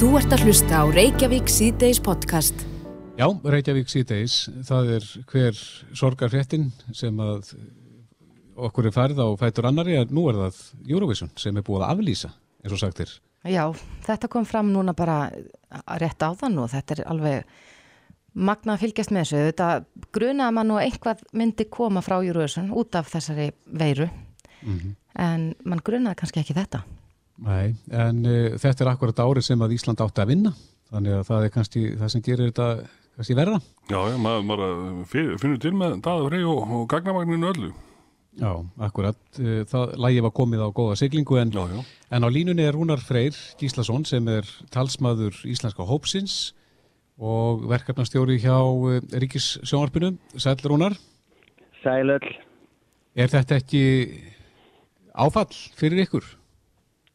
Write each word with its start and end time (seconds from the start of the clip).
Þú 0.00 0.14
ert 0.16 0.32
að 0.32 0.46
hlusta 0.46 0.78
á 0.80 0.84
Reykjavík 0.88 1.50
síðdeis 1.52 1.98
podcast. 2.00 2.62
Já, 3.20 3.26
Reykjavík 3.52 3.90
síðdeis, 3.92 4.46
það 4.64 4.92
er 4.94 5.08
hver 5.28 5.58
sorgarfréttin 5.92 6.70
sem 6.96 7.18
að 7.20 7.50
okkur 8.56 8.88
er 8.88 8.94
færð 8.94 9.18
á 9.20 9.28
fætur 9.42 9.66
annari 9.68 9.98
að 10.00 10.14
nú 10.16 10.22
er 10.30 10.38
það 10.38 10.62
Eurovision 10.88 11.28
sem 11.36 11.52
er 11.60 11.66
búið 11.66 11.84
að 11.84 11.92
aflýsa, 11.92 12.30
eins 12.64 12.72
og 12.78 12.80
sagtir. 12.80 13.12
Já, 13.44 13.66
þetta 14.06 14.30
kom 14.32 14.46
fram 14.48 14.70
núna 14.72 14.94
bara 14.96 15.18
rétt 16.00 16.24
á 16.24 16.32
þann 16.32 16.56
og 16.64 16.72
þetta 16.72 16.96
er 16.96 17.02
alveg 17.12 17.52
magna 18.32 18.78
að 18.78 18.86
fylgjast 18.86 19.12
með 19.12 19.26
þessu. 19.26 19.42
Þetta 19.50 19.68
grunaði 20.16 20.56
mann 20.62 20.72
og 20.78 20.80
einhvað 20.80 21.26
myndi 21.36 21.68
koma 21.68 22.00
frá 22.00 22.22
Eurovision 22.22 22.72
út 22.72 22.96
af 22.96 23.12
þessari 23.12 23.50
veiru 23.68 24.08
mm 24.08 24.78
-hmm. 24.78 24.96
en 25.28 25.46
mann 25.60 25.84
grunaði 25.84 26.22
kannski 26.22 26.40
ekki 26.40 26.56
þetta. 26.56 26.86
Nei, 27.40 27.74
en 27.96 28.24
uh, 28.28 28.56
þetta 28.60 28.84
er 28.84 28.92
akkurat 28.92 29.22
árið 29.24 29.46
sem 29.48 29.62
að 29.64 29.76
Ísland 29.78 30.00
átti 30.04 30.24
að 30.24 30.32
vinna, 30.34 30.54
þannig 30.92 31.18
að 31.18 31.28
það 31.30 31.44
er 31.46 31.54
kannski 31.54 31.84
það 32.00 32.10
sem 32.14 32.24
gerir 32.26 32.50
þetta 32.50 32.66
kannski 33.16 33.36
verða. 33.38 33.60
Já, 33.90 34.00
já 34.12 34.16
maður, 34.20 34.42
maður 34.50 35.38
finnur 35.40 35.62
til 35.62 35.72
með 35.76 35.96
daður 36.04 36.36
og, 36.40 36.74
og 36.76 36.84
gagnamagninu 36.90 37.52
öllu. 37.52 37.70
Já, 38.38 38.52
akkurat. 38.86 39.18
Það 39.68 39.94
lægi 39.98 40.22
var 40.22 40.32
komið 40.36 40.62
á 40.62 40.68
góða 40.70 40.96
siglingu 41.00 41.36
en, 41.40 41.50
já, 41.50 41.64
já. 41.66 41.80
en 42.14 42.24
á 42.24 42.28
línunni 42.30 42.62
er 42.62 42.76
Rúnar 42.76 43.02
Freyr 43.02 43.36
Gíslason 43.58 44.06
sem 44.06 44.28
er 44.30 44.46
talsmaður 44.70 45.40
Íslenska 45.50 45.84
Hópsins 45.88 46.52
og 47.20 47.66
verkefnastjóri 47.68 48.38
hjá 48.40 48.56
Ríkis 49.12 49.58
sjónvarpinu. 49.66 50.14
Sæl 50.38 50.62
Rúnar. 50.62 50.94
Sælöll. 51.82 52.30
Er 53.18 53.28
þetta 53.32 53.58
ekki 53.58 53.82
áfall 55.12 55.50
fyrir 55.76 56.06
ykkur? 56.06 56.39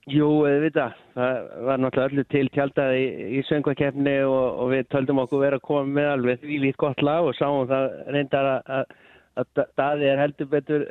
Jú, 0.05 0.27
auðvitað. 0.45 0.99
Það 1.15 1.37
var 1.65 1.81
náttúrulega 1.81 2.11
öllu 2.11 2.23
til 2.29 2.49
tjáltaði 2.53 2.97
í, 3.01 3.07
í 3.39 3.39
söngvakefni 3.47 4.19
og, 4.27 4.59
og 4.61 4.69
við 4.75 4.83
töldum 4.93 5.21
okkur 5.23 5.41
vera 5.41 5.57
að 5.57 5.65
koma 5.65 5.95
með 5.97 6.09
alveg 6.12 6.43
því 6.43 6.59
lít 6.62 6.77
gott 6.81 7.01
lag 7.01 7.25
og 7.25 7.34
sáum 7.39 7.65
það 7.71 7.87
reyndar 8.13 8.51
að 8.53 8.93
að 9.35 9.63
daði 9.75 10.07
er 10.07 10.21
heldur 10.21 10.47
betur 10.51 10.84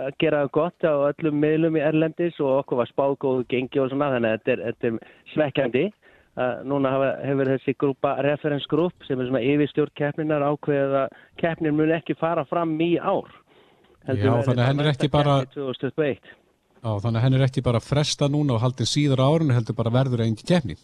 að 0.00 0.16
gera 0.18 0.40
það 0.42 0.54
gott 0.56 0.86
á 0.86 0.94
öllum 1.12 1.36
miðlum 1.44 1.76
í 1.78 1.82
Erlendis 1.84 2.40
og 2.42 2.56
okkur 2.62 2.80
var 2.80 2.90
spágóðu 2.90 3.44
gengi 3.50 3.82
og 3.82 3.92
svona 3.92 4.10
þannig 4.16 4.32
að 4.32 4.40
þetta 4.40 4.54
er, 4.54 4.64
þetta 4.70 4.88
er 4.88 5.20
svekkjandi. 5.34 5.84
Núna 6.66 6.90
hafa, 6.90 7.10
hefur 7.22 7.50
þessi 7.52 7.76
grúpa 7.78 8.16
referensgrúp 8.26 9.04
sem 9.06 9.20
er 9.20 9.28
svona 9.28 9.44
yfirstjórn 9.46 9.94
keppninar 10.00 10.42
ákveðið 10.42 10.96
að 11.04 11.18
keppnin 11.38 11.76
mun 11.78 11.94
ekki 11.94 12.16
fara 12.18 12.42
fram 12.50 12.74
í 12.82 12.96
ár. 12.98 13.30
Heldur 14.08 14.26
Já, 14.26 14.32
þannig 14.48 14.64
að 14.64 14.72
henn 14.72 14.82
er 14.82 14.90
ekki 14.90 15.12
bara 15.12 15.36
Já, 16.84 16.90
þannig 17.00 17.16
að 17.16 17.24
henn 17.24 17.38
er 17.38 17.46
ekki 17.46 17.64
bara 17.64 17.80
fresta 17.80 18.28
núna 18.28 18.58
og 18.58 18.60
haldið 18.60 18.90
síður 18.90 19.24
árun 19.24 19.54
heldur 19.56 19.78
bara 19.78 19.94
verður 19.94 20.26
einn 20.26 20.36
keppni. 20.36 20.76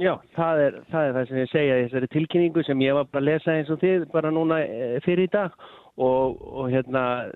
Já, 0.00 0.16
það 0.32 0.62
er, 0.66 0.80
það 0.88 1.06
er 1.06 1.14
það 1.18 1.28
sem 1.28 1.38
ég 1.42 1.52
segja 1.52 1.76
í 1.76 1.84
þessari 1.84 2.08
tilkynningu 2.14 2.62
sem 2.64 2.80
ég 2.80 2.96
var 2.96 3.10
bara 3.12 3.20
að 3.20 3.28
lesa 3.28 3.56
eins 3.58 3.70
og 3.70 3.80
þið 3.82 4.06
bara 4.14 4.32
núna 4.32 4.62
fyrir 5.04 5.28
í 5.28 5.32
dag 5.32 5.52
Og, 6.00 6.38
og 6.56 6.70
hérna, 6.72 7.28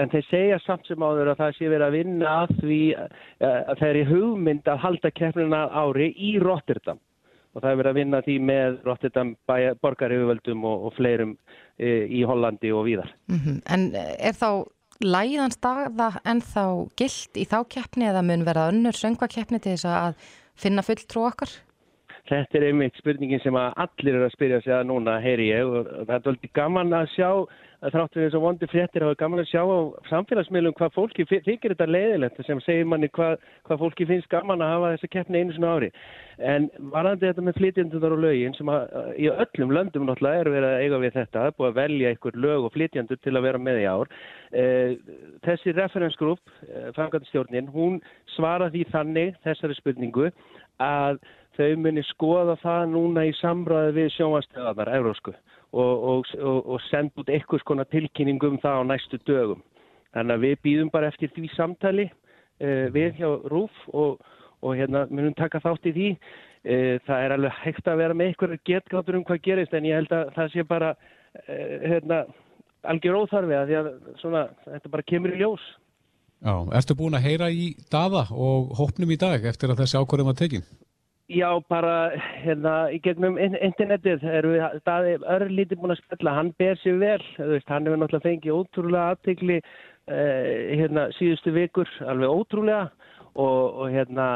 en 0.00 0.08
þeir 0.08 0.24
segja 0.30 0.58
samt 0.64 0.86
sem 0.88 1.02
áður 1.04 1.34
að 1.34 1.42
það 1.42 1.50
sé 1.58 1.66
verið 1.68 1.84
að 1.84 1.96
vinna 1.98 2.30
að 2.38 2.54
því 2.62 2.78
að 2.96 3.74
það 3.74 3.88
er 3.88 3.98
í 4.00 4.04
hugmynd 4.08 4.70
að 4.72 4.80
halda 4.84 5.10
keppnina 5.12 5.60
ári 5.76 6.06
í 6.16 6.30
Rotterdam 6.40 7.02
og 7.52 7.60
það 7.60 7.68
er 7.70 7.78
verið 7.82 7.90
að 7.90 7.98
vinna 8.00 8.22
því 8.24 8.38
með 8.48 8.78
Rotterdam 8.86 9.34
borgarhjöfuvöldum 9.84 10.64
og, 10.70 10.88
og 10.88 10.96
fleirum 10.96 11.36
e, 11.76 11.92
í 12.08 12.24
Hollandi 12.28 12.72
og 12.72 12.86
víðar. 12.88 13.12
Mm 13.28 13.40
-hmm. 13.44 13.60
En 13.74 13.86
er 13.98 14.36
þá 14.40 14.64
læðan 15.04 15.54
staða 15.54 16.10
en 16.26 16.42
þá 16.42 16.90
gilt 16.98 17.38
í 17.38 17.46
þá 17.46 17.62
keppni 17.70 18.08
eða 18.10 18.24
mun 18.26 18.44
verða 18.46 18.68
önnur 18.72 18.96
söngvakeppni 18.98 19.60
til 19.62 19.76
þess 19.76 19.88
að 19.92 20.28
finna 20.58 20.82
fulltrú 20.82 21.24
okkar? 21.28 21.52
Þetta 22.28 22.58
er 22.58 22.66
einmitt 22.68 22.98
spurningin 23.00 23.40
sem 23.40 23.56
að 23.56 23.78
allir 23.84 24.18
eru 24.18 24.26
að 24.26 24.34
spyrja 24.34 24.60
sig 24.64 24.74
að 24.74 24.88
núna, 24.90 25.16
heyri 25.22 25.48
ég, 25.48 25.64
og 25.64 25.86
það 26.02 26.14
er 26.18 26.24
doldið 26.26 26.52
gaman 26.58 26.96
að 26.98 27.06
sjá 27.14 27.30
að 27.78 27.94
þráttur 27.94 28.24
eins 28.24 28.34
og 28.34 28.42
vondi 28.42 28.66
fréttir 28.70 29.04
hafa 29.06 29.16
gaman 29.20 29.42
að 29.44 29.50
sjá 29.52 29.60
á 29.62 29.78
samfélagsmiðlum 30.08 30.74
hvað 30.78 30.94
fólki 30.96 31.26
þykir 31.30 31.74
þetta 31.74 31.86
leiðilegt 31.86 32.40
sem 32.46 32.60
segir 32.64 32.88
manni 32.90 33.10
hvað, 33.14 33.36
hvað 33.68 33.82
fólki 33.84 34.06
finnst 34.08 34.30
gaman 34.32 34.64
að 34.64 34.72
hafa 34.74 34.90
þessa 34.94 35.10
keppni 35.12 35.42
einu 35.42 35.54
svona 35.54 35.74
ári. 35.76 35.90
En 36.38 36.68
varandi 36.94 37.28
þetta 37.28 37.44
með 37.46 37.58
flytjandundar 37.60 38.16
og 38.16 38.22
lögin 38.24 38.56
sem 38.58 38.72
að 38.72 39.12
í 39.14 39.30
öllum 39.30 39.74
löndum 39.76 40.08
náttúrulega 40.08 40.42
er 40.42 40.52
verið 40.56 40.68
að 40.72 40.82
eiga 40.82 41.00
við 41.04 41.18
þetta, 41.20 41.44
er 41.44 41.56
búið 41.58 41.70
að 41.70 41.78
velja 41.78 42.12
einhver 42.12 42.38
lög 42.46 42.66
og 42.66 42.74
flytjandur 42.74 43.20
til 43.22 43.34
að 43.34 43.46
vera 43.46 43.62
með 43.62 43.82
í 43.82 43.88
ár. 43.90 44.14
Eh, 44.50 44.94
þessi 45.46 45.74
referensgrúp, 45.78 46.54
eh, 46.66 46.88
fangandstjórnin, 46.98 47.70
hún 47.74 48.00
svara 48.34 48.72
því 48.74 48.86
þannig 48.90 49.38
þessari 49.46 49.78
spurningu 49.78 50.32
að 50.82 51.22
þau 51.58 51.70
muni 51.78 52.02
skoða 52.10 52.58
það 52.62 52.90
núna 52.94 53.26
í 53.26 53.34
samræði 53.38 53.94
við 53.98 54.12
sjónvastöðanar, 54.16 54.94
eurósku 54.98 55.34
og, 55.72 56.04
og, 56.10 56.26
og, 56.40 56.58
og 56.74 56.80
senda 56.88 57.20
út 57.20 57.30
eitthvað 57.32 57.62
skona 57.62 57.84
tilkynningum 57.92 58.58
það 58.62 58.80
á 58.80 58.88
næstu 58.88 59.20
dögum. 59.28 59.62
Þannig 60.16 60.34
að 60.34 60.44
við 60.46 60.58
býðum 60.64 60.90
bara 60.92 61.10
eftir 61.12 61.32
því 61.34 61.50
samtali 61.54 62.08
uh, 62.08 62.86
við 62.94 63.20
hjá 63.20 63.28
RÚF 63.52 63.82
og 63.92 64.74
hérna 64.74 65.04
munum 65.10 65.36
taka 65.38 65.60
þátt 65.62 65.90
í 65.90 65.94
því. 65.96 66.10
Uh, 66.64 66.94
það 67.06 67.24
er 67.24 67.36
alveg 67.36 67.60
hægt 67.62 67.88
að 67.88 68.00
vera 68.02 68.16
með 68.16 68.32
eitthvað 68.32 68.56
getgáttur 68.66 69.18
um 69.18 69.26
hvað 69.28 69.44
gerist 69.44 69.76
en 69.76 69.88
ég 69.88 70.00
held 70.00 70.14
að 70.16 70.32
það 70.38 70.54
sé 70.54 70.64
bara 70.68 70.94
uh, 70.96 71.76
hérna, 71.84 72.22
algjör 72.88 73.20
óþarfi 73.22 73.58
að 73.58 73.76
að 73.82 73.92
svona, 74.22 74.48
þetta 74.64 74.96
bara 74.96 75.08
kemur 75.12 75.36
í 75.36 75.42
ljós. 75.42 75.68
Já, 76.38 76.54
ertu 76.78 76.94
búin 76.94 77.18
að 77.18 77.24
heyra 77.26 77.48
í 77.50 77.72
daða 77.90 78.28
og 78.30 78.76
hópnum 78.78 79.10
í 79.10 79.18
dag 79.18 79.42
eftir 79.50 79.72
að 79.72 79.82
þessi 79.82 79.98
ákvörðum 79.98 80.30
að 80.32 80.44
tekinn? 80.44 80.68
Já, 81.28 81.50
bara 81.68 82.16
hérna 82.40 82.86
í 82.88 82.96
gegnum 83.04 83.34
internetið 83.36 84.22
erum 84.32 84.54
við 84.54 84.78
staðið 84.80 85.24
örlítið 85.34 85.80
búin 85.82 85.92
að 85.92 85.98
spilla, 86.00 86.32
hann 86.38 86.54
ber 86.56 86.78
sér 86.80 86.96
vel, 87.02 87.24
veist, 87.50 87.68
hann 87.68 87.84
hefur 87.84 88.00
náttúrulega 88.00 88.24
fengið 88.24 88.54
ótrúlega 88.56 89.10
aðtegli 89.12 89.58
eh, 89.58 90.78
hérna 90.80 91.04
síðustu 91.18 91.52
vikur, 91.52 91.90
alveg 92.08 92.32
ótrúlega 92.32 92.86
og, 93.34 93.60
og 93.76 93.92
hérna 93.92 94.30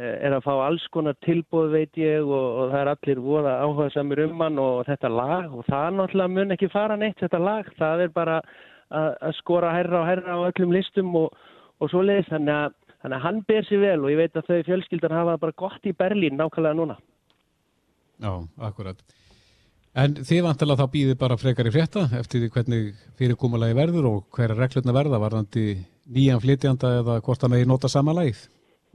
eh, 0.00 0.14
er 0.24 0.38
að 0.38 0.46
fá 0.46 0.54
alls 0.54 0.88
konar 0.96 1.18
tilbúð 1.28 1.68
veit 1.76 2.00
ég 2.00 2.24
og, 2.24 2.32
og 2.62 2.72
það 2.72 2.80
er 2.80 2.92
allir 2.94 3.22
voða 3.28 3.54
áhuga 3.66 3.92
samir 3.92 4.24
um 4.24 4.40
hann 4.46 4.64
og 4.64 4.80
þetta 4.88 5.12
lag 5.18 5.52
og 5.52 5.68
það 5.68 6.00
náttúrulega 6.00 6.36
mun 6.38 6.56
ekki 6.56 6.72
fara 6.72 6.96
neitt 6.96 7.20
þetta 7.20 7.44
lag, 7.44 7.68
það 7.76 8.06
er 8.06 8.16
bara 8.16 8.40
að, 8.88 9.36
skora 9.42 9.76
herra 9.76 10.00
og 10.00 10.08
herra 10.14 10.40
á 10.40 10.48
öllum 10.48 10.72
listum 10.72 11.12
og, 11.26 11.36
og 11.76 11.92
svo 11.92 12.08
leiðist 12.08 12.32
þannig 12.32 12.56
að 12.56 12.78
Þannig 13.02 13.18
að 13.18 13.24
hann 13.26 13.38
ber 13.46 13.68
sér 13.68 13.84
vel 13.84 14.00
og 14.02 14.10
ég 14.10 14.18
veit 14.18 14.36
að 14.36 14.48
þau 14.48 14.66
fjölskyldar 14.66 15.14
hafa 15.14 15.38
bara 15.38 15.56
gott 15.62 15.86
í 15.86 15.94
Berlín 15.94 16.38
nákvæmlega 16.38 16.78
núna. 16.78 16.98
Já, 18.18 18.32
akkurat. 18.58 18.98
En 19.98 20.14
þið 20.18 20.44
vantilega 20.44 20.84
þá 20.84 20.92
býðir 20.92 21.16
bara 21.18 21.38
frekar 21.38 21.68
í 21.70 21.72
frétta 21.74 22.04
eftir 22.18 22.42
því 22.42 22.50
hvernig 22.54 23.00
fyrirkommalagi 23.18 23.78
verður 23.78 24.10
og 24.12 24.20
hverja 24.34 24.58
reglurna 24.58 24.94
verða 24.94 25.22
varðandi 25.22 25.64
nýjan 26.14 26.42
flytjanda 26.42 26.92
eða 27.00 27.18
hvort 27.24 27.42
það 27.42 27.54
megi 27.54 27.68
nota 27.70 27.90
sama 27.90 28.14
lagið? 28.18 28.44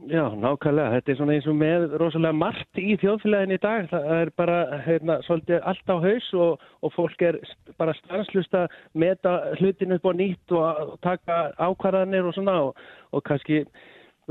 Já, 0.09 0.23
nákvæmlega. 0.35 0.97
Þetta 0.97 1.11
er 1.11 1.17
svona 1.19 1.35
eins 1.37 1.47
og 1.47 1.55
með 1.55 1.83
rosalega 2.01 2.35
margt 2.35 2.79
í 2.81 2.95
þjóðfélagin 2.99 3.55
í 3.55 3.59
dag. 3.61 3.85
Það 3.91 4.07
er 4.17 4.31
bara 4.41 4.57
hérna, 4.83 5.17
svolítið 5.27 5.67
allt 5.69 5.93
á 5.93 5.95
haus 6.03 6.29
og, 6.45 6.63
og 6.83 6.93
fólk 6.95 7.23
er 7.23 7.37
bara 7.79 7.95
stanslust 8.01 8.57
að 8.57 8.73
meta 8.99 9.35
hlutinu 9.61 9.99
upp 9.99 10.09
á 10.09 10.13
nýtt 10.17 10.55
og 10.57 10.97
taka 11.05 11.39
ákvarðanir 11.61 12.27
og 12.27 12.35
svona 12.35 12.57
og, 12.67 12.81
og 13.13 13.23
kannski 13.29 13.63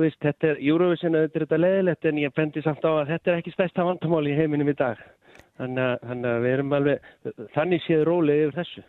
Veist, 0.00 0.16
þetta 0.24 0.52
er 0.52 0.62
Eurovision 0.64 1.16
þetta 1.18 1.38
er 1.38 1.44
þetta 1.44 1.60
leðilegt 1.60 2.06
en 2.08 2.20
ég 2.22 2.32
fendi 2.36 2.62
samt 2.64 2.84
á 2.88 2.90
að 2.92 3.10
þetta 3.12 3.30
er 3.32 3.42
ekki 3.42 3.52
stærsta 3.52 3.84
vandamál 3.84 4.24
í 4.30 4.36
heiminum 4.36 4.70
í 4.72 4.76
dag. 4.78 5.00
Þannig 5.60 6.28
að 6.30 6.44
við 6.46 6.52
erum 6.54 6.76
alveg, 6.78 7.10
þannig 7.52 7.82
séð 7.84 8.04
rólið 8.08 8.44
yfir 8.46 8.56
þessu. 8.62 8.84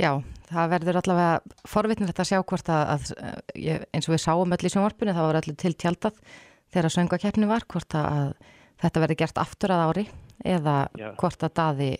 Já, 0.00 0.14
það 0.48 0.70
verður 0.72 0.98
allavega 1.00 1.58
forvitnilegt 1.68 2.22
að 2.22 2.30
sjá 2.30 2.38
hvort 2.40 2.70
að, 2.72 2.94
að 2.94 3.84
eins 3.92 4.08
og 4.08 4.14
við 4.14 4.22
sáum 4.22 4.56
öll 4.56 4.64
í 4.64 4.72
sjónvarpunni, 4.72 5.16
það 5.16 5.28
var 5.28 5.38
allir 5.40 5.58
til 5.60 5.74
tjaldað 5.76 6.22
þegar 6.72 6.94
söngakeppni 6.94 7.50
var, 7.50 7.66
hvort 7.68 7.96
að 7.98 8.32
þetta 8.80 9.04
verður 9.04 9.20
gert 9.20 9.42
aftur 9.42 9.74
að 9.74 9.84
ári 9.90 10.06
eða 10.46 10.76
Já. 10.96 11.10
hvort 11.20 11.44
að 11.44 11.54
daði 11.60 11.90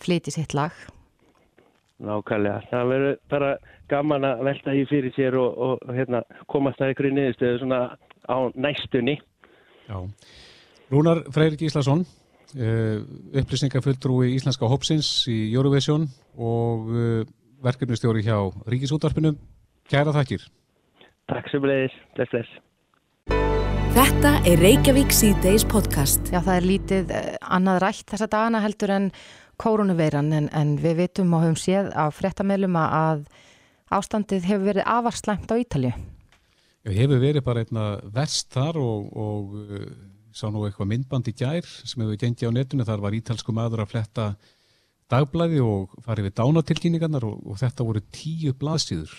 flyti 0.00 0.32
sitt 0.32 0.56
lag. 0.56 0.72
Nákvæmlega, 2.02 2.64
það 2.70 2.88
verður 2.90 3.18
bara 3.30 3.50
gaman 3.92 4.24
að 4.26 4.40
velta 4.48 4.72
því 4.74 4.86
fyrir 4.90 5.12
sér 5.14 5.36
og, 5.38 5.52
og, 5.66 5.84
og 5.86 5.94
hérna, 5.94 6.22
komast 6.50 6.80
að 6.82 6.94
ykkur 6.94 7.10
í 7.10 7.12
niðurstöðu 7.18 7.60
svona 7.60 7.82
á 8.26 8.36
næstunni. 8.58 9.14
Já, 9.86 9.98
Rúnar 10.90 11.22
Freyr 11.34 11.54
Gíslason, 11.60 12.02
uh, 12.56 12.98
upplýsingafulltrúi 13.38 14.32
Íslenska 14.34 14.70
Hopsins 14.70 15.12
í 15.30 15.38
Eurovision 15.52 16.08
og 16.34 16.90
uh, 16.90 17.22
verkefnistjóri 17.62 18.26
hjá 18.26 18.36
Ríkisútvarpinu. 18.66 19.36
Kæra 19.90 20.14
þakkir. 20.14 20.44
Takk 21.30 21.48
sem 21.52 21.64
leiðis, 21.66 21.94
bless 22.16 22.34
bless. 22.34 22.60
Þetta 23.92 24.30
er 24.48 24.60
Reykjavík 24.62 25.10
C-Days 25.12 25.66
podcast. 25.68 26.30
Já, 26.32 26.40
það 26.40 26.54
er 26.56 26.66
lítið 26.66 27.10
eh, 27.12 27.34
annað 27.44 27.82
rætt 27.84 28.06
þessa 28.08 28.28
dagana 28.32 28.62
heldur 28.64 28.92
en 28.94 29.08
kórunuveiran 29.60 30.32
en, 30.36 30.48
en 30.52 30.76
við 30.80 31.02
vitum 31.02 31.34
og 31.36 31.44
höfum 31.46 31.58
séð 31.60 31.90
á 31.92 32.08
frettamælum 32.14 32.78
að 32.80 33.26
ástandið 33.92 34.48
hefur 34.48 34.68
verið 34.70 34.88
avarslæmt 34.88 35.52
á 35.52 35.56
Ítalju. 35.60 35.92
Hefur 36.88 37.20
verið 37.22 37.44
bara 37.46 37.62
einna 37.62 37.84
verst 38.14 38.50
þar 38.54 38.80
og, 38.80 39.12
og 39.12 39.52
uh, 39.60 39.84
sá 40.34 40.48
nú 40.50 40.64
eitthvað 40.66 40.90
myndband 40.90 41.28
í 41.30 41.36
gær 41.36 41.66
sem 41.66 42.02
hefur 42.02 42.18
gengið 42.18 42.50
á 42.50 42.56
netinu, 42.56 42.86
þar 42.88 43.04
var 43.04 43.16
ítalsku 43.16 43.54
maður 43.54 43.84
að 43.84 43.92
fletta 43.92 44.26
dagblæði 45.12 45.60
og 45.62 45.92
farið 46.02 46.30
við 46.30 46.36
dánatilkynningarnar 46.40 47.26
og, 47.28 47.38
og 47.44 47.60
þetta 47.60 47.86
voru 47.86 48.02
tíu 48.14 48.54
blaðsýður 48.58 49.12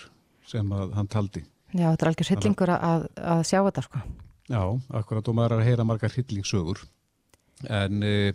sem 0.50 0.74
hann 0.74 1.10
taldi. 1.10 1.44
Já, 1.74 1.88
þetta 1.88 2.04
er 2.04 2.10
algjör 2.10 2.30
hillingur 2.30 2.72
að, 2.74 3.06
að 3.18 3.44
sjá 3.48 3.58
þetta 3.62 3.84
sko. 3.86 4.02
Já, 4.44 4.60
akkurat 5.00 5.30
og 5.30 5.36
maður 5.38 5.54
er 5.54 5.62
að 5.62 5.68
heyra 5.70 5.86
margar 5.88 6.12
hillingssögur. 6.14 6.82
En 7.70 8.04
eh, 8.04 8.34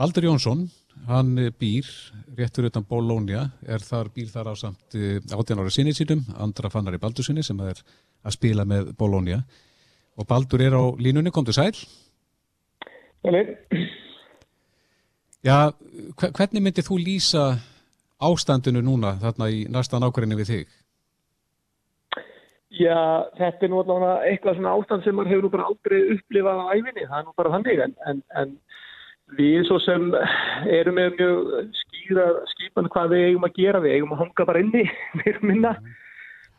Baldur 0.00 0.26
Jónsson, 0.26 0.64
hann 1.08 1.34
býr 1.60 1.88
réttur 2.36 2.68
utan 2.68 2.86
Bólónia, 2.88 3.48
er 3.66 3.82
þar, 3.84 4.10
býr 4.14 4.30
þar 4.32 4.50
á 4.50 4.54
samt 4.58 4.96
eh, 4.96 5.20
18 5.30 5.60
ára 5.60 5.72
sinni 5.72 5.94
sínum, 5.96 6.24
andra 6.40 6.70
fannar 6.72 6.96
í 6.96 7.02
Baldursinni 7.02 7.44
sem 7.44 7.60
er 7.64 7.82
að 8.24 8.36
spila 8.36 8.64
með 8.68 8.94
Bólónia. 8.98 9.42
Og 10.18 10.26
Baldur 10.30 10.62
er 10.62 10.76
á 10.78 10.84
línunni, 10.98 11.32
kom 11.34 11.44
til 11.44 11.56
sæl? 11.56 11.74
Sæl. 13.24 13.56
Já, 15.44 15.74
hvernig 16.16 16.62
myndið 16.64 16.86
þú 16.88 16.96
lýsa 17.02 17.44
ástandinu 18.24 18.80
núna 18.80 19.18
þarna 19.20 19.50
í 19.52 19.66
næsta 19.68 20.00
nákvæmni 20.00 20.38
við 20.38 20.50
þig? 20.52 20.80
Já, 22.74 22.96
þetta 23.38 23.66
er 23.66 23.70
nú 23.70 23.82
allavega 23.82 24.14
eitthvað 24.26 24.56
svona 24.56 24.72
ástand 24.74 25.04
sem 25.04 25.14
maður 25.14 25.30
hefur 25.30 25.44
nú 25.44 25.50
bara 25.52 25.66
aldrei 25.68 25.98
upplifað 26.16 26.62
á 26.64 26.64
æfinni, 26.72 27.04
það 27.10 27.18
er 27.18 27.26
nú 27.26 27.34
bara 27.38 27.52
þannig, 27.52 27.82
en, 27.84 27.92
en, 28.10 28.22
en 28.40 28.56
við 29.32 29.64
svo 29.68 29.78
sem 29.82 30.10
erum 30.68 30.98
með 30.98 31.16
mjög 31.18 31.52
skýra 31.80 32.26
skipan 32.52 32.90
hvað 32.92 33.14
við 33.14 33.26
eigum 33.30 33.46
að 33.48 33.56
gera, 33.58 33.80
við 33.80 33.96
eigum 33.96 34.12
að 34.14 34.22
hanga 34.24 34.46
bara 34.50 34.62
inni, 34.62 34.84
erum 35.30 35.48
minna, 35.50 35.72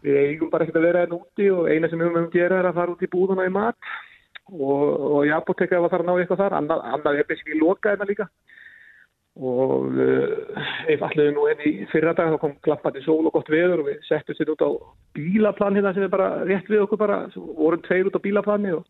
við 0.05 0.19
eigum 0.23 0.51
bara 0.53 0.65
ekkert 0.65 0.81
að 0.81 0.87
vera 0.89 1.05
enn 1.05 1.15
úti 1.19 1.51
og 1.53 1.69
eina 1.69 1.89
sem 1.89 2.01
við 2.01 2.09
höfum 2.09 2.25
að 2.25 2.35
gera 2.39 2.59
er 2.59 2.69
að 2.71 2.81
fara 2.81 2.95
út 2.95 3.05
í 3.05 3.11
búðuna 3.11 3.47
í 3.47 3.53
mat 3.53 3.77
og, 4.49 4.83
og 5.11 5.21
í 5.25 5.33
apotekka 5.33 5.77
ef 5.77 5.87
að 5.87 5.93
fara 5.93 6.05
að 6.05 6.09
ná 6.09 6.19
eitthvað 6.19 6.43
þar, 6.43 6.57
annað, 6.59 6.83
annað 6.97 7.21
er 7.21 7.29
beskið 7.29 7.61
loka 7.61 7.93
þetta 7.93 8.09
líka. 8.11 8.29
Og 9.35 9.97
uh, 9.99 10.59
ef 10.87 11.01
allir 11.03 11.33
nú 11.35 11.43
enn 11.51 11.63
í 11.67 11.71
fyrra 11.91 12.13
dag 12.15 12.29
þá 12.31 12.37
kom 12.39 12.53
klappandi 12.63 13.01
sól 13.03 13.25
og 13.27 13.33
gott 13.35 13.49
veður 13.51 13.81
og 13.83 13.89
við 13.89 14.05
settum 14.07 14.37
sér 14.37 14.53
út 14.53 14.63
á 14.63 14.71
bílaplan 15.17 15.75
hérna 15.75 15.91
sem 15.91 16.05
er 16.05 16.13
bara 16.13 16.29
rétt 16.47 16.69
við 16.71 16.85
okkur 16.85 17.01
bara, 17.01 17.17
vorum 17.35 17.83
tveir 17.83 18.07
út 18.07 18.15
á 18.15 18.23
bílaplani 18.23 18.71
og 18.77 18.85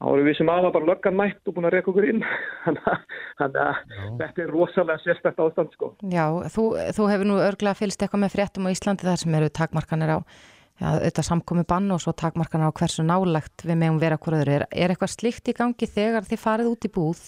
þá 0.00 0.06
vorum 0.08 0.28
við 0.30 0.38
sem 0.38 0.50
aða 0.50 0.70
bara 0.72 0.88
löggan 0.88 1.16
mætt 1.18 1.50
og 1.50 1.56
búin 1.56 1.68
að 1.68 1.74
reyka 1.74 1.90
okkur 1.92 2.06
inn 2.08 2.22
þannig 2.64 3.58
að 3.60 3.82
þetta 4.22 4.44
er 4.44 4.54
rosalega 4.54 5.02
sérstakta 5.02 5.48
ástand 5.48 5.74
sko. 5.76 5.90
Já, 6.08 6.24
þú, 6.54 6.64
þú 6.96 7.08
hefur 7.10 7.28
nú 7.28 7.36
örglega 7.44 7.76
fylgst 7.76 8.00
eitthvað 8.00 8.24
með 8.24 8.32
fréttum 8.38 8.70
á 8.70 8.72
Íslandi 8.72 9.08
þar 9.08 9.20
sem 9.20 9.36
eru 9.36 9.50
takmarkanir 9.60 10.14
á 10.16 10.18
já, 10.24 10.88
þetta 11.04 11.26
samkomi 11.28 11.66
bann 11.68 11.92
og 11.92 12.00
svo 12.00 12.16
takmarkanir 12.16 12.72
á 12.72 12.78
hversu 12.80 13.04
nálagt 13.04 13.66
við 13.66 13.80
meðum 13.82 14.00
vera 14.00 14.16
okkur 14.16 14.38
öðru. 14.40 14.56
Er, 14.56 14.66
er 14.72 14.94
eitthvað 14.94 15.12
slikt 15.18 15.52
í 15.52 15.56
gangi 15.60 15.90
þegar 15.90 16.24
þið 16.30 16.42
farið 16.46 16.72
út 16.72 16.88
í 16.88 16.92
búð 16.96 17.22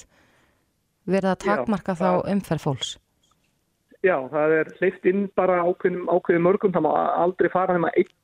verið 1.12 1.34
að 1.34 1.40
takmarka 1.44 1.92
Já, 1.92 2.00
þá 2.00 2.32
umferð 2.32 2.64
fólks? 2.64 2.96
Já, 4.02 4.16
það 4.32 4.56
er 4.56 4.72
hleyft 4.80 5.04
inn 5.06 5.28
bara 5.38 5.60
ákveðin, 5.62 6.08
ákveðin 6.10 6.42
mörgum, 6.42 6.72
það 6.75 6.88
má 6.88 6.90
aldrei 7.20 7.46
fara 7.52 7.76
þegar 7.76 7.84
maður 7.84 8.00
eitt, 8.00 8.16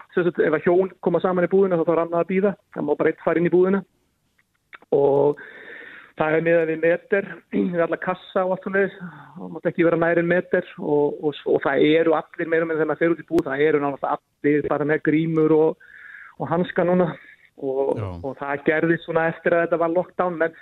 ef 0.49 0.57
að 0.57 0.65
hjón 0.65 0.91
koma 1.05 1.21
saman 1.23 1.47
í 1.47 1.51
búðina 1.53 1.79
þá 1.79 1.85
þarf 1.85 2.03
annað 2.03 2.25
að 2.25 2.31
býða, 2.33 2.53
það 2.75 2.87
má 2.89 2.91
bara 2.99 3.13
eitt 3.13 3.23
fara 3.23 3.39
inn 3.39 3.47
í 3.47 3.53
búðina 3.53 3.83
og 4.97 5.43
það 6.19 6.37
er 6.37 6.47
miðað 6.47 6.71
við 6.73 6.81
meter, 6.85 7.29
við 7.75 7.85
allar 7.85 8.03
kassa 8.03 8.45
og 8.45 8.55
allt 8.55 8.67
svona 8.67 8.87
það 8.95 9.53
mátt 9.57 9.69
ekki 9.73 9.87
vera 9.89 10.01
næri 10.05 10.25
meter 10.27 10.73
og, 10.79 11.19
og, 11.23 11.43
og 11.47 11.61
það 11.67 11.85
eru 11.91 12.17
allir 12.19 12.51
meira 12.51 12.69
með 12.69 12.81
þegar 12.81 12.91
maður 12.93 13.03
fer 13.05 13.15
út 13.15 13.23
í 13.23 13.29
búð, 13.29 13.45
það 13.51 13.67
eru 13.69 13.83
náttúrulega 13.85 14.17
allir 14.19 14.73
bara 14.73 14.89
með 14.93 15.05
grímur 15.11 15.57
og, 15.59 15.93
og 16.39 16.51
hanska 16.55 16.87
núna. 16.87 17.13
Og 17.59 18.37
það 18.39 18.61
gerði 18.69 18.97
svona 19.03 19.25
eftir 19.33 19.51
að 19.51 19.65
þetta 19.65 19.79
var 19.81 19.91
lockdown, 19.91 20.37
menn 20.39 20.53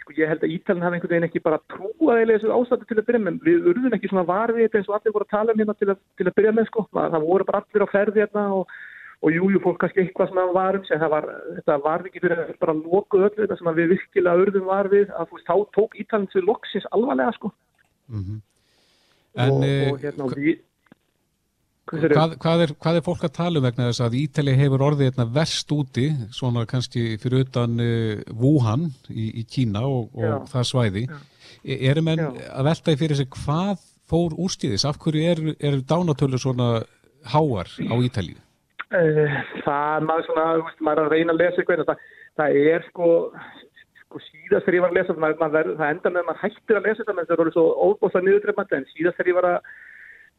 sko 0.00 0.14
ég 0.16 0.30
held 0.30 0.44
að 0.44 0.54
Ítalinn 0.54 0.84
hafi 0.84 0.96
einhvern 0.96 1.12
veginn 1.12 1.26
ekki 1.28 1.42
bara 1.44 1.60
trúað 1.70 2.22
eða 2.22 2.36
þessu 2.36 2.52
ástættu 2.54 2.88
til 2.88 2.98
að 2.98 3.06
byrja 3.08 3.22
með, 3.24 3.36
við 3.44 3.68
urðum 3.70 3.96
ekki 3.96 4.10
svona 4.10 4.26
varfið 4.28 4.64
þetta 4.64 4.80
eins 4.80 4.88
og 4.90 4.96
allir 4.96 5.14
voru 5.14 5.26
að 5.26 5.34
tala 5.34 5.54
um 5.54 5.60
hérna 5.60 5.76
til 5.78 5.88
að, 5.92 6.00
til 6.18 6.26
að 6.26 6.36
byrja 6.38 6.54
með 6.56 6.68
sko, 6.70 6.84
það 6.96 7.26
voru 7.26 7.46
bara 7.48 7.60
allir 7.62 7.84
á 7.84 7.88
ferði 7.92 8.22
hérna 8.24 8.44
og, 8.56 8.74
og 9.20 9.34
jújú 9.34 9.50
jú, 9.52 9.60
fólk 9.64 9.82
kannski 9.82 10.00
eitthvað 10.04 10.30
sem 10.30 10.54
varum, 10.56 10.84
sem 10.88 11.00
það 11.00 11.12
var, 11.12 11.26
þetta 11.58 11.76
varfi 11.84 12.08
ekki 12.10 12.22
fyrir 12.24 12.38
að 12.40 12.54
bara 12.62 12.76
loku 12.78 13.20
öllu 13.20 13.42
þetta 13.42 13.58
sem 13.58 13.74
við 13.76 13.92
virkilega 13.94 14.46
urðum 14.46 14.70
varfið, 14.70 15.12
að 15.12 15.28
þú 15.28 15.36
veist, 15.36 15.50
þá 15.50 15.76
tók 15.76 15.98
Ítalinn 16.00 16.32
til 16.32 16.46
loksins 16.46 16.88
alvarlega 16.96 17.36
sko. 17.36 17.52
Mm 18.08 18.24
-hmm. 18.24 18.40
En, 19.36 19.50
og, 19.50 19.58
og 19.58 19.64
eh, 19.64 20.02
hérna, 20.02 20.28
við, 20.34 20.58
Hvað, 21.90 22.36
hvað, 22.38 22.60
er, 22.62 22.72
hvað 22.78 22.96
er 22.96 23.02
fólk 23.02 23.24
að 23.26 23.32
tala 23.34 23.58
um 23.58 23.64
vegna 23.66 23.88
þess 23.88 24.02
að 24.04 24.16
Ítali 24.20 24.52
hefur 24.54 24.82
orðið 24.86 25.08
hérna 25.08 25.24
verst 25.34 25.72
úti, 25.74 26.04
svona 26.30 26.62
kannski 26.70 27.16
fyrir 27.18 27.46
utan 27.48 27.80
uh, 27.82 28.20
Wuhan 28.30 28.92
í, 29.10 29.42
í 29.42 29.44
Kína 29.50 29.82
og, 29.88 30.12
og 30.14 30.46
það 30.52 30.68
svæði. 30.68 31.02
E, 31.64 31.78
Erum 31.90 32.12
en 32.12 32.22
að 32.30 32.68
velta 32.68 32.94
í 32.94 33.00
fyrir 33.00 33.18
sig 33.18 33.30
hvað 33.34 33.82
fór 34.10 34.36
úrstíðis? 34.38 34.86
Af 34.86 35.00
hverju 35.02 35.24
eru 35.32 35.56
er 35.58 35.80
dánatölu 35.82 36.38
svona 36.38 36.84
háar 37.26 37.66
á 37.66 37.94
Ítali? 37.98 38.36
Uh, 38.90 39.36
það 39.62 40.06
maður 40.08 40.24
svona, 40.26 40.46
maður 40.82 41.04
er 41.04 41.08
að 41.08 41.12
reyna 41.14 41.34
að 41.36 41.42
lesa 41.44 41.62
eitthvað, 41.62 41.84
það, 41.86 42.08
það 42.40 42.56
er 42.72 42.86
sko, 42.88 43.10
sko 44.00 44.22
síðast 44.24 44.66
þegar 44.66 44.78
ég 44.78 44.84
var 44.84 44.90
að 44.90 44.98
lesa, 44.98 45.14
maður, 45.14 45.38
maður, 45.44 45.70
það 45.78 45.92
enda 45.94 46.10
með 46.10 46.22
að 46.24 46.28
maður 46.30 46.42
hættir 46.42 46.80
að 46.80 46.88
lesa 46.88 47.02
þetta, 47.04 47.14
menn 47.18 47.28
það 47.28 47.40
voru 47.44 47.54
svo 47.54 47.66
óbúst 47.86 48.18
að 48.18 48.26
niðurdreifandi, 48.26 48.80
en 48.80 48.90
síðast 48.90 49.20
þegar 49.20 49.30
ég 49.30 49.38
var 49.38 49.48
að 49.52 49.70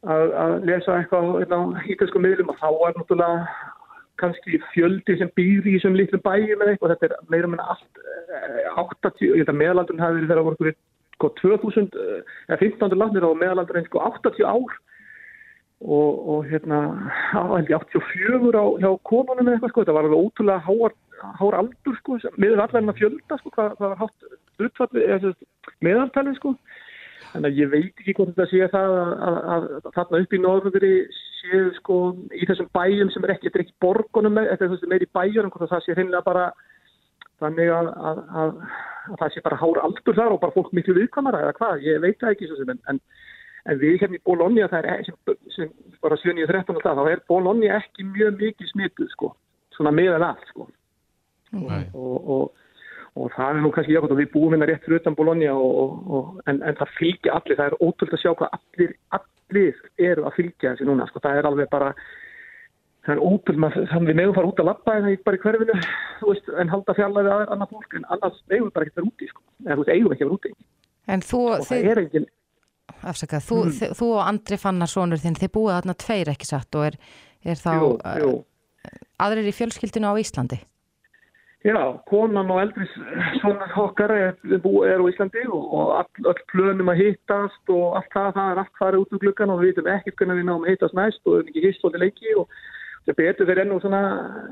að, 0.02 0.32
að 0.44 0.54
lesa 0.66 0.96
eitthvað 0.98 1.46
á 1.54 1.60
ítalsku 1.94 2.22
miðlum 2.22 2.50
og 2.52 2.58
þá 2.60 2.68
er 2.70 2.96
náttúrulega 2.96 3.34
kannski 4.22 4.60
fjöldi 4.70 5.16
sem 5.18 5.30
býr 5.38 5.66
í 5.66 5.76
þessum 5.76 5.96
litlum 5.98 6.22
bæjum 6.22 6.64
eitthvað, 6.66 6.94
þetta 6.94 7.08
er 7.08 7.30
meira 7.32 7.50
meina 7.50 7.66
allt 7.74 8.02
80, 8.78 9.12
eh, 9.18 9.28
ég 9.28 9.42
held 9.42 9.52
að 9.52 9.60
meðalandun 9.60 10.02
hafi 10.02 10.18
verið 10.18 10.32
þegar 10.32 10.48
voru 10.48 10.72
eitthvað 10.72 11.36
2000 11.40 12.00
eða 12.48 12.60
15. 12.62 12.98
landir 12.98 13.26
og 13.26 13.38
meðalandun 13.40 13.78
er 13.78 13.82
eitthvað 13.82 14.18
80 14.22 14.46
ár 14.46 14.76
og, 15.82 16.28
og 16.34 16.44
hérna 16.50 16.78
á 17.34 17.42
held 17.56 17.72
ég 17.72 17.86
84 17.90 18.54
á 18.54 18.64
hjá 18.82 18.90
konunum 19.08 19.48
eða 19.48 19.56
eitthvað 19.56 19.72
sko, 19.72 19.82
þetta 19.82 19.96
var 19.96 20.08
alveg 20.08 20.22
ótrúlega 20.22 20.66
háar, 20.66 20.94
háar 21.40 21.58
aldur 21.58 21.98
sko, 21.98 22.18
meður 22.36 22.62
allar 22.64 22.82
en 22.82 22.92
að 22.92 23.02
fjölda 23.02 23.38
sko, 23.40 23.52
hvað, 23.56 23.74
hvað 23.80 23.92
var 23.92 24.00
hátt 24.02 24.66
utfallið, 24.68 25.28
meðaltalið 25.82 26.38
sko. 26.38 26.54
Þannig 27.32 27.48
að 27.48 27.58
ég 27.62 27.70
veit 27.72 28.00
ekki 28.02 28.14
hvort 28.18 28.34
þetta 28.34 28.48
sé 28.50 28.66
það 28.74 28.94
að, 29.00 29.12
að, 29.26 29.36
að 29.54 29.92
þarna 29.96 30.18
upp 30.22 30.34
í 30.36 30.40
norðvöðri 30.42 30.94
séu 31.40 31.70
sko 31.78 31.98
í 32.36 32.48
þessum 32.48 32.68
bæjum 32.76 33.10
sem 33.12 33.24
er 33.24 33.34
ekki, 33.34 33.48
þetta 33.48 33.60
er 33.60 33.64
ekki 33.64 33.80
borgunum 33.82 34.40
þetta 34.40 34.68
er 34.68 34.90
meir 34.92 35.06
í 35.06 35.10
bæjunum, 35.16 35.52
hvort 35.54 35.72
það 35.72 35.86
sé 35.86 35.96
hreinlega 35.96 36.26
bara 36.26 36.50
þannig 37.42 37.72
að, 37.74 37.88
að 38.42 38.52
það 39.18 39.32
sé 39.34 39.44
bara 39.44 39.58
hár 39.62 39.80
aldur 39.82 40.18
þar 40.18 40.34
og 40.36 40.42
bara 40.42 40.54
fólk 40.54 40.74
miklu 40.76 40.94
viðkvæmara 40.98 41.42
eða 41.46 41.56
hvað, 41.58 41.86
ég 41.88 42.02
veit 42.04 42.20
það 42.20 42.34
ekki 42.34 42.50
svo 42.50 42.58
sem, 42.60 42.74
en, 42.74 42.82
en 42.92 43.00
við 43.82 44.00
hérna 44.02 44.18
í 44.18 44.24
Bologna, 44.26 44.70
það 44.72 44.88
er 44.92 45.04
sem, 45.06 45.36
sem 45.54 45.70
bara 46.02 46.18
7.13 46.18 46.76
og 46.76 46.82
það, 46.82 46.98
þá 46.98 47.12
er 47.12 47.24
Bologna 47.30 47.76
ekki 47.78 48.08
mjög 48.08 48.40
mikið 48.40 48.72
smituð 48.72 49.12
sko, 49.14 49.30
svona 49.76 49.94
meðal 49.94 50.24
allt 50.32 50.48
sko. 50.50 50.68
Og, 51.52 51.72
og, 51.92 52.30
og 52.32 52.44
og 53.12 53.28
það 53.34 53.50
er 53.50 53.60
nú 53.60 53.70
kannski 53.74 53.92
jákvæmt 53.92 54.14
og 54.14 54.20
við 54.22 54.32
búum 54.32 54.54
hérna 54.54 54.66
rétt 54.70 54.84
fyrir 54.86 55.02
utan 55.02 55.16
Bologna 55.16 55.52
en, 56.48 56.60
en 56.64 56.76
það 56.78 56.92
fylgja 56.96 57.36
allir, 57.36 57.58
það 57.58 57.66
er 57.66 57.78
ótrúld 57.84 58.16
að 58.16 58.22
sjá 58.22 58.30
hvað 58.32 58.54
allir, 58.56 58.94
allir 59.18 59.80
eru 60.00 60.26
að 60.28 60.36
fylgja 60.38 60.72
þessi 60.72 60.86
núna, 60.88 61.08
sko, 61.10 61.20
það 61.20 61.40
er 61.40 61.48
alveg 61.50 61.68
bara 61.72 61.90
það 63.04 63.14
er 63.14 63.24
ótrúld, 63.26 63.66
þannig 63.90 64.08
við 64.08 64.18
meðum 64.20 64.36
fara 64.38 64.52
út 64.52 64.62
að 64.62 64.70
lappa 64.70 64.96
en 64.96 65.04
það 65.04 65.16
er 65.16 65.24
bara 65.26 65.40
í 65.40 65.42
hverfinu 65.44 65.78
veist, 66.30 66.52
en 66.62 66.72
halda 66.72 66.96
fjallaði 66.96 67.34
að 67.34 67.44
annar 67.56 67.72
fólk 67.74 67.98
en 67.98 68.08
annars 68.16 68.38
meðum 68.46 68.70
við 68.70 68.76
bara 68.78 68.88
ekki 68.88 68.94
að 68.94 69.02
vera 69.02 69.12
úti 69.12 69.28
sko. 69.28 69.44
en 69.66 69.72
þú 69.72 69.82
veist, 69.82 69.92
eigum 69.96 70.16
ekki 70.16 70.24
að 70.24 70.30
vera 70.30 70.38
úti. 70.38 70.54
En 71.12 71.26
þú, 71.26 71.42
þið, 71.68 72.00
engin... 72.06 72.28
afsakað, 73.10 73.46
þú, 73.48 73.60
mm. 73.62 73.76
þið, 73.78 73.94
þú 73.98 74.10
og 74.16 74.24
Andri 74.24 74.58
Fannarsonur 74.60 75.22
þinn, 75.22 75.38
þið 75.40 75.54
búið 75.56 75.76
þarna 75.76 75.94
tveir 76.04 76.32
ekki 76.32 76.48
satt 76.48 76.78
og 76.78 76.90
er, 76.90 76.98
er 77.44 77.62
þá 77.62 77.72
jú, 77.76 77.88
jú. 78.22 78.34
aðrir 79.26 79.50
í 79.50 79.56
fjölskyldinu 79.56 80.12
á 80.12 80.14
Íslandi 80.22 80.62
Já, 81.62 81.78
konan 82.10 82.50
og 82.50 82.58
eldri 82.58 82.88
svona 83.38 83.68
okkar 83.78 84.10
er, 84.10 84.32
er 84.50 84.98
á 84.98 85.06
Íslandi 85.06 85.44
og, 85.46 85.92
all, 86.00 86.24
all 86.26 86.40
plönum 86.50 86.90
að 86.90 87.04
hittast 87.04 87.70
og 87.70 87.98
allt 88.00 88.10
það, 88.10 88.32
það 88.34 88.48
er 88.50 88.60
allt 88.64 88.80
farið 88.80 89.04
út 89.04 89.14
úr 89.14 89.22
glukkan 89.22 89.52
og 89.54 89.62
við 89.62 89.70
veitum 89.70 89.90
ekkert 89.92 90.18
hvernig 90.18 90.40
við 90.40 90.48
náum 90.48 90.66
að 90.66 90.72
hittast 90.72 90.96
næst 90.98 91.22
og 91.22 91.36
við 91.36 91.38
erum 91.38 91.52
ekki 91.52 91.64
hist 91.68 91.84
svolítið 91.84 92.02
leiki 92.02 92.34
og 92.40 92.56
það 93.06 93.18
betur 93.18 93.48
fyrir 93.48 93.62
enn 93.64 93.74
og 93.74 93.80
svona, 93.82 94.02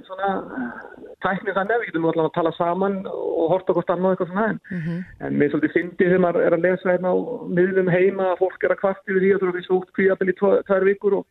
svona 0.06 0.30
tæknir 1.24 1.56
þannig, 1.56 1.82
við 1.82 1.90
getum 1.90 2.08
alltaf 2.10 2.28
að 2.28 2.36
tala 2.38 2.52
saman 2.56 2.96
og 3.10 3.44
horta 3.52 3.76
hvort 3.76 3.92
annað 3.94 4.16
eitthvað 4.16 4.32
svona 4.32 4.46
en, 4.52 4.58
mm 4.70 4.80
-hmm. 4.86 5.04
en 5.26 5.38
mér 5.38 5.52
svolítið 5.52 5.76
fyndi 5.76 6.08
þegar 6.08 6.24
maður 6.24 6.46
er 6.46 6.56
að 6.56 6.64
lesa 6.66 6.90
hérna 6.90 7.12
á 7.14 7.16
miðlum 7.58 7.92
heima 7.94 8.24
að 8.30 8.40
fólk 8.42 8.64
er 8.64 8.74
að 8.74 8.82
kvart 8.82 9.04
yfir 9.06 9.22
því 9.22 9.30
að 9.34 9.40
þú 9.40 9.48
eru 9.50 9.62
svo 9.62 9.80
kvíabili 9.96 10.34
tvær 10.40 10.84
vikur 10.90 11.14
og 11.20 11.26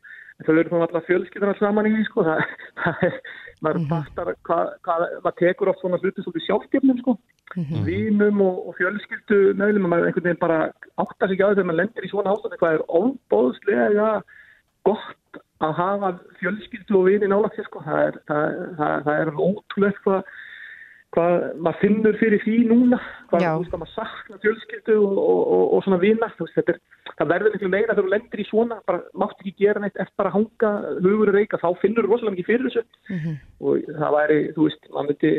það 0.45 0.55
verður 0.55 0.71
þá 0.71 0.79
alltaf 0.85 1.07
fjölskyldar 1.09 1.59
saman 1.59 1.89
í 1.89 1.93
því 1.95 2.03
sko, 2.07 2.23
það, 2.27 2.39
það 2.83 3.03
er 3.09 3.15
maður 3.59 3.79
mm 3.79 3.89
-hmm. 3.89 4.35
hvað, 4.47 4.67
hvað, 4.87 5.01
maður 5.23 5.39
tekur 5.39 5.69
oft 5.69 5.81
svona 5.83 5.99
hluti 5.99 6.23
svolítið 6.23 6.47
sjálfgefnum 6.47 6.99
sko 7.01 7.17
mm 7.55 7.63
-hmm. 7.63 7.83
vínum 7.89 8.41
og, 8.41 8.55
og 8.67 8.75
fjölskyldu 8.79 9.39
meðlum 9.59 9.85
og 9.85 9.91
maður 9.91 10.07
einhvern 10.07 10.27
veginn 10.27 10.45
bara 10.45 10.59
áttar 11.03 11.27
sig 11.27 11.41
á 11.43 11.47
því 11.47 11.55
þegar 11.55 11.69
maður 11.69 11.81
lendir 11.81 12.05
í 12.05 12.11
svona 12.11 12.31
ástæði 12.31 12.59
hvað 12.59 12.73
er 12.73 12.87
óbóðslega 12.99 14.09
gott 14.87 15.43
að 15.65 15.73
hafa 15.79 16.11
fjölskyldu 16.39 16.99
og 16.99 17.07
vini 17.09 17.29
nálagt 17.29 17.57
sér 17.57 17.67
sko. 17.67 17.81
Það 17.85 18.03
er, 18.05 18.19
er 19.15 19.31
ótrúlega 19.35 20.21
hvað 21.15 21.35
maður 21.57 21.81
finnur 21.81 22.17
fyrir 22.19 22.43
því 22.43 22.55
núna 22.69 22.99
hvað 23.31 23.45
veist 23.45 23.73
að 23.73 23.81
maður 23.81 23.93
sakna 23.95 24.39
fjölskyldu 24.43 24.95
og, 24.99 25.19
og, 25.23 25.41
og, 25.55 25.63
og 25.77 25.85
svona 25.85 25.99
er, 26.69 26.79
það 27.17 27.31
verður 27.31 27.55
miklu 27.55 27.69
meira 27.73 27.93
þegar 27.93 28.05
þú 28.05 28.11
lendir 28.13 28.41
í 28.41 28.45
svona 28.47 28.77
bara 28.87 29.01
mátt 29.17 29.41
ekki 29.41 29.53
gera 29.59 29.81
neitt 29.81 29.97
eftir 29.97 30.21
bara 30.21 30.31
að 30.31 30.37
hanga 30.37 30.71
hugur 31.01 31.31
er 31.31 31.37
reika, 31.39 31.59
þá 31.61 31.69
finnur 31.81 32.05
þú 32.05 32.13
rosalega 32.13 32.35
mikið 32.35 32.49
fyrir 32.49 32.67
þessu. 32.67 32.83
Og 33.59 33.89
það 33.89 34.15
væri, 34.15 34.37
þú 34.55 34.67
veist 34.67 34.89
maður 34.93 35.09
myndi 35.09 35.31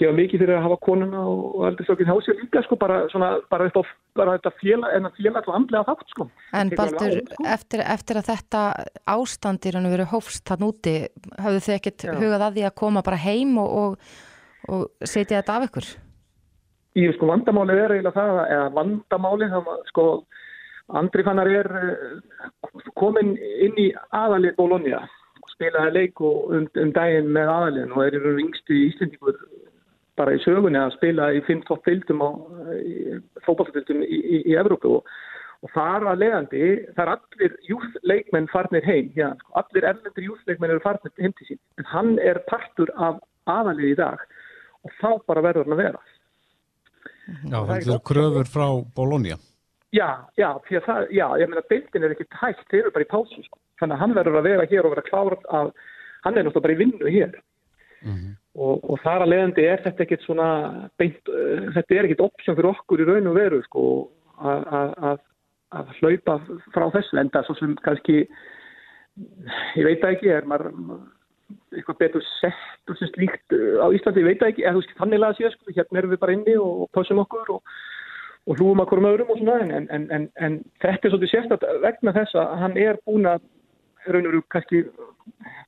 gefa 0.00 0.16
mikið 0.18 0.44
fyrir 0.44 0.56
að 0.58 0.66
hafa 0.66 0.80
konuna 0.88 1.22
og, 1.30 1.44
og 1.50 1.66
aldrei 1.70 1.88
slokkin 1.88 2.10
hjá 2.10 2.18
sér 2.26 2.40
líka 2.42 2.64
sko 2.66 2.78
bara, 2.80 2.98
svona, 3.14 3.30
bara 3.52 3.70
upp 3.70 3.80
á 3.80 3.82
bara 4.14 4.36
þetta 4.36 4.52
félag, 4.60 4.92
en 4.98 5.08
að 5.08 5.16
félag 5.18 5.48
og 5.48 5.56
andlega 5.58 5.88
þátt 5.88 6.12
sko. 6.12 6.28
En 6.54 6.70
Baldur, 6.74 7.16
sko. 7.22 7.48
eftir, 7.54 7.86
eftir 7.94 8.20
að 8.20 8.28
þetta 8.30 8.60
ástand 9.14 9.66
í 9.66 9.74
raun 9.74 9.88
og 9.88 9.96
veru 9.96 10.10
hófst 10.12 10.44
þann 10.50 10.68
úti, 10.68 10.94
hafðu 11.40 11.64
þið 11.66 11.78
ekkert 11.78 12.06
hugað 12.12 12.46
að 12.46 12.60
því 12.60 12.68
að 12.68 12.78
koma 12.84 13.02
bara 13.06 13.22
heim 13.24 13.58
og, 13.62 13.98
og, 14.68 14.88
og 14.88 15.08
setja 15.08 15.40
þetta 15.40 15.58
af 15.58 15.68
ykkur? 15.68 15.90
Í 16.94 17.08
sko 17.16 17.26
vandamálið 17.26 17.80
er 17.82 17.96
eiginlega 17.96 18.14
það, 18.14 18.40
eða 18.54 18.70
vandamálið, 18.76 19.52
það 19.56 19.66
var 19.68 19.82
sko, 19.90 20.06
Andri 21.00 21.24
Fannar 21.26 21.50
er 21.50 21.70
eh, 21.80 22.88
komin 23.00 23.34
inn 23.40 23.80
í 23.80 23.88
aðalið 24.14 24.54
Bologna, 24.60 25.02
spilaði 25.54 25.94
leik 25.96 26.22
og 26.22 26.54
um, 26.54 26.68
um 26.82 26.94
daginn 26.94 27.32
með 27.34 27.50
aðaliðin 27.50 27.94
og 27.96 28.04
er 28.04 28.16
í 28.18 28.22
og 28.22 28.40
yngstu 28.44 28.78
íslendingur 28.88 29.38
bara 30.18 30.36
í 30.36 30.42
sögunni 30.44 30.78
að 30.78 30.94
spila 30.94 31.32
í 31.34 31.42
fimm 31.48 31.62
topp 31.66 31.82
fylgdum 31.88 32.22
á 32.22 32.30
fókbalfylgdum 33.46 34.04
í, 34.06 34.18
í, 34.18 34.40
í 34.52 34.56
Evrópu 34.60 35.00
og, 35.00 35.10
og 35.66 35.74
þar 35.74 36.06
að 36.12 36.22
leiðandi, 36.22 36.62
þar 36.94 37.16
allir 37.16 37.58
júþleikmenn 37.66 38.50
farnir 38.52 38.86
heim, 38.86 39.10
já, 39.18 39.32
sko, 39.40 39.56
allir 39.64 39.88
erlendur 39.90 40.28
júþleikmenn 40.28 40.76
eru 40.76 40.84
farnir 40.84 41.14
heim 41.18 41.34
til 41.38 41.50
sín, 41.50 41.62
en 41.82 41.90
hann 41.90 42.14
er 42.22 42.42
partur 42.46 42.92
af 42.94 43.18
aðalið 43.50 43.96
í 43.96 43.98
dag 43.98 44.22
og 44.22 44.43
þá 45.00 45.10
bara 45.28 45.44
verður 45.44 45.68
hann 45.68 45.76
að 45.76 45.82
vera. 45.84 46.04
Já, 47.24 47.58
þetta 47.58 47.80
eru 47.80 47.98
kröfur 48.04 48.50
frá 48.52 48.66
Bologna. 48.96 49.38
Já, 49.94 50.08
já, 50.36 50.48
því 50.66 50.78
að 50.78 50.86
það, 50.88 51.02
já, 51.14 51.26
ég 51.40 51.50
meina, 51.50 51.66
deildin 51.70 52.04
er 52.04 52.14
ekkert 52.14 52.38
hægt, 52.40 52.64
þeir 52.70 52.80
eru 52.82 52.94
bara 52.96 53.06
í 53.06 53.10
pásu, 53.12 53.42
sko. 53.46 53.60
Þannig 53.80 53.96
að 53.96 54.00
hann 54.02 54.16
verður 54.18 54.38
að 54.40 54.48
vera 54.48 54.70
hér 54.70 54.86
og 54.86 54.94
vera 54.94 55.04
klárat 55.06 55.44
að, 55.58 55.70
hann 56.24 56.38
er 56.38 56.46
náttúrulega 56.46 56.64
bara 56.66 56.74
í 56.74 56.80
vinnu 56.80 57.12
hér. 57.14 57.36
og, 58.54 58.82
og 58.90 58.98
þar 59.04 59.24
að 59.24 59.30
leiðandi 59.32 59.66
er 59.70 59.84
þetta 59.84 60.04
ekkert 60.04 60.26
svona, 60.26 60.48
beint, 61.00 61.30
uh, 61.30 61.70
þetta 61.76 61.94
er 61.94 62.08
ekkert 62.08 62.24
option 62.26 62.58
fyrir 62.58 62.70
okkur 62.72 63.04
í 63.04 63.06
raun 63.08 63.30
og 63.30 63.38
veru, 63.38 63.62
sko, 63.68 63.84
að, 64.50 65.22
hlaupa 66.00 66.36
frá 66.74 66.84
þessu, 66.94 67.18
en 67.18 67.30
það 67.34 67.46
svo 67.48 67.56
sem 67.60 67.78
kannski, 67.86 68.18
ég 69.78 69.86
veit 69.86 70.02
það 70.02 70.16
ekki, 70.16 70.32
er 70.34 70.50
maður, 70.50 70.74
eitthvað 71.74 72.00
betur 72.02 72.24
sett 72.40 72.92
og 72.92 73.00
sem 73.00 73.10
slíkt 73.12 73.56
uh, 73.56 73.82
á 73.84 73.86
Íslandi, 73.94 74.22
ég 74.22 74.30
veit 74.30 74.40
það 74.42 74.52
ekki, 74.52 74.64
eða 74.64 74.76
þú 74.76 74.84
veist, 74.84 74.94
þannig 75.00 75.22
laða 75.22 75.38
sér, 75.40 75.56
sko, 75.56 75.74
hérna 75.74 76.00
erum 76.00 76.14
við 76.14 76.22
bara 76.22 76.36
inni 76.36 76.56
og 76.60 76.86
pásum 76.96 77.22
okkur 77.24 77.56
og 77.58 77.76
og 78.44 78.58
hlúum 78.60 78.82
að 78.82 78.90
hverjum 78.90 79.06
öðrum 79.08 79.30
og 79.32 79.38
svona 79.40 79.54
en, 79.64 79.86
en, 79.88 80.26
en, 80.36 80.56
þetta 80.82 81.08
er 81.08 81.12
svolítið 81.12 81.30
sérstaklega 81.32 81.80
vegna 81.80 82.12
þess 82.12 82.36
að 82.36 82.50
hann 82.60 82.74
er 82.76 82.98
búin 83.08 83.28
að 83.30 83.46
raun 84.04 84.26
og 84.26 84.30
veru 84.34 84.42
kannski 84.52 84.82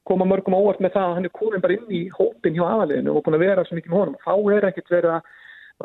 koma 0.07 0.26
mörgum 0.28 0.57
óvart 0.59 0.83
með 0.85 0.97
það 0.97 1.07
að 1.09 1.14
hann 1.16 1.28
er 1.28 1.35
komin 1.38 1.64
bara 1.64 1.76
inn 1.78 1.95
í 1.97 2.02
hópin 2.12 2.57
hjá 2.57 2.64
aðaliðinu 2.66 3.14
og 3.14 3.25
búin 3.25 3.38
að 3.38 3.45
vera 3.47 3.64
svo 3.64 3.78
mikið 3.78 3.93
með 3.93 4.02
honum. 4.02 4.19
Þá 4.26 4.35
er 4.57 4.69
ekkert 4.69 4.93
verið 4.93 5.14
að 5.14 5.31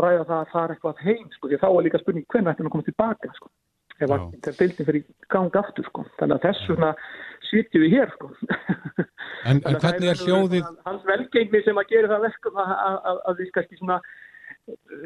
ræða 0.02 0.26
það 0.28 0.38
að 0.38 0.52
fara 0.52 0.76
eitthvað 0.76 1.04
heim 1.06 1.30
sko, 1.32 1.48
því 1.48 1.58
að 1.58 1.64
þá 1.64 1.70
er 1.72 1.86
líka 1.88 2.02
spurning 2.02 2.28
hvernig 2.28 2.52
hann 2.52 2.68
að 2.68 2.76
koma 2.76 2.88
tilbaka 2.90 3.32
sko. 3.38 3.52
Ef 4.02 4.14
að 4.16 4.24
þetta 4.34 4.54
deildin 4.60 4.88
fyrir 4.90 5.04
gang 5.34 5.58
aftur 5.62 5.86
sko. 5.90 6.06
Þannig 6.20 6.38
að 6.38 6.46
þess 6.48 6.72
vegna 6.72 6.90
sitjum 7.52 7.86
við 7.86 7.96
hér 7.98 8.14
sko. 8.16 8.32
En, 9.42 9.58
en 9.66 9.78
það 9.82 9.86
hvernig 9.88 10.10
er 10.12 10.20
hljóðið, 10.22 10.66
Hans 10.86 11.06
velgengni 11.08 11.60
sem 11.66 11.80
að 11.82 11.88
gera 11.90 12.10
það 12.12 12.26
verkum 12.28 12.60
að, 12.62 13.32
við 13.40 13.48
kannski 13.56 13.78
svona 13.80 13.96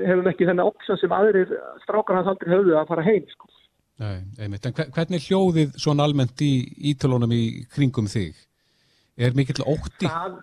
hefum 0.04 0.28
ekki 0.32 0.48
þennan 0.50 0.68
option 0.68 1.00
sem 1.00 1.14
aðrir 1.16 1.54
strákar 1.86 2.18
hans 2.20 2.28
aldrei 2.34 2.52
höfðu 2.52 2.76
að 2.76 2.90
fara 2.90 3.06
heim 3.06 3.30
sko. 3.32 3.48
nei, 4.04 4.18
einmitt, 4.44 4.66
en 4.68 4.76
hver- 4.76 4.92
hvernig 4.98 5.22
er 5.22 5.28
hljóðið 5.30 5.78
svona 5.80 6.04
almennt 6.10 6.44
í 6.44 6.52
ítölunum 6.92 7.32
í 7.32 7.44
kringum 7.72 8.10
þig? 8.12 8.36
Er 9.16 9.32
mikill 9.40 9.64
ótti? 9.64 10.10
Það, 10.12 10.36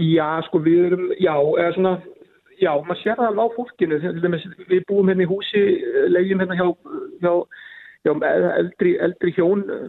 já, 0.00 0.28
sko, 0.48 0.62
við 0.64 0.86
erum, 0.88 1.04
já, 1.20 1.34
eða 1.36 1.74
svona, 1.76 1.94
já, 2.60 2.72
maður 2.86 3.00
sér 3.02 3.18
það 3.18 3.30
alveg 3.30 3.44
á 3.44 3.56
fólkinu, 3.58 4.00
við 4.70 4.82
búum 4.88 5.10
hérna 5.10 5.24
í 5.24 5.30
húsi, 5.30 5.62
eh, 5.62 6.08
leigjum 6.12 6.42
hérna 6.42 6.58
hjá, 6.58 6.66
hjá, 7.22 7.32
hjá 8.04 8.12
eldri, 8.60 8.92
eldri 9.06 9.32
hjón, 9.36 9.64
eh, 9.70 9.88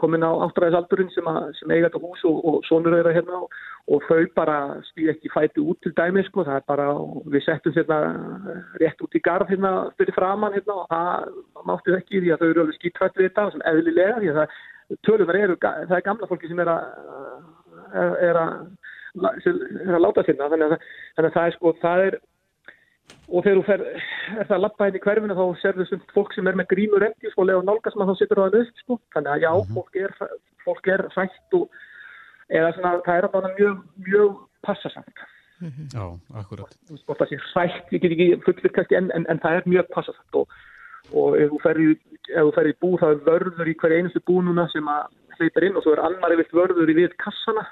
komin 0.00 0.26
á 0.26 0.30
áttræðisaldurinn 0.46 1.12
sem, 1.14 1.28
sem 1.58 1.70
eiga 1.70 1.88
þetta 1.88 2.02
hús 2.02 2.24
og, 2.28 2.40
og 2.44 2.66
sonur 2.68 2.96
þeirra 2.96 3.14
hérna 3.16 3.40
og, 3.44 3.56
og 3.88 4.02
þau 4.08 4.26
bara 4.34 4.58
stýð 4.90 5.14
ekki 5.14 5.32
fæti 5.34 5.62
út 5.62 5.80
til 5.82 5.94
dæmi, 5.96 6.24
sko, 6.26 6.44
það 6.48 6.60
er 6.60 6.66
bara, 6.66 6.88
við 7.32 7.46
settum 7.46 7.76
hérna 7.76 8.00
rétt 8.82 9.02
út 9.02 9.16
í 9.16 9.24
garð 9.24 9.52
hérna 9.52 9.72
fyrir 9.96 10.16
framann 10.18 10.56
hérna 10.58 10.82
og 10.82 10.86
það 10.92 11.66
mátti 11.70 11.96
ekki 11.96 12.20
því 12.20 12.34
að 12.34 12.44
þau 12.44 12.50
eru 12.50 12.66
alveg 12.66 12.78
skítrætt 12.80 13.18
við 13.18 13.30
þetta 13.30 13.50
sem 13.54 13.66
eðlilega 13.72 14.20
því 14.20 14.32
að 14.32 14.40
það 14.42 14.60
tölunar 15.06 15.38
eru, 15.38 15.56
það 15.62 15.96
er 15.96 16.06
gamla 16.06 16.28
fólki 16.28 16.50
sem 16.50 16.60
er 16.60 16.72
að 16.72 18.52
að 19.20 19.40
sem 19.44 19.62
er 19.82 19.96
að 19.96 20.04
láta 20.06 20.24
sinna. 20.26 20.50
Þannig 20.52 20.76
að, 20.76 20.86
þannig 21.16 21.30
að 21.30 21.36
það 21.38 21.48
er 21.48 21.56
sko 21.58 21.74
það 21.82 22.04
er 22.06 22.18
og 23.28 23.44
þegar 23.44 23.58
þú 23.58 23.64
fer, 23.66 23.82
er 24.38 24.46
það 24.48 24.56
að 24.56 24.62
lappa 24.62 24.86
hérna 24.86 24.98
í 24.98 25.04
hverfinu 25.04 25.36
þá 25.38 25.44
serðu 25.62 25.86
sem 25.88 26.02
fólk 26.14 26.34
sem 26.34 26.48
er 26.48 26.58
með 26.58 26.70
grímur 26.72 27.04
eftir 27.06 27.32
sko, 27.32 27.46
lega 27.48 27.64
nálgast 27.66 27.98
maður 27.98 28.16
þá 28.16 28.22
setur 28.22 28.40
það 28.42 28.58
upp 28.60 28.82
sko. 28.82 28.98
þannig 29.14 29.32
að 29.34 29.44
já, 29.44 29.52
fólk 29.76 29.98
er 30.00 30.16
fólk 30.64 30.90
er 30.92 31.04
hrætt 31.14 31.56
og 31.58 31.78
eða 32.52 32.72
svona, 32.76 32.92
það 33.06 33.18
er 33.18 33.28
bara 33.32 33.52
mjög, 33.58 33.78
mjög 34.08 34.42
passasamt. 34.66 35.24
Já, 35.94 36.04
akkurat. 36.40 36.74
þú 36.88 36.96
veist, 36.96 37.06
hvort 37.06 37.22
það 37.22 37.32
sé 37.32 37.40
hrætt, 37.52 37.92
ég 37.94 38.02
get 38.02 38.14
ekki 38.16 38.28
fullir 38.46 38.74
kannski 38.76 38.98
en, 38.98 39.10
en, 39.14 39.26
en 39.30 39.42
það 39.42 39.58
er 39.58 39.68
mjög 39.70 39.90
passasamt 39.94 40.40
og, 40.40 40.56
og 41.14 41.36
ef 41.38 41.52
þú 41.52 41.60
fer 41.62 41.82
í, 41.82 41.90
ef 42.32 42.48
þú 42.48 42.54
fer 42.56 42.70
í 42.70 42.78
bú 42.82 42.96
það 42.98 43.14
er 43.14 43.22
vörður 43.28 43.70
í 43.70 43.76
hverju 43.78 44.00
einustu 44.00 44.24
bú 44.26 44.40
núna 44.42 44.66
sem 44.72 44.90
að 44.90 45.12
hleypar 45.38 45.68
inn 45.68 45.78
og 45.78 45.86
svo 45.86 45.94
er 45.94 46.02
annar 46.08 46.34
yfir 46.34 46.50
vörður 46.58 46.90
í 46.90 46.98
við 46.98 47.14
kassana 47.22 47.64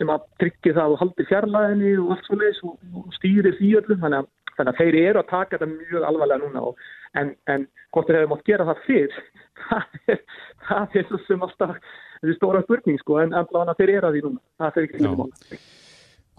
sem 0.00 0.12
að 0.12 0.26
tryggja 0.42 0.76
það 0.78 0.94
og 0.94 1.02
haldi 1.02 1.26
fjarlæðinni 1.28 1.94
og 2.00 2.12
allt 2.14 2.28
svo 2.28 2.38
leis 2.40 2.60
og, 2.66 2.76
og 2.96 3.16
stýrir 3.18 3.56
því 3.58 3.72
öllum 3.80 4.04
þannig 4.04 4.22
að, 4.22 4.30
þannig 4.56 4.72
að 4.72 4.80
þeir 4.80 4.98
eru 5.02 5.22
að 5.22 5.32
taka 5.32 5.56
þetta 5.56 5.70
mjög 5.74 6.06
alvarlega 6.08 6.44
núna 6.44 6.62
og, 6.70 6.86
en, 7.20 7.34
en 7.52 7.66
hvort 7.92 8.08
þeir 8.08 8.20
hefur 8.20 8.32
mátt 8.32 8.46
gera 8.48 8.68
það 8.70 8.86
fyrr 8.86 9.18
það 9.66 10.14
er, 10.14 10.22
það 10.70 10.96
er 11.00 11.10
svo 11.10 11.20
sem 11.26 11.44
alltaf 11.46 11.76
þessi 12.20 12.38
stóra 12.38 12.64
spurning 12.64 13.02
sko 13.02 13.20
en 13.22 13.36
allavega 13.36 13.76
þeir 13.80 13.94
eru 13.98 14.10
að 14.10 14.16
því 14.16 14.24
núna 14.26 14.42
það 14.64 14.74
fer 14.76 14.88
ekki 14.88 14.98
til 14.98 15.12
mála 15.12 15.62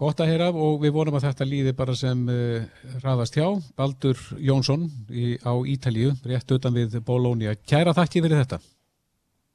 Gott 0.02 0.18
að 0.18 0.32
heyra 0.32 0.48
og 0.50 0.80
við 0.82 0.94
vonum 0.96 1.14
að 1.14 1.28
þetta 1.28 1.46
líði 1.46 1.72
bara 1.78 1.94
sem 1.94 2.22
uh, 2.26 2.64
hraðast 3.04 3.36
hjá. 3.38 3.44
Baldur 3.78 4.18
Jónsson 4.42 4.88
í, 5.14 5.36
á 5.46 5.54
Ítalíu, 5.62 6.16
rétt 6.26 6.54
utan 6.56 6.74
við 6.74 6.96
Bologna. 7.06 7.54
Kæra 7.70 7.94
þakki 7.94 8.24
fyrir 8.24 8.40
þetta. 8.40 8.58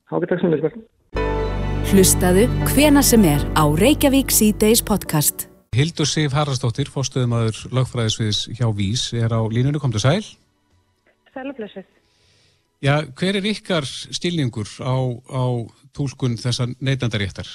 Hákvæð 0.07 0.31
takk 0.31 0.45
sem 0.45 0.55
við 0.55 0.63
Hlustaðu 1.87 2.49
hvena 2.67 2.99
sem 2.99 3.23
er 3.23 3.39
á 3.55 3.63
Reykjavík 3.63 4.27
C-Days 4.27 4.81
podcast. 4.83 5.45
Hildur 5.71 6.09
Sif 6.09 6.33
Harastóttir, 6.35 6.89
fórstöðumadur 6.91 7.71
lögfræðisviðs 7.71 8.41
hjá 8.57 8.67
Vís, 8.75 9.05
er 9.15 9.31
á 9.31 9.39
línunni, 9.47 9.79
komdu 9.79 10.01
sæl. 10.03 10.19
Sælublessu. 11.31 11.85
Já, 12.83 13.07
hver 13.15 13.39
er 13.39 13.47
ykkar 13.53 13.87
stilningur 13.87 14.67
á, 14.83 14.99
á 15.31 15.43
túlkun 15.95 16.35
þessa 16.35 16.67
neytandaréttar? 16.83 17.47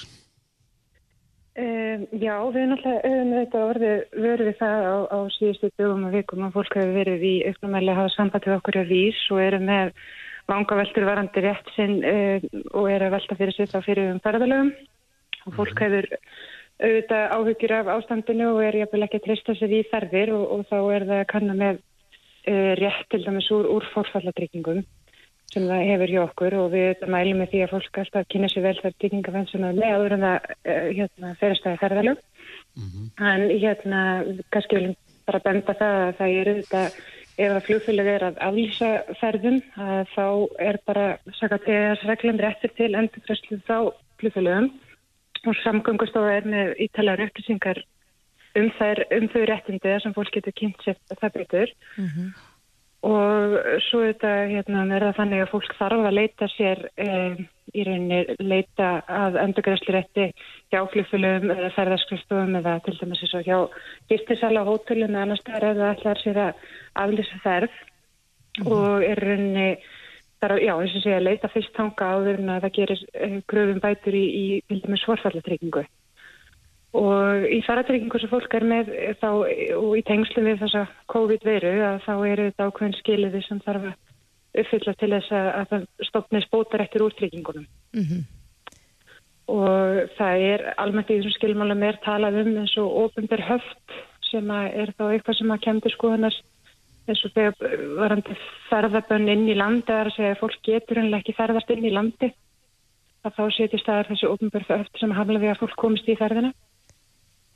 Um, 1.53 2.09
já, 2.17 2.33
við 2.49 2.67
náttúrulega 2.73 3.05
höfum 3.05 3.37
þetta 3.37 3.63
orðið 3.69 3.97
verið 4.17 4.49
við 4.49 4.59
það 4.63 4.89
á, 4.89 4.95
á 5.13 5.19
síðustu 5.37 5.69
dögum 5.77 6.09
og 6.09 6.17
vikum 6.17 6.49
að 6.49 6.57
fólk 6.57 6.81
hefur 6.81 6.97
verið 6.97 7.29
í 7.29 7.35
auknumæli 7.51 7.93
að 7.93 8.01
hafa 8.01 8.15
samband 8.17 8.49
við 8.49 8.57
okkur 8.57 8.81
á 8.81 8.83
vís 8.89 9.23
og 9.29 9.45
eru 9.45 9.61
með 9.61 9.93
vanga 10.49 10.77
veldur 10.79 11.05
varandi 11.07 11.43
rétt 11.43 11.69
sinn 11.75 12.01
uh, 12.03 12.47
og 12.73 12.89
eru 12.91 13.07
að 13.07 13.15
velta 13.17 13.37
fyrir 13.39 13.55
sig 13.55 13.69
þá 13.71 13.79
fyrir 13.85 14.11
um 14.13 14.19
ferðalögum. 14.23 14.73
Og 15.43 15.55
fólk 15.57 15.83
hefur 15.83 16.09
auðvitað 16.83 17.33
áhyggjur 17.37 17.75
af 17.77 17.91
ástandinu 17.97 18.49
og 18.53 18.63
er 18.65 18.79
jafnvel 18.81 19.05
ekki 19.05 19.21
að 19.21 19.25
treysta 19.27 19.55
sér 19.59 19.75
í 19.77 19.83
ferðir 19.91 20.33
og, 20.35 20.43
og 20.55 20.65
þá 20.71 20.77
er 20.95 21.07
það 21.11 21.23
kannan 21.31 21.61
með 21.61 21.79
uh, 21.79 22.73
rétt 22.81 23.07
til 23.13 23.23
dæmis 23.23 23.49
úr, 23.55 23.69
úr 23.77 23.87
fórfallatryggingum 23.93 24.83
sem 25.53 25.67
það 25.69 25.87
hefur 25.91 26.13
hjá 26.15 26.21
okkur. 26.25 26.57
Og 26.63 26.69
við 26.73 26.89
þetta 26.91 27.13
mælum 27.13 27.43
með 27.43 27.53
því 27.53 27.63
að 27.63 27.73
fólk 27.75 28.03
alltaf 28.03 28.29
kynna 28.31 28.51
sér 28.51 28.67
vel 28.67 28.77
þar 28.81 28.99
tryggingafensunar 28.99 29.79
með 29.79 29.97
áður 29.97 30.17
en 30.17 30.27
það 30.27 30.51
uh, 30.51 30.85
hérna, 30.99 31.33
ferðastæði 31.41 31.83
ferðalög. 31.85 32.23
En 33.21 33.43
hérna, 33.51 33.99
kannski 34.49 34.79
viljum 34.79 34.95
bara 35.27 35.41
benda 35.43 35.75
það 35.77 35.99
að 36.03 36.15
það 36.19 36.37
er 36.37 36.49
auðvitað, 36.51 36.95
ef 37.37 37.49
að 37.49 37.65
flugfélag 37.67 38.09
er 38.11 38.25
að 38.27 38.39
aflýsa 38.47 38.89
ferðum, 39.19 39.59
þá 40.13 40.25
er 40.61 40.79
bara, 40.85 41.05
saka 41.39 41.59
TS 41.63 42.05
reglum 42.09 42.41
réttir 42.41 42.73
til 42.77 42.93
endurfræslu 42.99 43.59
frá 43.67 43.79
flugfélagum 44.21 44.69
og 45.43 45.59
samgöngustofa 45.63 46.37
er 46.37 46.47
með 46.47 46.73
ítalega 46.85 47.27
upplýsingar 47.27 47.81
um, 48.55 48.69
um 48.69 49.29
þau 49.33 49.43
réttindi 49.49 49.99
sem 50.03 50.15
fólk 50.15 50.31
getur 50.37 50.55
kynnt 50.55 50.85
sér 50.85 50.99
það 51.09 51.37
betur. 51.39 51.73
Og 53.03 53.53
svo 53.89 53.99
þetta 54.05 54.29
hérna, 54.47 54.85
er 54.95 55.03
það 55.09 55.17
þannig 55.17 55.41
að 55.43 55.49
fólk 55.51 55.73
þarf 55.75 56.05
að 56.07 56.15
leita 56.15 56.47
sér 56.53 56.83
um, 57.03 57.33
í 57.75 57.83
rauninni 57.83 58.35
leita 58.39 58.91
að 59.11 59.39
endurgræslurétti 59.41 60.27
hjá 60.71 60.79
flugfélögum 60.93 61.51
eða 61.51 61.71
ferðarskrifstofum 61.75 62.55
eða 62.61 62.77
til 62.85 62.93
dæmis 63.01 63.23
eins 63.25 63.33
og 63.39 63.49
hjá 63.49 63.57
gistisala 64.11 64.63
hótelum 64.69 65.11
eða 65.11 65.25
annars 65.25 65.43
þar 65.49 65.67
eða 65.73 65.89
allar 65.97 66.21
sér 66.23 66.39
að 66.45 66.63
aflýsa 67.03 67.41
ferð. 67.43 67.81
Og 68.63 69.03
er 69.03 69.19
rauninni 69.19 69.67
þar 70.39 70.55
að, 70.55 70.63
já, 70.63 70.73
eins 70.77 70.95
og 70.95 71.03
segja, 71.03 71.25
leita 71.27 71.51
fyrst 71.51 71.75
tanga 71.75 72.07
áður 72.15 72.39
en 72.39 72.55
að 72.55 72.69
það 72.69 72.75
gerir 72.79 73.03
gröfum 73.51 73.83
bætur 73.83 74.15
í, 74.15 74.23
í 74.23 74.45
til 74.69 74.79
dæmis 74.85 75.03
svarfallatryggingu 75.03 75.83
og 76.93 77.47
í 77.49 77.59
faratryggingu 77.65 78.21
sem 78.21 78.29
fólk 78.29 78.53
er 78.53 78.65
með 78.69 78.91
eh, 78.93 79.15
þá 79.17 79.29
og 79.79 79.91
í 79.97 80.03
tengslu 80.05 80.43
við 80.45 80.61
þessa 80.61 80.85
COVID-veru 81.13 81.73
að 81.87 81.99
þá 82.05 82.13
eru 82.29 82.47
þetta 82.49 82.67
ákveðin 82.69 82.97
skiliði 82.99 83.41
sem 83.47 83.61
þarf 83.65 83.89
að 83.89 84.61
uppfylla 84.61 84.93
til 84.99 85.11
þess 85.15 85.33
að, 85.33 85.49
að 85.57 85.67
það 85.71 86.07
stopnist 86.09 86.51
bótar 86.53 86.83
eftir 86.85 87.05
úrtryggingunum. 87.07 87.67
Mm 87.97 88.07
-hmm. 88.07 88.23
Og 89.53 90.13
það 90.17 90.45
er 90.53 90.65
almennt 90.77 91.09
í 91.09 91.17
þessum 91.17 91.35
skilmálum 91.35 91.83
er 91.83 91.97
talað 92.05 92.39
um 92.43 92.57
eins 92.61 92.77
og 92.77 92.97
ofundir 93.05 93.41
höft 93.43 93.97
sem 94.29 94.51
er 94.51 94.93
þá 94.97 95.05
eitthvað 95.09 95.37
sem 95.37 95.51
að 95.51 95.63
kemur 95.65 95.95
skoðanast 95.97 96.45
eins 97.09 97.23
og 97.25 97.33
þegar 97.35 97.73
varandi 97.97 98.37
ferðabönn 98.69 99.31
inn 99.33 99.49
í 99.51 99.57
landi 99.57 99.91
eða 99.91 100.05
að 100.07 100.15
segja 100.15 100.35
að 100.35 100.39
fólk 100.39 100.61
getur 100.63 101.01
en 101.01 101.13
ekki 101.17 101.35
ferðast 101.35 101.73
inn 101.73 101.85
í 101.89 101.91
landi 101.91 102.29
að 103.23 103.35
þá 103.37 103.43
setjast 103.55 103.83
staðar 103.83 104.09
þessu 104.11 104.29
ofundir 104.31 104.65
höft 104.69 104.99
sem 104.99 105.11
hafla 105.15 105.41
við 105.41 105.53
að 105.53 105.59
fólk 105.63 105.75
komist 105.79 106.07
í 106.07 106.15
ferðina. 106.19 106.53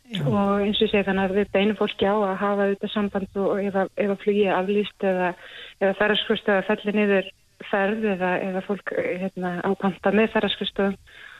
Já. 0.08 0.22
og 0.24 0.62
eins 0.64 0.80
og 0.80 0.88
sé 0.92 1.02
þannig 1.04 1.26
að 1.26 1.36
við 1.36 1.50
beinum 1.52 1.78
fólki 1.80 2.08
á 2.08 2.16
að 2.16 2.38
hafa 2.40 2.68
þetta 2.70 2.90
samband 2.94 3.40
og 3.44 3.58
ef 3.60 3.76
að, 3.76 3.90
að 4.06 4.14
flugið 4.22 4.54
aflýst 4.56 5.06
eða, 5.10 5.34
eða 5.82 5.98
ferðarskvist 6.00 6.52
eða 6.54 6.66
fellir 6.70 6.96
niður 6.96 7.28
ferð 7.68 8.06
eða, 8.14 8.30
eða 8.46 8.62
fólk 8.68 8.94
hérna, 8.96 9.52
ápanta 9.68 10.14
með 10.16 10.32
ferðarskvistu 10.36 10.88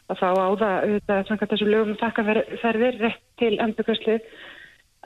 og 0.08 0.20
þá 0.20 0.28
á 0.28 0.50
það 0.60 0.76
auðvitað 0.82 1.24
samkvæmt 1.30 1.54
þessu 1.54 1.70
lögum 1.70 2.00
takkaferðir 2.02 3.00
rétt 3.06 3.24
til 3.40 3.54
endurkvæslu 3.64 4.20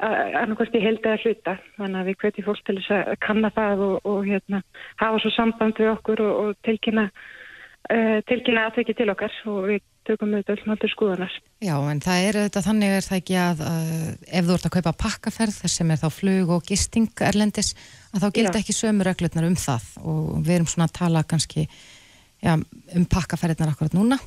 annarkvæmst 0.01 0.77
í 0.77 0.81
held 0.81 1.05
eða 1.05 1.21
hluta 1.21 1.55
þannig 1.75 1.99
að 1.99 2.09
við 2.09 2.19
hvetjum 2.23 2.47
fólk 2.47 2.65
til 2.65 2.77
þess 2.79 2.93
að 2.95 3.13
kanna 3.25 3.51
það 3.53 3.83
og, 3.85 3.95
og 4.09 4.25
hérna, 4.25 4.61
hafa 5.01 5.21
svo 5.21 5.31
samband 5.35 5.77
við 5.77 5.91
okkur 5.91 6.23
og, 6.25 6.33
og 6.41 6.59
tilkynna 6.65 7.07
uh, 7.11 8.17
tilkynna 8.29 8.67
aðtöki 8.69 8.95
til 8.97 9.11
okkar 9.13 9.35
og 9.51 9.67
við 9.69 9.83
tökum 10.11 10.35
við 10.35 10.43
þetta 10.43 10.71
alltaf 10.73 10.91
skoðanar. 10.93 11.37
Já, 11.63 11.73
en 11.91 12.01
það 12.03 12.25
er 12.27 12.39
þetta 12.45 12.63
þannig 12.67 12.95
er 12.97 13.07
það 13.07 13.21
ekki 13.21 13.37
að, 13.41 13.63
að 13.71 13.95
ef 14.27 14.47
þú 14.47 14.57
ert 14.57 14.67
að 14.67 14.75
kaupa 14.75 14.93
pakkaferð 15.05 15.57
sem 15.73 15.93
er 15.93 16.01
þá 16.01 16.07
flug 16.13 16.53
og 16.57 16.67
gisting 16.67 17.23
erlendis, 17.27 17.71
að 18.11 18.25
þá 18.25 18.27
gildi 18.37 18.61
ekki 18.61 18.77
sömu 18.77 19.07
reglutnar 19.07 19.47
um 19.47 19.57
það 19.59 19.89
og 20.03 20.29
við 20.41 20.55
erum 20.57 20.69
svona 20.71 20.89
að 20.89 20.95
tala 20.99 21.25
kannski 21.27 21.65
já, 21.65 22.53
um 22.55 23.07
pakkaferðnar 23.15 23.73
akkurat 23.73 23.97
núna. 23.97 24.19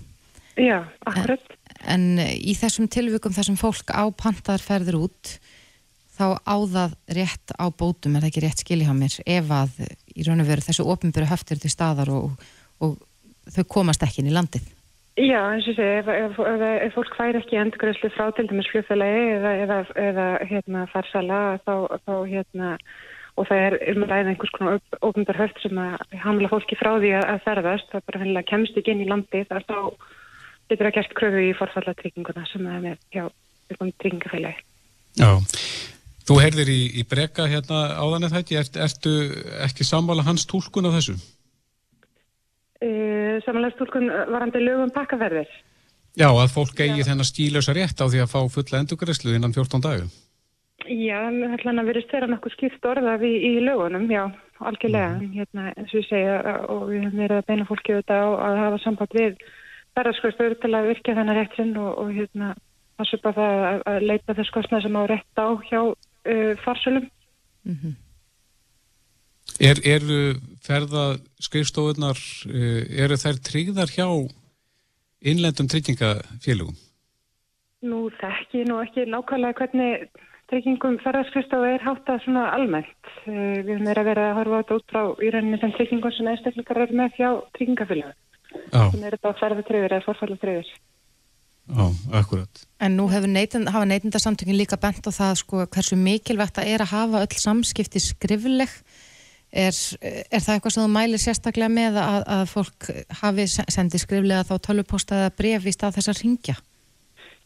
Já, 0.60 0.84
akkurat. 1.06 1.56
En, 1.82 2.14
en 2.18 2.34
í 2.38 2.54
þessum 2.58 2.86
tilvikum 2.90 3.34
þessum 3.34 3.58
fólk 3.58 3.90
á 3.90 4.06
pantaðarferðir 4.14 5.00
út 5.02 5.36
þá 6.14 6.38
áðað 6.46 6.94
rétt 7.16 7.54
á 7.58 7.66
bótum 7.74 8.14
er 8.14 8.22
það 8.22 8.30
ekki 8.30 8.44
rétt 8.44 8.62
skilja 8.62 8.94
á 8.94 8.94
mér 8.94 9.16
ef 9.26 9.50
að 9.50 9.80
í 10.14 10.26
raun 10.26 10.44
og 10.44 10.48
veru 10.48 10.62
þessu 10.62 10.86
ofinböru 10.86 11.26
höftir 11.26 11.58
til 11.58 11.72
staðar 11.72 12.12
og, 12.14 12.44
og 12.78 13.00
þau 13.50 13.64
komast 13.80 14.04
ekki 14.06 14.22
inn 14.22 14.30
í 14.30 14.34
landið. 14.34 14.68
Já, 15.14 15.38
eins 15.46 15.66
og 15.70 15.76
segja, 15.76 16.00
ef, 16.00 16.08
ef, 16.10 16.38
ef, 16.42 16.62
ef 16.88 16.94
fólk 16.96 17.12
fær 17.14 17.36
ekki 17.38 17.58
endurgröðslu 17.60 18.08
frá 18.16 18.32
til 18.34 18.48
dæmis 18.50 18.66
fljóðfélagi 18.72 19.26
eða, 19.36 19.76
eða 19.94 20.24
hérna, 20.50 20.80
farsala 20.90 21.42
þá, 21.62 21.74
þá 22.02 22.14
hérna, 22.32 22.70
og 23.38 23.46
það 23.46 23.62
er 23.62 23.76
um 23.92 24.02
að 24.02 24.10
ræða 24.10 24.32
einhvers 24.32 24.54
konar 24.56 24.80
ofnbar 25.06 25.38
höft 25.38 25.60
sem 25.62 25.78
að 25.78 26.18
hamla 26.24 26.50
fólki 26.50 26.78
frá 26.80 26.96
því 26.96 27.12
að, 27.20 27.38
ferðast, 27.46 27.86
það 27.92 28.06
bara 28.08 28.22
hennilega 28.24 28.50
kemst 28.50 28.80
ekki 28.80 28.90
inn 28.90 29.04
í 29.04 29.08
landi, 29.12 29.44
þar 29.52 29.66
þá 29.68 29.78
getur 30.72 30.88
það 30.88 30.96
gert 30.98 31.16
kröfu 31.20 31.44
í 31.44 31.54
forfallatrygginguna 31.60 32.46
sem 32.50 32.66
er 32.74 32.82
með 32.88 32.98
hjá 33.14 33.24
tryggingafélagi. 33.78 34.66
Já, 35.22 35.30
þú 36.26 36.40
heyrðir 36.42 36.74
í, 36.74 36.80
í 36.98 37.06
breyka 37.06 37.46
hérna 37.54 37.84
áðan 38.02 38.26
eða 38.26 38.40
þetta, 38.40 38.58
er, 38.64 38.84
ertu 38.88 39.14
ekki 39.62 39.86
samvala 39.86 40.26
hans 40.26 40.50
tólkun 40.50 40.90
af 40.90 40.98
þessu? 40.98 41.20
Uh, 42.82 43.36
samanlægstúlkun 43.46 44.10
varandi 44.32 44.62
lögum 44.64 44.92
pakkaferðir. 44.94 45.50
Já, 46.14 46.28
að 46.30 46.52
fólk 46.54 46.78
eigi 46.78 47.06
þennar 47.06 47.26
stílösa 47.26 47.74
rétt 47.74 47.98
á 47.98 48.06
því 48.06 48.20
að 48.22 48.30
fá 48.30 48.40
fulla 48.54 48.80
endurgræslu 48.82 49.34
innan 49.34 49.54
14 49.54 49.82
dagum. 49.82 50.12
Já, 50.84 51.18
það 51.26 51.54
ætla 51.56 51.70
hann 51.70 51.80
að 51.80 51.88
verið 51.90 52.04
styrra 52.04 52.28
nokkuð 52.28 52.54
skipt 52.54 52.86
orðað 52.86 53.24
í, 53.26 53.32
í 53.48 53.52
lögunum, 53.64 54.04
já, 54.12 54.22
algjörlega. 54.60 55.16
Mm. 55.16 55.32
Hérna, 55.38 55.66
eins 55.74 55.94
og 55.94 56.00
ég 56.02 56.08
segja, 56.10 56.36
og 56.70 56.84
við 56.90 57.02
höfum 57.06 57.22
verið 57.24 57.40
að 57.40 57.48
beina 57.48 57.66
fólki 57.70 57.94
auðvitað 57.94 58.22
á 58.22 58.30
að 58.46 58.60
hafa 58.60 58.80
samband 58.84 59.16
við 59.16 59.44
verðarskostur 59.94 60.56
til 60.60 60.72
að 60.74 60.88
virka 60.92 61.16
þennar 61.16 61.40
réttin 61.40 61.74
og, 61.80 61.90
og 62.02 62.14
hérna, 62.14 62.52
að 63.00 63.10
söpa 63.10 63.34
það 63.38 63.66
að, 63.70 63.82
að 63.90 64.08
leita 64.10 64.38
þess 64.38 64.54
kostnað 64.54 64.86
sem 64.86 64.98
á 64.98 65.02
rétt 65.10 65.42
á 65.42 65.46
hjá 65.70 65.80
uh, 65.82 66.52
farsölum. 66.62 67.08
Mm 67.64 67.78
-hmm. 67.80 67.94
Er, 69.64 69.80
eru 69.86 70.18
ferðaskrifstofunar, 70.64 72.20
eh, 72.48 73.02
eru 73.04 73.18
þær 73.20 73.40
tryggðar 73.48 73.92
hjá 73.92 74.08
innlendum 75.24 75.68
tryggingafélugum? 75.68 76.76
Nú 77.84 78.08
þekki 78.20 78.64
nú 78.68 78.80
ekki 78.80 79.04
nákvæmlega 79.04 79.58
hvernig 79.60 80.08
tryggingum 80.48 80.96
ferðaskrifstofu 81.04 81.68
er 81.68 81.84
háttað 81.84 82.24
svona 82.24 82.48
almennt. 82.56 83.12
Eh, 83.26 83.60
við 83.64 83.76
höfum 83.76 83.90
verið 83.90 84.02
að 84.02 84.10
vera 84.10 84.26
að 84.30 84.36
horfa 84.40 84.56
á 84.56 84.60
þetta 84.62 84.78
út 84.78 84.88
frá 84.92 85.02
í 85.20 85.30
rauninni 85.34 85.60
sem 85.60 85.76
tryggingum 85.76 86.16
sem 86.16 86.32
einstaklingar 86.32 86.82
eru 86.84 86.98
með 87.00 87.20
hjá 87.20 87.30
tryggingafélugum. 87.58 88.18
Þannig 88.70 89.06
er 89.08 89.16
þetta 89.16 89.32
á 89.32 89.40
ferðatröður 89.40 89.94
eða 89.96 90.06
forfællatröður. 90.06 90.68
Já, 91.64 91.86
akkurat. 92.12 92.66
En 92.80 92.96
nú 92.98 93.08
neytind, 93.08 93.68
hafa 93.72 93.88
neytindarsamtökin 93.88 94.56
líka 94.56 94.76
bent 94.76 95.06
á 95.08 95.12
það 95.12 95.34
sko, 95.40 95.64
hversu 95.66 95.96
mikilvægt 95.96 96.58
það 96.58 96.68
er 96.68 96.84
að 96.84 96.92
hafa 96.92 97.22
öll 97.24 97.36
samskipti 97.40 98.00
skrifleg 98.04 98.68
Er, 99.54 99.74
er 100.02 100.42
það 100.42 100.56
eitthvað 100.56 100.72
sem 100.74 100.82
þú 100.82 100.90
mælir 100.90 101.20
sérstaklega 101.22 101.70
með 101.70 101.98
að, 102.02 102.22
að 102.36 102.44
fólk 102.50 102.88
hafi 103.20 103.44
sendið 103.54 104.02
skriflega 104.02 104.46
þá 104.48 104.54
tölvuposta 104.66 105.20
eða 105.20 105.34
bref 105.38 105.68
í 105.70 105.74
stað 105.76 105.98
þess 105.98 106.10
að 106.10 106.22
ringja? 106.24 106.56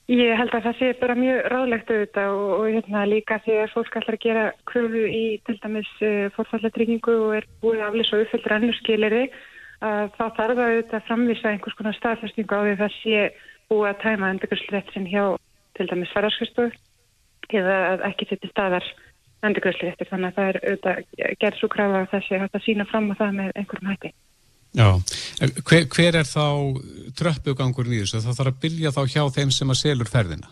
Ég 0.08 0.38
held 0.40 0.54
að 0.56 0.64
það 0.64 0.78
sé 0.78 0.86
bara 1.02 1.18
mjög 1.18 1.38
ráðlegt 1.52 1.90
auðvitað 1.92 2.30
og, 2.32 2.52
og 2.56 2.68
hérna, 2.72 3.02
líka 3.10 3.36
að 3.36 3.74
fólk 3.74 3.98
ætlar 4.00 4.16
að 4.16 4.22
gera 4.22 4.44
kröfu 4.70 5.02
í 5.04 5.24
til 5.44 5.58
dæmis 5.60 5.90
uh, 6.00 6.08
eh, 6.08 6.30
fórfalladryggingu 6.32 7.16
og 7.26 7.34
er 7.36 7.48
búið 7.60 7.82
aflis 7.84 8.12
og 8.16 8.24
uppfyllt 8.24 8.48
rannurskiliri 8.48 9.26
að 9.84 10.08
þá 10.16 10.24
þarf 10.38 10.38
það 10.38 10.62
auðvitað 10.64 10.96
að 10.98 11.06
framvisa 11.10 11.52
einhvers 11.52 11.76
konar 11.76 11.98
staðfæstingu 11.98 12.56
á 12.56 12.60
því 12.64 12.74
það 12.80 12.96
sé 12.96 13.26
búið 13.68 13.90
að 13.90 14.00
tæma 14.06 14.30
endurkvæmsleitt 14.32 14.94
sem 14.94 15.10
hjá 15.12 15.24
til 15.76 15.88
dæmis 15.92 16.14
fararskustu 16.16 16.70
eða 17.52 17.76
ekki 18.08 18.30
setja 18.30 18.50
staðar 18.50 18.88
endurgræslu 19.46 19.90
eftir 19.90 20.10
þannig 20.10 20.32
að 20.32 20.38
það 20.38 20.48
er 20.48 20.60
auðvitað 20.62 21.36
gerð 21.42 21.60
svo 21.60 21.70
krafa 21.72 22.00
að 22.02 22.10
þessi 22.14 22.40
hægt 22.42 22.58
að 22.58 22.64
sína 22.64 22.88
fram 22.88 23.10
á 23.12 23.14
það 23.20 23.36
með 23.38 23.52
einhverjum 23.54 23.92
hætti. 23.92 24.14
Já, 24.76 24.88
hver, 25.64 25.86
hver 25.94 26.18
er 26.20 26.28
þá 26.28 26.46
tröppugangur 27.18 27.88
í 27.88 28.02
þessu? 28.02 28.20
Það 28.24 28.38
þarf 28.40 28.52
að 28.52 28.62
byrja 28.64 28.94
þá 28.94 29.02
hjá 29.14 29.22
þeim 29.38 29.52
sem 29.54 29.72
að 29.72 29.80
selur 29.80 30.10
ferðina? 30.10 30.50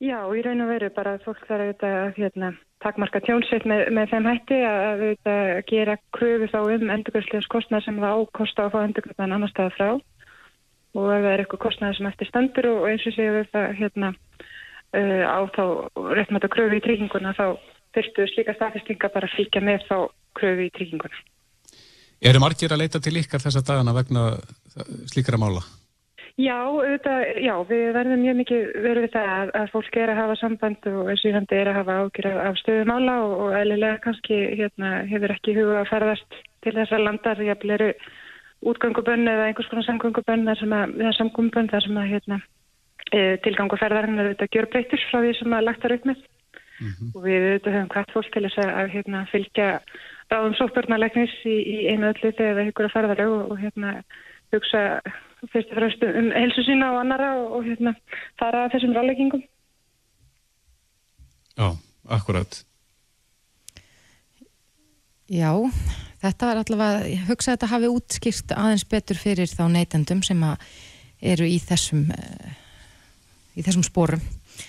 Já, 0.00 0.16
í 0.32 0.40
raun 0.40 0.64
og 0.64 0.70
veru 0.72 0.88
bara 0.96 1.18
að 1.18 1.26
fólk 1.26 1.42
þarf 1.44 1.66
auðvitað 1.66 1.96
að 1.98 2.14
hérna, 2.16 2.48
takmarka 2.80 3.20
tjónsveit 3.26 3.66
með, 3.68 3.82
með 3.92 4.14
þeim 4.14 4.28
hætti 4.30 4.60
að 4.64 4.84
auðvitað 4.86 5.50
gera 5.68 5.96
kröfu 6.16 6.48
þá 6.48 6.60
um 6.62 6.92
endurgræsliðs 6.94 7.50
kostnæð 7.52 7.84
sem 7.84 7.98
það 8.00 8.22
ákosta 8.22 8.64
að 8.64 8.72
fá 8.72 8.78
endurgræsliðan 8.86 9.36
annar 9.36 9.52
staða 9.52 9.74
frá 9.76 9.90
og 9.90 11.04
ef 11.04 11.20
það 11.20 11.28
er 11.34 11.42
eitthvað 11.42 11.62
kostnæð 11.66 11.98
sem 11.98 12.08
eftir 12.08 12.30
standur 12.30 12.70
og 12.70 12.86
eins 12.88 13.04
og 13.04 13.14
séu 13.18 13.34
við 13.36 13.52
það 13.52 13.76
hérna, 13.82 14.10
uh, 14.96 15.24
á 15.28 15.38
þá 15.52 15.62
réttmætt 16.16 16.48
að 16.48 16.54
kröfu 16.56 16.80
í 16.80 16.82
trygginguna 16.86 17.36
þá 17.36 17.46
þurftu 17.96 18.28
slíka 18.30 18.54
staðfestinga 18.56 19.12
bara 19.14 19.28
að 19.28 19.36
fylgja 19.38 19.64
með 19.64 19.84
þá 19.88 19.96
kröfu 20.38 20.66
í 20.66 20.72
trygginguna. 20.76 21.20
Eru 22.20 22.40
margir 22.42 22.72
að 22.72 22.82
leita 22.82 23.00
til 23.00 23.16
ykkar 23.16 23.42
þessa 23.42 23.64
dagana 23.64 23.96
vegna 23.96 24.24
slíkara 25.08 25.40
mála? 25.40 25.62
Já, 26.40 26.56
auðvitað, 26.56 27.22
já, 27.42 27.52
við 27.68 27.82
verðum 27.92 28.22
mjög 28.22 28.36
mikið 28.38 28.68
verið 28.84 29.04
við 29.04 29.10
það 29.12 29.30
að, 29.32 29.50
að 29.60 29.72
fólk 29.74 29.96
er 30.00 30.12
að 30.12 30.20
hafa 30.20 30.36
samband 30.40 30.86
og 30.88 31.10
eins 31.10 31.24
og 31.24 31.28
íhandi 31.30 31.58
er 31.58 31.68
að 31.68 31.78
hafa 31.80 31.96
ágjur 32.00 32.28
af 32.30 32.60
stöðumála 32.60 33.16
og, 33.26 33.34
og 33.44 33.56
eðlilega 33.58 33.98
kannski 34.04 34.38
hérna, 34.60 34.92
hefur 35.10 35.34
ekki 35.34 35.56
huga 35.58 35.82
að 35.82 35.90
ferðast 35.90 36.38
til 36.64 36.74
þessar 36.78 37.04
landar 37.04 37.40
því 37.40 37.50
að 37.52 37.60
bleru 37.64 37.90
útgangubönn 38.70 39.28
eða 39.32 39.50
einhvers 39.50 39.68
konar 39.72 39.88
að, 39.90 40.96
eða 41.02 41.14
samgangubönn 41.18 41.70
þar 41.74 41.86
sem 41.86 42.00
að 42.00 42.10
hérna, 42.14 42.40
e, 43.10 43.20
tilgangu 43.44 43.80
ferðarinn 43.80 44.20
er 44.20 44.30
auðvitað 44.30 44.52
gjörbreytur 44.56 45.06
frá 45.10 45.20
því 45.20 45.36
sem 45.40 45.56
að 45.58 45.66
lagtar 45.68 45.96
upp 45.98 46.08
með 46.08 46.24
mm 46.80 46.88
-hmm. 46.88 47.10
og 47.14 47.24
við 47.24 47.46
auðvitað 47.46 47.76
höfum 47.76 47.92
hvert 47.94 48.14
fólk 48.14 48.32
til 48.32 48.42
þess 48.46 48.58
að 48.64 48.92
hérna, 48.94 49.26
fylgja 49.32 49.68
ráðum 50.30 50.56
sóttbörnarleiknis 50.58 51.34
í, 51.44 51.56
í 51.74 51.76
einu 51.92 52.10
öllu 52.10 52.32
þegar 52.32 52.56
það 52.56 52.66
hyggur 52.68 52.88
að 52.88 52.94
ferðarlegu 52.96 53.36
og, 53.36 53.50
og 53.50 53.58
hérna, 53.58 53.94
hugsa 54.52 54.82
fyrst 55.52 55.70
og 55.70 55.78
fremst 55.78 56.02
um 56.04 56.30
helsu 56.36 56.62
sína 56.66 56.92
og 56.92 57.00
annara 57.00 57.30
og, 57.38 57.46
og 57.56 57.64
hérna, 57.64 57.94
fara 58.38 58.64
að 58.64 58.72
þessum 58.74 58.94
ráðleikingum. 58.96 59.42
Já, 61.56 61.68
akkurat. 62.08 62.64
Já, 65.30 65.52
Þetta 66.20 66.48
var 66.50 66.58
allavega, 66.60 67.04
ég 67.08 67.28
hugsa 67.30 67.52
að 67.52 67.54
þetta 67.54 67.68
hafi 67.70 67.88
útskýrt 67.88 68.52
aðeins 68.52 68.82
betur 68.84 69.16
fyrir 69.16 69.48
þá 69.48 69.62
neytendum 69.72 70.20
sem 70.26 70.42
að 70.44 70.66
eru 71.32 71.46
í 71.48 71.56
þessum 71.64 72.10
uh, 72.12 72.50
í 73.56 73.64
þessum 73.64 73.86
spórum. 73.86 74.20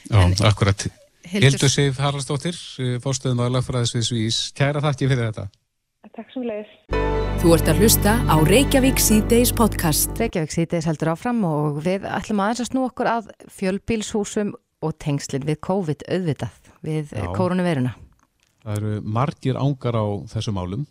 Já, 0.08 0.21
en, 0.21 0.36
akkurat. 0.47 0.88
Hildur, 1.22 1.52
Hildur 1.52 1.70
Sif 1.70 2.00
Haraldsdóttir, 2.02 2.58
fórstöðum 3.04 3.44
að 3.46 3.58
lagfræðisvið 3.58 4.06
Svís. 4.08 4.38
Kæra 4.58 4.82
þakki 4.84 5.10
fyrir 5.12 5.28
þetta. 5.30 5.44
Takk 6.12 6.32
svo 6.34 6.42
leiðis. 6.44 6.72
Þú 7.42 7.54
ert 7.56 7.70
að 7.72 7.82
hlusta 7.82 8.16
á 8.26 8.36
Reykjavík 8.46 9.00
C-Days 9.02 9.52
podcast. 9.58 10.12
Reykjavík 10.18 10.54
C-Days 10.54 10.88
heldur 10.90 11.14
áfram 11.14 11.44
og 11.48 11.80
við 11.86 12.08
ætlum 12.10 12.42
aðeins 12.44 12.64
að 12.66 12.70
snú 12.72 12.86
okkur 12.88 13.12
að 13.12 13.30
fjölbílshúsum 13.54 14.52
og 14.82 14.98
tengslinn 15.02 15.46
við 15.46 15.62
COVID 15.66 16.08
auðvitað, 16.10 16.58
við 16.86 17.14
koronaviruna. 17.38 17.94
Það 18.66 18.78
eru 18.82 18.98
margir 19.06 19.62
ángar 19.62 19.98
á 19.98 20.06
þessum 20.34 20.58
málum 20.58 20.86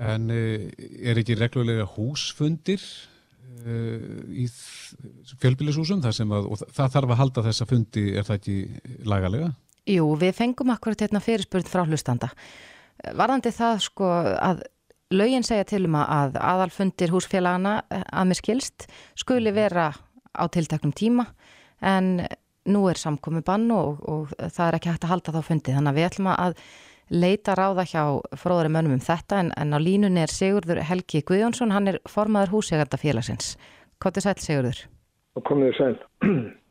en 0.00 0.28
er 0.32 1.20
ekki 1.20 1.36
reglulega 1.38 1.86
húsfundir 1.92 2.80
í 4.32 4.46
fjölbílishúsum 5.42 6.02
þar 6.04 6.16
sem 6.16 6.34
að, 6.34 6.48
og 6.50 6.62
það 6.74 6.94
þarf 6.96 7.14
að 7.14 7.20
halda 7.20 7.46
þessa 7.48 7.68
fundi, 7.68 8.04
er 8.16 8.26
það 8.26 8.40
ekki 8.40 8.56
lagalega? 9.08 9.52
Jú, 9.90 10.06
við 10.18 10.36
fengum 10.38 10.70
akkurat 10.74 11.02
hérna 11.02 11.22
fyrirspurð 11.22 11.70
frá 11.70 11.82
hlustanda. 11.86 12.30
Varðandi 13.18 13.50
það 13.54 13.80
sko 13.82 14.10
að 14.38 14.62
lögin 15.12 15.44
segja 15.46 15.66
til 15.68 15.84
um 15.88 15.98
að 16.00 16.38
aðalfundir 16.40 17.12
húsfélagana 17.12 17.80
að 17.90 18.30
mér 18.30 18.38
skilst 18.38 18.86
skuli 19.18 19.52
vera 19.54 19.90
á 20.32 20.44
tiltaknum 20.48 20.94
tíma 20.96 21.26
en 21.82 22.22
nú 22.70 22.86
er 22.88 23.00
samkomi 23.00 23.42
bann 23.44 23.66
og, 23.74 24.00
og 24.06 24.32
það 24.38 24.66
er 24.68 24.78
ekki 24.78 24.92
hægt 24.92 25.06
að 25.06 25.14
halda 25.16 25.34
þá 25.34 25.42
fundi 25.48 25.74
þannig 25.74 25.92
að 25.92 25.98
við 25.98 26.08
ætlum 26.08 26.30
að 26.32 26.60
leita 27.12 27.54
ráða 27.58 27.84
hjá 27.88 28.02
fróðari 28.40 28.72
mönnum 28.72 28.96
um 28.96 29.04
þetta 29.04 29.42
en, 29.42 29.52
en 29.60 29.76
á 29.76 29.78
línunni 29.82 30.22
er 30.24 30.32
Sigurður 30.32 30.80
Helgi 30.88 31.22
Guðjónsson, 31.28 31.74
hann 31.74 31.92
er 31.92 32.00
formaður 32.08 32.56
húseganda 32.56 33.00
félagsins. 33.00 33.54
Hvað 34.00 34.18
er 34.18 34.26
sæl 34.26 34.40
Sigurður? 34.46 34.82
Og 35.36 35.44
komið 35.48 35.76
sæl. 35.78 35.94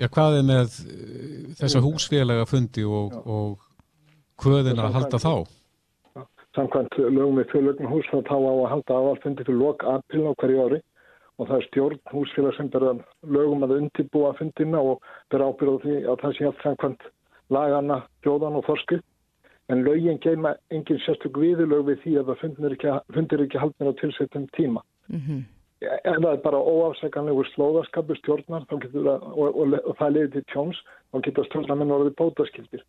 Já, 0.00 0.08
hvað 0.08 0.38
er 0.38 0.46
með 0.48 0.78
þessa 1.58 1.82
húsfélaga 1.84 2.46
fundi 2.48 2.84
og, 2.86 3.12
og 3.28 3.66
hvöðin 4.40 4.80
að 4.80 4.96
halda 4.96 5.20
þá? 5.20 5.34
Samkvæmt 6.56 6.96
lögum 7.00 7.38
við 7.40 7.52
fjölögn 7.52 7.90
hús 7.90 8.08
þá 8.12 8.18
á 8.28 8.38
að 8.38 8.70
halda 8.72 8.96
aðalfundi 8.96 9.46
fyrir 9.46 9.60
lok 9.60 9.84
april 9.88 10.26
á 10.28 10.32
hverju 10.40 10.64
ári 10.66 10.80
og 11.40 11.48
það 11.48 11.56
er 11.56 11.66
stjórn 11.68 12.00
húsfélag 12.12 12.56
sem 12.56 12.68
ber 12.72 12.88
lögum 13.36 13.64
að 13.66 13.76
undirbúa 13.78 14.32
fundina 14.38 14.80
og 14.80 15.06
ber 15.32 15.44
ábyrða 15.44 15.78
því 15.84 15.96
að 16.02 16.20
það 16.24 16.36
sé 16.36 16.48
allt 16.48 16.64
samkvæmt 16.66 17.06
lagana, 17.52 18.02
bjóðan 18.24 18.58
og 18.60 18.66
forskrift. 18.68 19.06
En 19.72 19.84
lögin 19.86 20.18
geima 20.20 20.54
engin 20.74 21.00
sérstök 21.00 21.38
viðlög 21.40 21.86
við 21.86 22.00
því 22.04 22.14
að 22.20 22.30
það 22.30 22.40
fundir 22.42 22.74
ekki, 22.76 22.94
fundir 23.16 23.42
ekki 23.46 23.60
haldnir 23.62 23.88
á 23.88 24.00
tilsettum 24.00 24.46
tíma. 24.56 24.82
Mm 25.08 25.20
-hmm. 25.20 25.42
En 25.82 26.22
það 26.22 26.32
er 26.32 26.42
bara 26.44 26.58
óafsækanlegur 26.72 27.48
slóðaskapur 27.54 28.18
stjórnar 28.20 28.66
það, 28.68 29.06
og, 29.06 29.56
og, 29.56 29.78
og 29.88 29.96
það 29.98 30.12
leiði 30.14 30.30
til 30.32 30.44
tjóns 30.52 30.82
og 31.12 31.22
geta 31.22 31.44
stjórnarmenn 31.44 31.94
orðið 31.96 32.18
bótaskildir. 32.20 32.84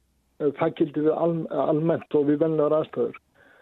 Það 0.60 0.76
gildi 0.78 1.06
við 1.08 1.14
al, 1.14 1.34
almennt 1.50 2.16
og 2.16 2.28
við 2.28 2.44
velnaður 2.44 2.78
aðstæður. 2.80 3.18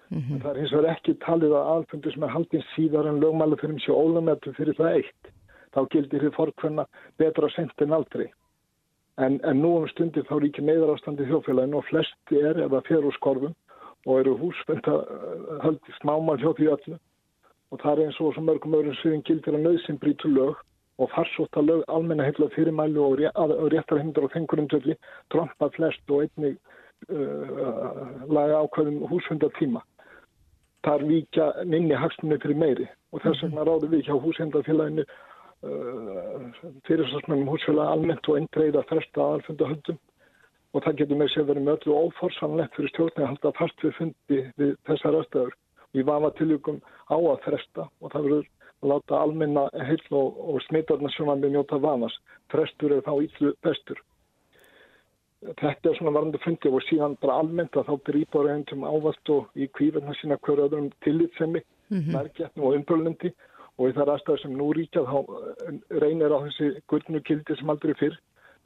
Mm 0.10 0.22
-hmm. 0.22 0.42
Það 0.42 0.52
er 0.52 0.60
hins 0.60 0.74
vegar 0.74 0.92
ekki 0.92 1.14
talið 1.26 1.54
að 1.56 1.70
aðfundur 1.74 2.14
sem 2.14 2.24
er 2.24 2.36
haldinn 2.36 2.68
síðar 2.76 3.08
en 3.08 3.22
lögmæli 3.24 3.56
fyrir 3.62 3.76
mjög 3.76 4.02
ólumetu 4.04 4.54
fyrir 4.54 4.76
það 4.76 4.96
eitt. 4.98 5.24
Þá 5.74 5.82
gildir 5.92 6.22
þið 6.22 6.36
fórkvenna 6.36 6.86
betra 7.18 7.50
sent 7.50 7.82
en 7.82 7.94
aldrei. 7.94 8.28
En, 9.22 9.38
en 9.46 9.62
nú 9.62 9.76
um 9.78 9.88
stundir 9.92 10.26
þá 10.26 10.40
ríkir 10.42 10.66
neyðarástandi 10.66 11.28
þjófélagin 11.30 11.78
og 11.78 11.86
flesti 11.90 12.40
er 12.42 12.58
eða 12.66 12.82
fyrir 12.88 13.06
úr 13.10 13.16
skorfum 13.20 13.54
og 14.08 14.18
eru 14.18 14.34
húsfenda 14.40 14.96
haldið 15.62 15.98
smáman 16.00 16.42
hjá 16.42 16.50
því 16.58 16.70
öllu. 16.76 16.98
Og 17.72 17.82
það 17.84 17.92
er 17.92 18.04
eins 18.08 18.20
og 18.20 18.34
svo 18.34 18.44
mörgum 18.48 18.78
öðrum 18.80 18.98
sviðin 19.00 19.26
gildir 19.28 19.58
að 19.58 19.66
nöðsinn 19.68 20.00
brítu 20.02 20.32
lög 20.32 20.58
og 20.98 21.12
farsóta 21.14 21.62
lög 21.62 21.84
almenna 21.88 22.26
heitla 22.26 22.50
fyrirmælu 22.56 23.04
og, 23.04 23.20
ré, 23.22 23.30
og 23.36 23.70
réttarhindur 23.74 24.26
og 24.26 24.34
þengurumdöldi 24.34 24.98
trompa 25.34 25.70
flest 25.78 26.14
og 26.14 26.26
einnig 26.26 26.58
uh, 27.10 28.26
laga 28.30 28.64
ákveðum 28.66 29.06
húsfundatíma 29.12 29.86
þar 30.86 31.06
víkja 31.06 31.48
minni 31.70 31.98
hagsmunni 31.98 32.42
fyrir 32.42 32.58
meiri 32.58 32.90
og 33.14 33.22
þess 33.24 33.46
vegna 33.46 33.66
ráðum 33.70 33.94
við 33.94 34.10
hjá 34.10 34.18
húshendafélaginu 34.18 35.06
uh, 35.06 35.16
fyrirsvarsmennum 35.62 37.50
húsfélag 37.52 37.92
almennt 37.94 38.30
og 38.30 38.40
einn 38.40 38.48
breyða 38.56 38.82
fresta 38.90 39.22
aðalfundahöldum 39.22 40.00
og 40.72 40.86
það 40.86 40.98
getur 41.02 41.20
með 41.20 41.34
sér 41.34 41.48
verið 41.50 41.68
með 41.68 41.78
öllu 41.78 41.98
óforsanlegt 42.08 42.78
fyrir 42.78 42.94
stjórnir 42.94 43.26
að 43.26 43.32
halda 43.34 43.52
fast 43.60 43.86
við 43.86 43.98
fundi 43.98 44.40
við 44.58 44.72
þessar 44.90 45.18
aðstæður. 45.20 45.58
Við 45.92 46.08
vafa 46.08 46.32
tilvíkum 46.40 46.80
á 47.12 47.18
að 47.20 47.42
fresta 47.46 47.88
og 48.00 48.14
það 48.14 48.28
verður 48.28 48.48
að 48.82 48.94
láta 48.94 49.20
almenna 49.20 49.66
heill 49.90 50.08
og, 50.16 50.40
og 50.50 50.62
smittarnasjónan 50.70 51.44
við 51.44 51.58
njóta 51.58 51.82
vanas. 51.84 52.16
Frestur 52.50 52.96
er 52.96 53.04
þá 53.06 53.14
ítlu 53.28 53.54
bestur 53.62 54.00
þetta 55.42 55.90
er 55.90 55.98
svona 55.98 56.14
varandi 56.14 56.40
fundi 56.44 56.70
og 56.70 56.84
síðan 56.86 57.18
bara 57.22 57.40
almennt 57.42 57.78
að 57.78 57.88
þá 57.90 57.94
byrjir 58.06 58.28
íbáraðindum 58.28 58.84
ávast 58.86 59.32
og 59.34 59.58
í 59.58 59.68
kvífurna 59.78 60.14
sína 60.20 60.38
hverju 60.46 60.68
öðrum 60.68 60.92
tillitsemi, 61.06 61.64
mm 61.90 61.98
-hmm. 61.98 62.12
mærgjarni 62.14 62.62
og 62.62 62.76
umbörlundi 62.78 63.34
og 63.80 63.90
í 63.90 63.96
það 63.98 64.14
aðstæðu 64.16 64.42
sem 64.42 64.58
nú 64.58 64.72
ríkja 64.78 65.06
þá 65.08 65.18
reynir 66.04 66.36
á 66.36 66.40
þessi 66.48 66.72
gullnu 66.92 67.22
kildi 67.28 67.58
sem 67.60 67.72
aldrei 67.74 67.94
fyrr, 68.00 68.18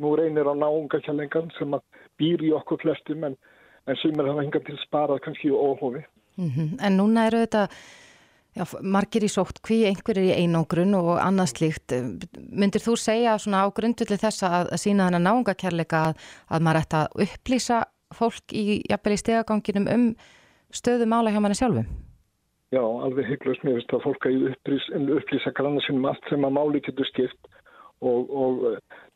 nú 0.02 0.16
reynir 0.18 0.50
á 0.50 0.54
náunga 0.56 1.02
kjallengan 1.06 1.52
sem 1.60 1.78
býr 2.20 2.44
í 2.44 2.54
okkur 2.56 2.82
flestum 2.84 3.28
en, 3.30 3.38
en 3.88 4.02
sem 4.02 4.18
er 4.20 4.32
að 4.32 4.42
hinga 4.44 4.64
til 4.66 4.80
sparað 4.84 5.24
kannski 5.28 5.52
óhófi. 5.52 6.04
Mm 6.36 6.50
-hmm. 6.50 6.86
En 6.86 6.98
núna 6.98 7.28
eru 7.28 7.46
þetta 7.46 7.68
Já, 8.56 8.64
margir 8.80 9.26
í 9.26 9.28
sótt, 9.28 9.58
hví 9.68 9.82
einhverjir 9.84 10.30
í 10.30 10.36
einangrun 10.46 10.96
og 10.96 11.18
annað 11.20 11.50
slíkt. 11.52 11.92
Myndir 12.56 12.80
þú 12.80 12.94
segja 12.96 13.36
á 13.36 13.68
grundulli 13.76 14.16
þess 14.16 14.46
að, 14.48 14.70
að 14.72 14.80
sína 14.80 15.10
þennan 15.10 15.28
náungakærleika 15.28 16.04
að, 16.08 16.22
að 16.48 16.64
maður 16.64 16.80
ætti 16.80 16.96
að 17.02 17.26
upplýsa 17.26 17.82
fólk 18.16 18.56
í, 18.56 18.80
í 18.80 19.18
stegaganginum 19.20 19.90
um 19.92 20.06
stöðu 20.72 21.06
mála 21.06 21.34
hjá 21.36 21.42
manni 21.44 21.60
sjálfum? 21.60 21.90
Já, 22.76 22.84
alveg 22.84 23.30
hygglust 23.30 23.64
mér 23.64 23.78
finnst 23.78 23.94
að 23.96 24.04
fólk 24.04 24.26
að 24.28 24.48
upplýsa, 24.50 25.02
upplýsa 25.16 25.52
granna 25.56 25.84
sinum 25.86 26.08
allt 26.10 26.26
sem 26.28 26.44
að 26.44 26.56
máli 26.58 26.82
getur 26.84 27.08
skipt 27.08 27.48
og, 28.04 28.34
og 28.36 28.66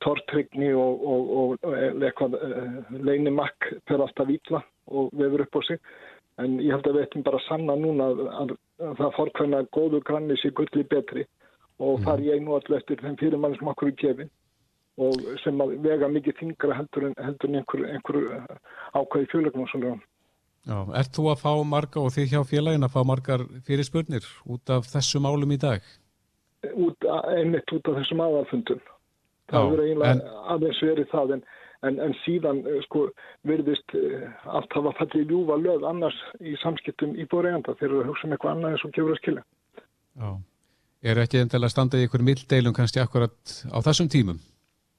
tortrygni 0.05 0.69
og, 0.79 1.01
og, 1.13 1.33
og 1.41 1.73
eitthvað 1.75 2.37
leinimakk 3.03 3.67
fyrir 3.89 4.05
alltaf 4.05 4.29
vítla 4.29 4.63
og 4.87 5.11
vefur 5.19 5.43
upp 5.43 5.59
á 5.59 5.61
sig. 5.67 5.81
En 6.39 6.55
ég 6.63 6.71
held 6.71 6.87
að 6.87 6.95
við 6.95 7.07
ættum 7.07 7.25
bara 7.27 7.41
að 7.41 7.47
sanna 7.49 7.75
núna 7.75 8.07
að, 8.13 8.21
að, 8.41 8.53
að 8.87 8.93
það 9.01 9.15
fórkvæmna 9.17 9.63
góðu 9.75 9.99
granni 10.07 10.39
sér 10.39 10.55
gulli 10.55 10.85
betri 10.93 11.25
og 11.79 11.97
mm. 11.97 12.05
fari 12.05 12.29
ég 12.29 12.45
nú 12.45 12.55
allir 12.55 12.79
eftir 12.79 13.01
þeim 13.03 13.17
fyrirmann 13.19 13.57
sem 13.59 13.71
okkur 13.73 13.91
er 13.91 13.97
gefin 13.99 14.31
og 14.99 15.19
sem 15.43 15.59
að 15.63 15.75
vega 15.83 16.07
mikið 16.11 16.39
þingra 16.39 16.79
heldur 16.79 17.09
en, 17.09 17.17
heldur 17.23 17.51
en 17.51 17.59
einhver, 17.59 17.83
einhver 17.91 18.23
ákvæði 18.95 19.29
fjölegnum 19.33 19.67
og 19.67 19.69
svona. 19.73 19.97
Já, 20.67 20.77
ert 20.99 21.15
þú 21.15 21.29
að 21.31 21.41
fá 21.43 21.51
marga 21.65 22.01
og 22.03 22.13
þið 22.13 22.33
hjá 22.33 22.41
félagin 22.49 22.85
að 22.85 22.95
fá 22.95 22.99
margar 23.07 23.45
fyrirspurnir 23.67 24.25
út 24.45 24.73
af 24.75 24.89
þessum 24.91 25.27
álum 25.29 25.55
í 25.55 25.59
dag? 25.61 25.85
Út, 26.75 27.07
einmitt 27.31 27.71
út 27.73 27.87
af 27.87 28.01
þessum 28.01 28.25
aðalfundum. 28.25 28.81
Það 29.49 29.71
verður 29.71 29.85
eiginlega 29.85 30.17
en... 30.17 30.21
aðeins 30.55 30.83
verið 30.83 31.09
það 31.13 31.37
en 31.37 31.47
En, 31.87 31.95
en 32.03 32.11
síðan 32.25 32.57
sko, 32.83 33.05
verðist 33.47 33.93
allt 34.51 34.73
hafa 34.75 34.91
fallið 34.97 35.29
ljúfa 35.31 35.55
löð 35.61 35.85
annars 35.87 36.17
í 36.43 36.57
samskiptum 36.59 37.13
í 37.15 37.23
bóreiganda 37.31 37.75
þegar 37.79 38.01
það 38.01 38.09
hugsa 38.09 38.27
um 38.27 38.33
eitthvað 38.35 38.51
annað 38.51 38.73
eins 38.75 38.83
og 38.83 38.93
gefur 38.97 39.13
að 39.13 39.21
skilja. 39.21 39.43
Já. 40.19 40.29
Er 40.99 41.21
ekki 41.23 41.39
endilega 41.39 41.71
standað 41.71 42.03
í 42.03 42.09
ykkur 42.09 42.25
milddeilum 42.27 42.75
kannski 42.75 42.99
akkurat 42.99 43.53
á 43.71 43.79
þessum 43.85 44.09
tímum? 44.11 44.41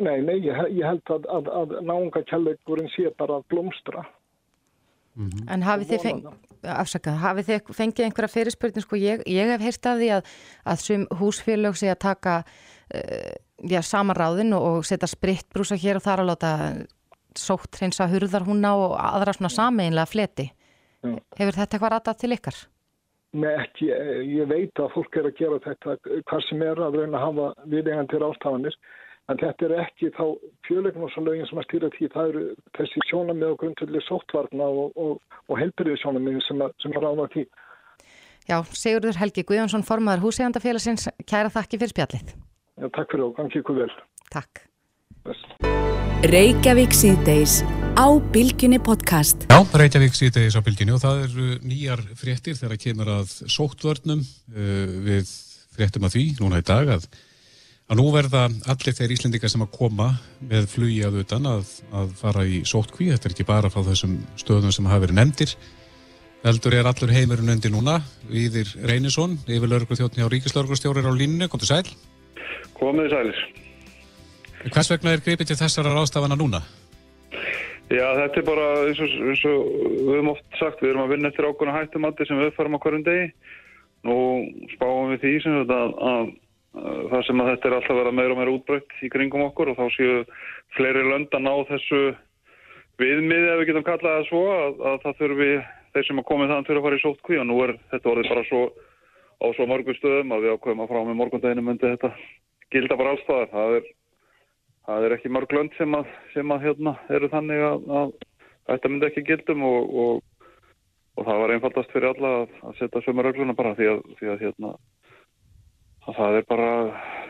Nei, 0.01 0.23
nei, 0.25 0.39
ég, 0.41 0.57
ég 0.73 0.87
held 0.89 1.13
að, 1.13 1.29
að, 1.29 1.51
að 1.61 1.75
náunga 1.85 2.23
kjærleikurinn 2.31 2.89
sé 2.95 3.13
bara 3.21 3.37
að 3.37 3.45
blómstra. 3.53 4.07
Mm 5.15 5.29
-hmm. 5.29 5.53
En 5.53 5.63
hafið 5.63 5.93
þið, 5.93 6.03
feng... 6.03 6.23
Afsaka, 6.63 7.11
hafið 7.11 7.47
þið 7.49 7.75
fengið 7.77 8.05
einhverja 8.05 8.35
fyrirspurning? 8.35 8.85
Sko, 8.85 8.97
ég, 8.97 9.23
ég 9.27 9.49
hef 9.49 9.61
heyrt 9.61 9.87
af 9.87 9.99
því 9.99 10.09
að, 10.17 10.33
að 10.65 10.77
sum 10.87 11.07
húsfélög 11.21 11.77
sé 11.77 11.91
að 11.91 11.99
taka 11.99 12.43
uh, 12.95 13.33
já, 13.65 13.81
samanráðin 13.83 14.53
og 14.53 14.85
setja 14.85 15.09
spritbrúsa 15.09 15.77
hér 15.77 15.97
og 15.97 16.03
þar 16.05 16.21
að 16.21 16.31
láta 16.31 16.51
sótt 17.39 17.79
hreinsa 17.79 18.09
hurðar 18.11 18.45
húnna 18.47 18.75
og 18.77 18.97
aðra 18.99 19.33
svona 19.33 19.49
sameinlega 19.49 20.07
fleti. 20.07 20.51
Já. 21.03 21.17
Hefur 21.39 21.57
þetta 21.57 21.77
eitthvað 21.77 21.93
ratað 21.95 22.21
til 22.21 22.33
ykkar? 22.37 22.57
Nei, 23.33 23.53
ekki. 23.55 23.87
Ég 24.27 24.49
veit 24.51 24.81
að 24.83 24.91
fólk 24.95 25.17
er 25.17 25.29
að 25.29 25.37
gera 25.39 25.61
þetta 25.65 25.97
hvað 26.27 26.43
sem 26.49 26.63
er 26.67 26.81
að 26.83 26.97
reyna 26.99 27.19
að 27.19 27.27
hafa 27.27 27.47
viðengandir 27.71 28.27
ástafanir 28.27 28.77
en 29.31 29.41
þetta 29.41 29.67
er 29.67 29.75
ekki 29.85 30.11
þá 30.17 30.25
fjöleiknásalögin 30.67 31.49
sem 31.49 31.61
að 31.61 31.67
stýra 31.69 31.91
því. 31.95 32.09
Það 32.15 32.31
eru 32.33 32.45
þessi 32.79 33.03
sjónamið 33.09 33.53
og 33.55 33.59
grundvöldi 33.63 34.05
sóttvarna 34.07 34.71
og, 34.83 34.97
og, 34.99 35.41
og 35.47 35.61
helbriði 35.61 36.01
sjónamið 36.03 36.41
sem 36.49 36.65
að, 36.65 36.75
sem 36.83 36.97
að 36.97 37.07
ráða 37.07 37.29
því. 37.35 37.45
Já, 38.51 38.57
Sigurður 38.75 39.21
Helgi 39.21 39.45
Guðjónsson, 39.47 39.87
formadur 39.87 40.25
húsegandafélagsins, 40.25 41.07
kæra 41.29 41.53
þakki 41.53 41.79
fyrir 41.79 41.95
spjallið. 41.95 42.33
Já, 42.81 42.89
takk 42.97 43.13
fyrir 43.13 43.29
og 43.29 43.37
gangi 43.39 43.61
ykkur 43.61 43.83
vel. 43.85 43.93
Takk. 44.33 44.65
Best. 45.27 45.61
Reykjavík 46.31 46.93
síðdeis 46.97 47.61
á 47.95 48.09
Bilginni 48.35 48.81
podcast. 48.83 49.47
Já, 49.53 49.61
Reykjavík 49.79 50.17
síðdeis 50.17 50.57
á 50.57 50.65
Bilginni 50.65 50.97
og 50.97 51.05
það 51.05 51.23
eru 51.29 51.47
nýjar 51.63 52.03
fréttir 52.19 52.59
þegar 52.59 52.81
kemur 52.83 53.13
að 53.21 53.35
sóttvörnum 53.53 54.25
uh, 54.25 54.99
við 55.07 55.31
fréttum 55.77 56.09
að 56.09 56.17
því 56.17 56.25
núna 56.41 56.61
í 56.61 56.67
dag 56.67 56.91
að, 56.97 57.07
að 57.91 57.99
nú 57.99 58.07
verða 58.15 58.47
allir 58.71 58.95
þeir 58.95 59.15
Íslendingar 59.17 59.51
sem 59.51 59.65
að 59.65 59.73
koma 59.75 60.13
með 60.47 60.69
flugi 60.71 61.01
að 61.07 61.21
utan 61.25 61.49
að, 61.51 61.75
að 61.91 62.13
fara 62.21 62.47
í 62.47 62.63
sóttkví. 62.69 63.11
Þetta 63.11 63.29
er 63.29 63.35
ekki 63.35 63.49
bara 63.49 63.71
frá 63.73 63.83
þessum 63.89 64.17
stöðum 64.39 64.75
sem 64.75 64.87
hafa 64.87 65.05
verið 65.09 65.19
nefndir. 65.19 65.55
Veldur 66.41 66.77
er 66.79 66.87
allur 66.89 67.13
heimurinn 67.13 67.53
undir 67.53 67.73
núna. 67.75 67.99
Íðir 68.31 68.71
Reynisson, 68.89 69.35
yfir 69.45 69.69
lauruglu 69.69 69.99
þjóttni 69.99 70.25
á 70.25 70.33
Ríkislaurugustjórir 70.33 71.05
á 71.05 71.13
línni. 71.13 71.51
Kom 71.51 71.61
til 71.61 71.69
sæl. 71.69 71.91
Komið 72.79 73.11
sælir. 73.13 73.41
Hvers 74.71 74.91
vegna 74.93 75.17
er 75.17 75.25
greipið 75.25 75.51
til 75.51 75.59
þessara 75.61 75.93
ráðstafana 75.93 76.39
núna? 76.39 76.63
Já, 77.91 78.07
þetta 78.17 78.39
er 78.39 78.47
bara 78.47 78.67
eins 78.87 79.01
og, 79.03 79.15
eins 79.33 79.43
og 79.51 79.65
við 79.67 80.13
höfum 80.15 80.31
oft 80.33 80.61
sagt, 80.61 80.83
við 80.85 80.93
erum 80.93 81.05
að 81.05 81.15
vinna 81.17 81.31
eftir 81.33 81.49
ákvöna 81.49 81.75
hættumatti 81.75 82.27
sem 82.29 82.39
við 82.39 82.53
uppfærum 82.53 82.77
á 82.79 82.83
hverjum 82.85 83.07
degi. 83.09 83.25
Nú 84.07 84.19
spáum 84.77 85.11
við 85.11 85.25
því 85.25 85.33
sem 85.43 85.57
þetta 85.59 85.81
að, 86.11 86.31
að 86.79 87.07
það 87.11 87.25
sem 87.27 87.43
að 87.43 87.51
þetta 87.51 87.69
er 87.69 87.77
alltaf 87.77 87.95
að 87.95 88.01
vera 88.01 88.15
meira 88.15 88.35
og 88.35 88.41
meira 88.41 88.55
útbreytt 88.55 88.99
í 89.03 89.11
kringum 89.11 89.47
okkur 89.49 89.73
og 89.73 89.79
þá 89.81 89.87
séu 89.97 90.21
fleiri 90.77 91.03
lönd 91.09 91.35
að 91.35 91.47
ná 91.47 91.53
þessu 91.71 92.03
viðmiði 93.01 93.49
ef 93.51 93.59
við 93.61 93.71
getum 93.71 93.87
kallað 93.89 94.17
það 94.19 94.29
svo 94.29 94.45
að, 94.55 94.81
að 94.91 95.01
það 95.05 95.19
þurfi 95.23 95.51
þeir 95.95 96.07
sem 96.07 96.23
að 96.23 96.29
komið 96.31 96.53
þann 96.53 96.69
fyrir 96.69 96.81
að 96.81 96.87
fara 96.87 96.99
í 97.01 97.03
sótkví 97.03 97.41
og 97.41 97.49
nú 97.49 97.59
er 97.65 97.75
þetta 97.91 98.13
orðið 98.13 98.31
bara 98.31 98.47
svo 98.47 98.63
á 99.41 99.47
svo 99.57 99.67
mörgum 99.67 99.97
stöðum 99.97 100.35
að 100.35 100.45
við 100.45 100.55
ákveðum 100.55 100.83
að 100.85 100.91
frá 100.93 101.01
með 101.01 101.19
morgundeginu 101.19 101.65
myndi 101.65 101.91
þetta 101.95 102.11
gilda 102.71 102.99
bara 103.01 103.15
allstaðar. 103.15 103.49
Það 103.55 103.77
er, 103.79 103.87
það 104.87 105.07
er 105.07 105.15
ekki 105.17 105.33
mörg 105.33 105.55
lönd 105.57 105.77
sem 105.79 105.97
að, 105.97 106.11
sem 106.35 106.55
að 106.55 106.67
hérna, 106.67 106.95
eru 107.17 107.31
þannig 107.33 107.65
að, 107.67 107.89
að 108.01 108.13
þetta 108.71 108.93
myndi 108.93 109.09
ekki 109.09 109.27
gildum 109.31 109.65
og, 109.67 109.95
og, 110.05 110.51
og 111.17 111.29
það 111.29 111.43
var 111.43 111.55
einfaldast 111.57 111.95
fyrir 111.95 112.11
alla 112.13 112.35
að, 112.43 112.57
setja 112.79 113.05
sömur 113.07 113.29
regluna 113.31 113.57
bara 113.59 113.75
því 113.79 113.91
að, 113.95 114.03
því 114.21 114.33
að 114.35 114.45
hérna, 114.47 114.75
það 116.07 116.39
er 116.41 116.49
bara 116.49 116.71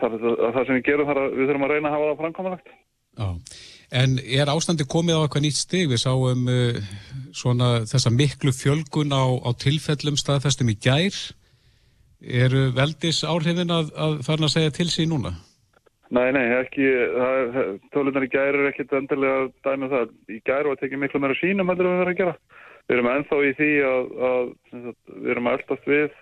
það, 0.01 0.17
það 0.21 0.63
sem 0.63 0.79
við 0.79 0.87
gerum 0.87 1.11
þar 1.11 1.21
við 1.27 1.45
þurfum 1.45 1.67
að 1.67 1.75
reyna 1.75 1.91
að 1.91 1.97
hafa 1.97 2.09
það 2.09 2.23
framkvæmulegt. 2.23 2.73
Já, 3.21 3.29
en 4.01 4.17
er 4.23 4.53
ástandi 4.53 4.87
komið 4.89 5.19
á 5.19 5.23
eitthvað 5.25 5.45
nýtt 5.47 5.59
stig? 5.59 5.91
Við 5.91 6.03
sáum 6.05 6.49
uh, 6.51 6.81
svona 7.37 7.71
þessa 7.91 8.15
miklu 8.15 8.55
fjölgun 8.55 9.13
á, 9.13 9.25
á 9.43 9.51
tilfellum 9.59 10.19
staðfestum 10.21 10.73
í 10.73 10.79
gær. 10.79 11.21
Eru 12.21 12.69
veldis 12.77 13.23
áhrifin 13.25 13.73
að, 13.73 13.95
að 13.97 14.19
fara 14.27 14.47
að 14.47 14.55
segja 14.55 14.75
til 14.77 14.91
síðan 14.93 15.15
núna? 15.17 15.37
Nei, 16.11 16.27
nei, 16.35 16.43
ekki, 16.59 16.87
tölunar 17.95 18.25
í 18.27 18.31
gær 18.33 18.57
er 18.59 18.73
ekkit 18.73 18.97
endilega 18.99 19.45
dæmið 19.63 19.93
það. 19.95 20.17
Í 20.27 20.39
gær 20.49 20.67
var 20.67 20.81
tekið 20.81 21.01
miklu 21.05 21.21
meira 21.23 21.37
sínum 21.39 21.71
heldur 21.71 21.87
við 21.87 22.01
verðum 22.01 22.11
að 22.11 22.19
gera. 22.19 22.35
Við 22.91 22.97
erum 22.97 23.11
ennþá 23.13 23.39
í 23.47 23.53
því 23.61 23.69
að, 23.87 24.11
að, 24.29 24.49
að 24.75 24.89
við 25.15 25.31
erum 25.37 25.51
að 25.51 25.57
eldast 25.61 25.87
við 25.87 26.17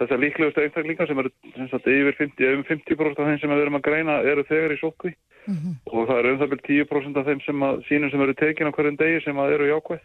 þessar 0.00 0.22
líklegustu 0.22 0.62
einstaklingar 0.64 1.10
sem 1.10 1.18
eru 1.22 1.32
sagt, 1.70 1.90
yfir 1.90 2.16
50, 2.18 2.46
yfir 2.54 2.64
50% 2.70 3.20
af 3.20 3.28
þeim 3.28 3.40
sem 3.42 3.52
við 3.52 3.64
erum 3.64 3.78
að 3.80 3.86
greina 3.88 4.20
eru 4.32 4.46
þegar 4.48 4.76
í 4.76 4.80
sótkví 4.80 5.12
mm 5.12 5.58
-hmm. 5.58 5.74
og 5.92 6.08
það 6.08 6.18
eru 6.18 6.32
um 6.32 6.40
það 6.40 6.50
byrjum 6.54 6.88
10% 6.88 7.20
af 7.20 7.28
þeim 7.28 7.44
sem 7.44 7.68
að, 7.68 7.84
sínum 7.88 8.10
sem 8.10 8.24
eru 8.24 8.34
tekin 8.40 8.72
á 8.72 8.76
hverjum 8.76 8.96
degi 8.96 9.20
sem 9.24 9.44
eru 9.44 9.70
jákvæð 9.70 10.02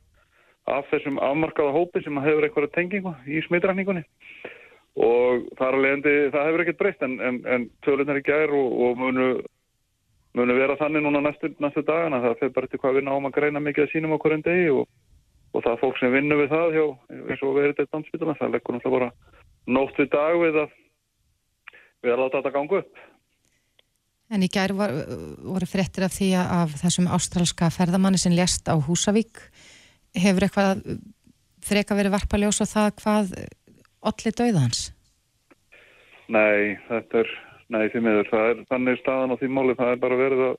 af 0.75 0.85
þessum 0.91 1.19
afmarkaða 1.21 1.71
hópi 1.71 2.03
sem 2.03 2.17
hefur 2.17 2.43
einhverja 2.43 2.75
tengingu 2.75 3.15
í 3.27 3.41
smitrækningunni 3.47 4.03
og 4.95 5.49
þar 5.59 5.75
alveg 5.75 6.05
það 6.31 6.47
hefur 6.47 6.63
ekkert 6.63 6.79
breyst 6.79 7.03
en, 7.03 7.19
en, 7.19 7.41
en 7.45 7.67
tölunar 7.85 8.19
í 8.19 8.23
gær 8.25 8.53
og, 8.55 8.75
og 8.87 8.99
munu, 8.99 9.27
munu 10.37 10.55
vera 10.55 10.77
þannig 10.79 11.03
núna 11.03 11.21
næstu, 11.25 11.51
næstu 11.59 11.83
dagana. 11.83 12.21
Það 12.23 12.37
fyrir 12.39 12.53
bara 12.55 12.71
til 12.71 12.79
hvað 12.79 12.99
við 12.99 13.07
náum 13.09 13.27
að 13.27 13.35
greina 13.39 13.63
mikið 13.63 13.85
að 13.85 13.91
sínum 13.91 14.15
á 14.15 14.21
hverjum 14.23 14.45
degi 14.45 14.69
og, 14.71 14.87
og 15.55 15.63
það 15.63 15.71
er 15.71 15.81
fólk 15.81 15.99
sem 16.01 16.13
vinnur 16.13 16.41
við 16.41 16.51
það 16.51 16.75
hjá, 16.75 16.85
eins 17.15 17.43
og 17.45 17.55
verið 17.55 17.77
þetta 17.79 17.99
ansbytuna 17.99 18.37
það 18.39 18.55
leggur 18.55 18.75
náttúrulega 18.75 18.97
bara 18.99 19.75
nótt 19.77 19.99
við 20.01 20.09
dag 20.13 20.39
við 20.41 20.61
að 20.65 20.73
við 22.05 22.13
að 22.13 22.21
láta 22.21 22.41
þetta 22.41 22.55
ganga 22.55 22.81
upp. 22.83 23.03
En 24.35 24.41
í 24.41 24.49
gær 24.49 24.73
var, 24.77 24.93
voru 25.45 25.67
frettir 25.69 26.05
af 26.07 26.13
því 26.15 26.31
að 26.41 26.53
af 26.59 26.77
þessum 26.81 27.09
ástralska 27.13 27.69
ferðamanni 27.73 28.19
sem 28.21 28.33
lést 28.33 28.67
á 28.67 28.75
Húsavík. 28.75 29.41
Hefur 30.17 30.47
eitthvað 30.47 30.81
freka 31.65 31.97
verið 31.97 32.15
varpaljós 32.17 32.61
og 32.65 32.69
það 32.71 32.91
hvað 33.01 33.33
allir 34.05 34.37
dauða 34.37 34.63
hans? 34.65 34.81
Nei, 36.25 36.77
þetta 36.89 37.21
er 37.21 37.33
nei, 37.73 37.83
því 37.93 38.01
miður, 38.01 38.31
það 38.31 38.47
er 38.49 38.63
þannig 38.71 39.01
staðan 39.01 39.33
á 39.33 39.39
því 39.41 39.51
máli, 39.53 39.77
það 39.77 39.91
er 39.93 40.01
bara 40.01 40.17
verið 40.19 40.43
að, 40.47 40.55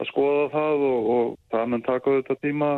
að 0.00 0.10
skoða 0.10 0.46
það 0.54 0.86
og, 0.88 1.10
og 1.14 1.30
það 1.52 1.68
mun 1.72 1.84
taka 1.86 2.16
þetta 2.18 2.38
tíma 2.40 2.70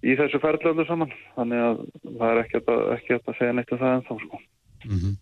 í 0.00 0.16
þessu 0.18 0.40
ferðlöndu 0.42 0.86
saman, 0.88 1.12
þannig 1.36 1.64
að 1.66 1.82
það 2.06 2.30
er 2.30 2.42
ekki 2.44 2.60
að, 2.60 2.80
ekki 2.96 3.18
að 3.18 3.34
segja 3.38 3.56
neitt 3.56 3.74
um 3.74 3.82
það 3.82 3.96
en 3.96 4.06
þá 4.08 4.14
sko. 4.24 4.40
Mm 4.86 4.96
-hmm. 4.96 5.18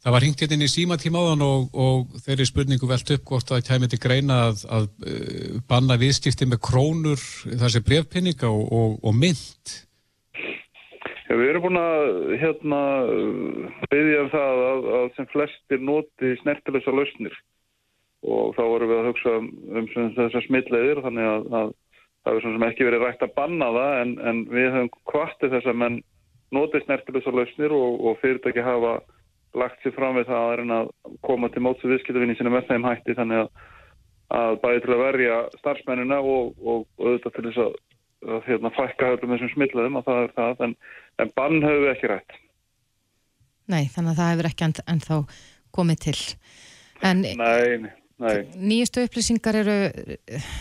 Það 0.00 0.14
var 0.14 0.24
hringt 0.24 0.42
inn 0.46 0.64
í 0.64 0.70
símatímaðan 0.72 1.42
og, 1.44 1.64
og 1.76 2.20
þeirri 2.24 2.46
spurningu 2.48 2.88
velt 2.88 3.10
upp 3.12 3.24
hvort 3.28 3.50
það 3.50 3.66
kæmi 3.66 3.88
til 3.92 4.00
greina 4.00 4.38
að, 4.48 4.62
að 4.72 4.86
uh, 5.04 5.58
banna 5.68 5.98
viðstifti 6.00 6.48
með 6.48 6.62
krónur, 6.70 7.20
þessi 7.60 7.82
brefpinninga 7.84 8.48
og, 8.48 8.62
og, 8.72 8.94
og 9.04 9.18
mynd. 9.18 9.74
Já, 11.28 11.36
við 11.36 11.50
erum 11.50 11.66
búin 11.66 11.78
að 11.78 12.32
hérna, 12.40 12.80
byggja 13.92 14.24
um 14.24 14.32
það 14.32 14.64
að, 14.70 14.88
að 14.96 15.04
sem 15.18 15.28
flestir 15.34 15.84
noti 15.84 16.32
snertilegsa 16.40 16.96
lausnir 16.96 17.36
og 18.24 18.56
þá 18.56 18.64
erum 18.64 18.90
við 18.90 18.98
að 19.02 19.08
hugsa 19.10 19.36
um, 19.36 19.52
um 19.76 19.86
þessar 20.16 20.46
smittleiðir 20.48 21.04
þannig 21.04 21.28
að, 21.28 21.46
að 21.60 21.70
það 22.24 22.36
er 22.36 22.44
svona 22.44 22.58
sem 22.58 22.66
ekki 22.68 22.88
verið 22.88 23.04
rægt 23.06 23.24
að 23.26 23.34
banna 23.38 23.70
það 23.76 23.96
en, 24.02 24.14
en 24.30 24.42
við 24.50 24.68
höfum 24.74 24.92
kvartið 25.12 25.56
þess 25.56 25.70
að 25.72 25.80
menn 25.82 25.98
noti 26.54 26.82
snertilegsa 26.84 27.34
lausnir 27.34 27.74
og, 27.74 28.00
og 28.06 28.18
fyrirtæki 28.22 28.64
hafa 28.66 28.98
lagt 29.58 29.82
sér 29.82 29.94
fram 29.96 30.18
við 30.18 30.30
það 30.30 30.54
að 30.54 30.74
að 30.76 30.90
koma 31.26 31.50
til 31.50 31.62
mótsu 31.66 31.90
viðskiptavinni 31.90 32.36
sinna 32.38 32.52
með 32.54 32.68
þeim 32.70 32.86
hætti 32.86 33.16
þannig 33.18 33.44
að, 33.44 33.48
að 34.40 34.58
bæði 34.62 34.82
til 34.84 34.94
að 34.94 35.04
verja 35.04 35.38
starfsmennina 35.58 36.20
og, 36.20 36.52
og 36.60 36.84
auðvitað 37.00 37.36
til 37.36 37.46
þess 37.48 37.64
að 37.66 37.78
að 38.28 38.44
hérna, 38.48 38.72
fækka 38.76 39.14
öllum 39.14 39.34
þessum 39.34 39.52
smillaðum 39.54 39.98
og 40.00 40.04
það 40.04 40.22
er 40.22 40.34
það, 40.36 40.64
en, 40.66 40.74
en 41.22 41.32
bann 41.36 41.62
hefur 41.64 41.84
við 41.84 41.92
ekki 41.94 42.10
rætt. 42.10 42.36
Nei, 43.70 43.84
þannig 43.92 44.12
að 44.12 44.20
það 44.20 44.30
hefur 44.32 44.48
ekki 44.50 44.68
ennþá 44.94 45.18
komið 45.76 46.02
til. 46.04 46.18
En 47.06 47.22
nei, 47.24 47.80
nei. 47.80 47.92
Nýjustu 48.20 49.04
upplýsingar 49.06 49.60
eru, 49.62 49.76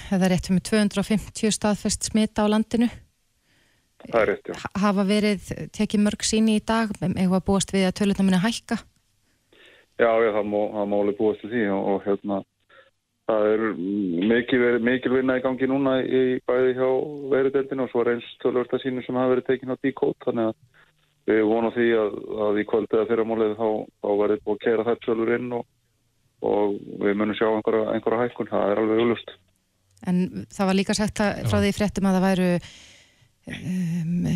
það 0.10 0.26
er 0.26 0.34
rétt 0.34 0.50
með 0.54 0.64
250 0.70 1.56
staðfest 1.56 2.08
smita 2.12 2.48
á 2.48 2.52
landinu. 2.52 2.88
Það 4.06 4.22
er 4.22 4.30
rétt, 4.32 4.52
já. 4.52 4.70
Hafa 4.80 5.04
verið 5.08 5.50
tekið 5.76 6.06
mörg 6.06 6.24
síni 6.24 6.60
í 6.60 6.64
dag, 6.64 6.94
eða 7.04 7.42
búast 7.44 7.74
við 7.76 7.90
að 7.90 7.98
tölutna 8.00 8.28
minna 8.28 8.40
hækka? 8.46 8.80
Já, 10.00 10.08
já, 10.08 10.32
það 10.38 10.46
má, 10.48 10.62
það 10.78 10.88
má 10.88 10.96
alveg 11.02 11.20
búast 11.20 11.44
við 11.44 11.58
því 11.58 11.66
og, 11.76 11.92
og 11.92 12.08
hérna 12.08 12.40
Það 13.30 13.48
er 13.54 13.64
mikil, 14.26 14.60
mikil 14.82 15.12
vinna 15.14 15.36
í 15.38 15.42
gangi 15.44 15.68
núna 15.70 16.00
í 16.02 16.22
bæði 16.50 16.72
hjá 16.80 16.88
verudeldinu 17.30 17.86
og 17.86 17.92
svo 17.92 18.02
er 18.02 18.16
eins 18.16 18.30
tölvörsta 18.42 18.80
sínu 18.82 19.04
sem 19.06 19.20
hafa 19.20 19.36
verið 19.36 19.46
tekin 19.52 19.74
á 19.76 19.78
díkót 19.78 20.18
þannig 20.26 20.50
að 20.50 20.56
við 21.30 21.42
vonum 21.52 21.76
því 21.76 21.90
að, 22.02 22.16
að 22.46 22.58
í 22.58 22.64
kvöld 22.72 22.96
eða 22.96 23.10
fyrramálið 23.12 23.54
þá, 23.60 23.68
þá 24.02 24.10
verður 24.24 24.42
búið 24.48 24.56
að 24.56 24.64
kera 24.64 24.88
þær 24.88 25.04
tölvur 25.06 25.34
inn 25.36 25.54
og, 25.60 25.68
og 26.46 26.78
við 27.04 27.18
munum 27.20 27.36
sjá 27.38 27.48
einhverja, 27.50 27.86
einhverja 27.94 28.26
hækkun, 28.26 28.50
það 28.52 28.74
er 28.74 28.82
alveg 28.82 29.02
auðlust. 29.04 29.34
En 30.08 30.22
það 30.56 30.70
var 30.70 30.78
líka 30.78 30.96
sagt 30.96 31.20
að, 31.24 31.42
frá 31.52 31.60
því 31.60 31.74
fréttum 31.76 32.08
að 32.08 32.18
það 32.18 32.28
væru 32.28 32.50
um, 33.56 34.30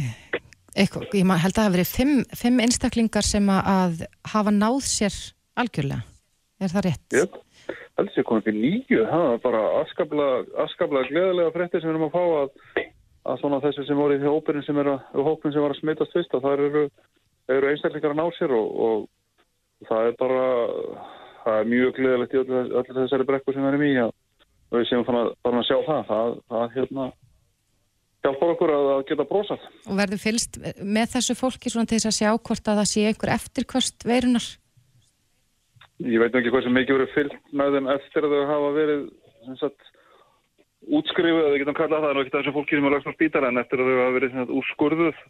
eitthvað, 0.74 1.08
ég 1.16 1.30
held 1.30 1.54
að 1.54 1.60
það 1.60 1.68
hafi 1.68 1.76
verið 1.78 1.94
fimm, 1.94 2.18
fimm 2.42 2.60
einstaklingar 2.66 3.28
sem 3.28 3.48
að 3.54 4.04
hafa 4.34 4.54
náð 4.56 4.82
sér 4.90 5.20
algjörlega, 5.64 6.04
er 6.60 6.74
það 6.74 6.88
rétt? 6.90 7.08
Jöp. 7.16 7.40
Heldur 7.94 8.16
sér 8.16 8.26
komið 8.28 8.48
fyrir 8.50 8.60
nýju, 8.60 9.02
það 9.08 9.24
var 9.30 9.42
bara 9.44 9.64
askabla 10.66 11.06
gleðilega 11.08 11.54
frettir 11.54 11.84
sem 11.84 11.92
við 11.92 11.94
erum 11.94 12.08
að 12.08 12.16
fá 12.16 12.24
að, 12.42 12.88
að 13.30 13.42
svona 13.44 13.60
þessi 13.64 13.86
sem 13.88 14.00
voru 14.02 14.18
í 14.18 14.24
hópinin 14.26 14.66
sem, 14.66 14.80
hópin 15.14 15.54
sem 15.54 15.64
var 15.64 15.76
að 15.76 15.80
smitast 15.80 16.16
fyrst 16.18 16.34
að 16.34 16.48
það 16.48 16.64
eru, 16.68 16.86
eru 17.54 17.70
einstaklingar 17.70 18.16
að 18.16 18.20
ná 18.20 18.26
sér 18.40 18.56
og, 18.58 18.74
og 18.88 19.88
það 19.92 20.10
er 20.10 20.18
bara 20.20 20.48
það 21.44 21.60
er 21.60 21.70
mjög 21.74 21.98
gleðilegt 21.98 22.34
í 22.34 22.42
öllu 22.44 22.96
þessari 22.98 23.28
brekku 23.30 23.54
sem 23.54 23.66
við 23.66 23.74
erum 23.74 23.86
í 23.88 23.94
og 24.04 24.80
við 24.80 24.90
séum 24.90 25.06
fann 25.06 25.20
að, 25.20 25.66
sjá 25.68 25.78
það, 25.86 26.02
það, 26.10 26.36
það 26.50 26.66
hérna 26.78 27.08
hjálpar 28.24 28.54
okkur 28.54 28.74
að 28.74 28.92
geta 29.10 29.26
brósað. 29.28 29.64
Og 29.90 29.98
verður 30.00 30.22
fylst 30.24 30.60
með 30.80 31.16
þessu 31.18 31.36
fólki 31.38 31.72
svona 31.72 31.90
til 31.90 32.00
þess 32.00 32.10
að 32.10 32.20
sjá 32.20 32.30
hvort 32.34 32.70
að 32.72 32.80
það 32.80 32.92
sé 32.94 33.08
einhver 33.10 33.34
eftirkvöst 33.36 34.06
veirunar? 34.08 34.48
Ég 36.04 36.24
veit 36.24 36.36
ekki 36.36 36.54
hvað 36.54 36.66
sem 36.66 36.78
mikið 36.78 36.98
verið 36.98 37.14
fyllt 37.14 37.36
með 37.54 37.78
þeim 37.78 37.90
eftir 37.94 38.28
að 38.28 38.34
þau 38.34 38.46
hafa 38.50 38.72
verið 38.78 39.04
sagt, 39.60 39.90
útskrifuð, 41.00 41.44
eða 41.50 41.60
getum 41.62 41.78
kallað 41.78 42.06
það, 42.06 42.10
er 42.14 42.22
ekki 42.24 42.36
þessum 42.38 42.56
fólki 42.58 42.80
sem 42.80 42.88
er 42.88 42.96
lagst 42.96 43.12
á 43.12 43.18
spítala 43.18 43.52
en 43.52 43.62
eftir 43.62 43.84
að 43.84 43.92
þau 43.92 44.00
hafa 44.02 44.16
verið 44.18 44.38
sagt, 44.40 44.56
úrskurðuð 44.60 45.22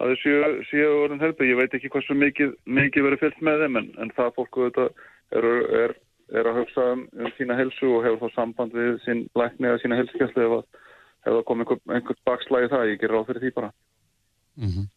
að 0.00 0.12
þau 0.12 0.20
séu, 0.22 0.52
séu 0.70 0.92
orðin 1.04 1.22
helbi. 1.22 1.48
Ég 1.50 1.58
veit 1.60 1.74
ekki 1.76 1.90
hvað 1.92 2.06
sem 2.06 2.20
mikið, 2.24 2.54
mikið 2.80 3.06
verið 3.06 3.24
fyllt 3.24 3.42
með 3.46 3.64
þeim 3.64 3.80
en, 3.80 3.90
en 4.04 4.12
það 4.16 4.30
fólku 4.38 4.68
er, 4.68 5.48
er, 5.82 5.96
er 6.40 6.50
að 6.50 6.60
hugsa 6.62 6.86
um, 6.94 7.06
um 7.20 7.32
sína 7.36 7.58
helsu 7.58 7.90
og 7.96 8.06
hefur 8.06 8.22
þá 8.24 8.38
samband 8.38 8.76
við 8.76 8.96
sín 9.04 9.26
lækni 9.38 9.70
eða 9.70 9.82
sína 9.82 10.00
helsukjæslu 10.00 10.46
ef, 10.46 10.84
ef 11.26 11.32
það 11.34 11.44
kom 11.50 11.64
einhver, 11.64 11.82
einhver 11.90 12.20
bakslægi 12.28 12.72
það, 12.72 12.86
ég 12.94 13.02
ger 13.02 13.14
ráð 13.14 13.28
fyrir 13.30 13.44
því 13.44 13.54
bara. 13.58 13.72
Mm 14.60 14.72
-hmm. 14.72 14.88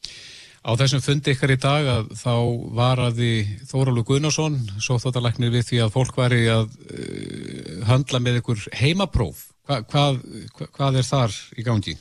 Á 0.64 0.72
þessum 0.80 1.02
fundi 1.04 1.34
ykkar 1.36 1.52
í 1.52 1.60
dag 1.60 1.88
að 1.92 2.14
þá 2.16 2.36
var 2.72 3.00
að 3.04 3.18
því 3.20 3.32
Þóralu 3.68 4.04
Gunnarsson 4.08 4.56
svo 4.80 4.96
þetta 4.96 5.24
læknir 5.26 5.52
við 5.52 5.66
því 5.68 5.80
að 5.84 5.94
fólk 5.98 6.16
væri 6.16 6.46
að 6.48 6.70
uh, 6.88 7.84
handla 7.90 8.22
með 8.24 8.40
ykkur 8.40 8.64
heimapróf. 8.80 9.50
Hva, 9.68 9.82
hvað, 9.84 10.22
hva, 10.56 10.68
hvað 10.78 11.00
er 11.02 11.08
þar 11.08 11.36
í 11.60 11.68
gangi? 11.68 11.98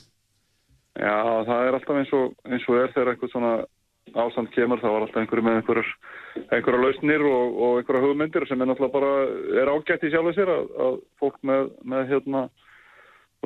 Já, 1.00 1.44
það 1.48 1.66
er 1.66 1.76
alltaf 1.76 1.98
eins 2.02 2.10
og, 2.16 2.34
eins 2.48 2.66
og 2.68 2.76
er 2.76 2.90
þegar 2.92 3.14
einhver 3.14 3.30
svona 3.32 3.52
ástand 4.18 4.50
kemur, 4.52 4.80
þá 4.82 4.88
var 4.90 5.04
alltaf 5.06 5.22
einhverju 5.22 5.44
með 5.46 5.60
einhverjur, 5.60 5.92
einhverja 6.52 6.80
lausnir 6.82 7.22
og, 7.24 7.54
og 7.64 7.78
einhverja 7.80 8.02
hugmyndir 8.04 8.46
sem 8.48 8.60
er 8.60 8.68
náttúrulega 8.68 8.96
bara, 8.96 9.12
er 9.62 9.70
ágætt 9.72 10.04
í 10.04 10.10
sjálfu 10.12 10.34
sér 10.36 10.52
að, 10.52 10.66
að 10.84 10.98
fólk 11.22 11.38
með, 11.48 11.70
með 11.94 12.12
hérna, 12.12 12.42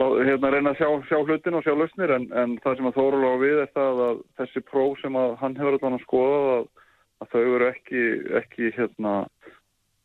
hérna 0.00 0.50
reyna 0.54 0.72
að 0.72 0.80
sjá, 0.80 0.88
sjá 1.11 1.20
hlutin 1.20 1.59
og 1.61 1.66
sjá 1.66 1.76
lausnir 1.76 2.16
en, 2.16 2.26
en 2.35 2.59
það 2.64 2.80
sem 2.80 2.90
að 2.90 2.98
Þórulega 2.98 3.38
á 3.38 3.42
við 3.44 3.62
er 3.62 3.70
það 3.78 4.02
að 4.09 4.20
þessi 4.40 4.64
próf 4.72 4.98
sem 5.04 5.20
að 5.22 5.38
hann 5.44 5.56
hefur 5.61 5.78
alltaf 5.78 5.96
að 6.00 6.04
skoða 6.09 6.42
að, 6.56 6.68
að 7.22 7.32
þau 7.37 7.40
eru 7.44 7.70
ekki, 7.70 8.04
ekki 8.42 8.74
hérna 8.80 9.16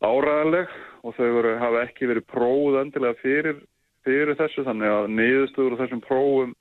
áræðileg 0.01 0.79
og 1.01 1.17
þau 1.17 1.27
eru, 1.31 1.57
hafa 1.61 1.85
ekki 1.87 2.09
verið 2.11 2.29
prófuð 2.29 2.81
endilega 2.83 3.21
fyrir, 3.23 3.61
fyrir 4.05 4.37
þessu 4.37 4.65
þannig 4.67 4.93
að 4.93 5.13
niðurstöður 5.17 5.77
og 5.77 5.81
þessum 5.81 6.05
prófum 6.05 6.57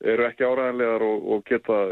eru 0.00 0.26
ekki 0.28 0.46
áræðilegar 0.46 1.04
og, 1.04 1.26
og 1.34 1.44
geta 1.48 1.82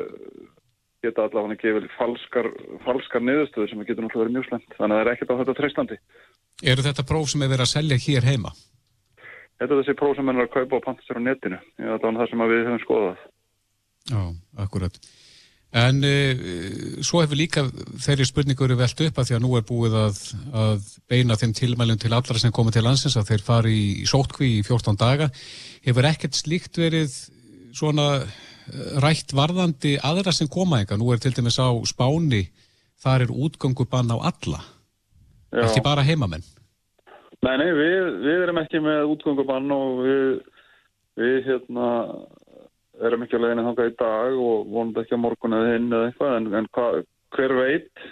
geta 1.05 1.29
allavega 1.29 1.55
að 1.55 1.61
gefa 1.62 1.92
falskar, 1.94 2.49
falskar 2.83 3.23
niðurstöður 3.23 3.71
sem 3.71 3.85
getur 3.87 4.05
náttúrulega 4.05 4.25
verið 4.25 4.37
mjög 4.38 4.49
slemt. 4.49 4.73
Þannig 4.75 4.97
að 4.97 4.99
það 4.99 5.05
er 5.05 5.12
ekkert 5.12 5.31
á 5.31 5.38
þetta 5.40 5.57
treystandi. 5.61 6.01
Eru 6.73 6.87
þetta 6.88 7.07
próf 7.07 7.31
sem 7.31 7.44
er 7.44 7.53
verið 7.53 7.66
að 7.66 7.73
selja 7.75 8.01
hér 8.03 8.27
heima? 8.27 8.53
Þetta 9.59 9.71
er 9.71 9.81
þessi 9.83 9.97
próf 9.99 10.18
sem 10.18 10.33
er 10.33 10.42
að 10.42 10.51
kaupa 10.57 10.79
og 10.79 10.85
panta 10.87 11.07
sér 11.07 11.23
á 11.23 11.23
netinu. 11.23 11.62
Það 11.79 12.11
er 12.11 12.18
það 12.18 12.33
sem 12.33 12.44
við 12.44 12.66
höfum 12.66 12.83
skoðað. 12.83 13.25
Já, 14.09 14.21
akkurat. 14.64 15.01
En 15.79 15.99
e, 16.07 16.12
svo 17.05 17.21
hefur 17.21 17.37
líka 17.37 17.66
þeirri 18.01 18.25
spurningur 18.25 18.73
velt 18.79 19.03
upp 19.05 19.18
að 19.21 19.27
því 19.29 19.35
að 19.37 19.42
nú 19.44 19.51
er 19.59 19.66
búið 19.68 19.97
að, 20.01 20.21
að 20.57 20.87
beina 21.12 21.37
þeim 21.37 21.53
tilmælum 21.59 21.99
til 22.01 22.12
allara 22.14 22.40
sem 22.40 22.55
komið 22.57 22.79
til 22.79 22.85
landsins 22.87 23.18
að 23.21 23.35
þeir 23.35 23.44
fari 23.44 23.75
í 23.77 24.07
sótkví 24.09 24.55
í 24.57 24.62
14 24.64 24.97
daga. 24.99 25.29
Hefur 25.85 26.09
ekkert 26.09 26.38
slíkt 26.38 26.81
verið 26.81 27.12
svona 27.76 28.09
rætt 29.02 29.33
varðandi 29.37 29.96
aðra 30.04 30.33
sem 30.35 30.48
koma 30.50 30.81
eitthvað. 30.81 31.00
Nú 31.02 31.12
er 31.12 31.22
til 31.22 31.33
dæmis 31.37 31.59
á 31.61 31.68
spáni, 31.88 32.48
þar 33.00 33.26
er 33.26 33.33
útgöngubann 33.33 34.12
á 34.12 34.18
alla. 34.31 34.61
Já. 35.52 35.64
Ekki 35.64 35.85
bara 35.85 36.04
heimamenn. 36.04 36.44
Nei, 37.44 37.54
nei, 37.61 37.68
við, 37.72 38.07
við 38.24 38.44
erum 38.44 38.61
ekki 38.61 38.83
með 38.83 39.12
útgöngubann 39.14 39.70
og 39.72 40.00
við, 40.04 40.24
við 41.20 41.37
hérna, 41.46 41.90
erum 43.07 43.24
ekki 43.24 43.38
að 43.38 43.44
leiðina 43.46 43.66
þanga 43.68 43.87
í 43.88 43.94
dag 44.00 44.40
og 44.42 44.72
vonum 44.72 45.02
ekki 45.02 45.14
að 45.16 45.22
morgun 45.22 45.57
eða 45.57 45.76
hinn 45.76 45.92
eða 45.92 46.09
eitthvað, 46.09 46.35
en, 46.38 46.48
en 46.59 46.72
hva, 46.74 46.88
hver 47.37 47.54
veit, 47.61 48.09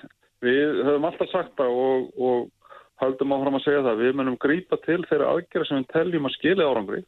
við 0.46 0.80
höfum 0.86 1.08
alltaf 1.10 1.32
sagt 1.32 1.56
það 1.58 1.80
og, 1.82 2.06
og 2.16 2.70
haldum 3.02 3.34
áfram 3.36 3.58
að 3.58 3.66
segja 3.66 3.84
það. 3.84 4.04
Við 4.04 4.16
munum 4.20 4.38
grípa 4.40 4.80
til 4.86 5.02
þeirra 5.10 5.34
aðgerða 5.34 5.68
sem 5.68 5.82
við 5.82 5.92
teljum 5.92 6.30
að 6.30 6.36
skilja 6.38 6.70
árangri 6.70 7.02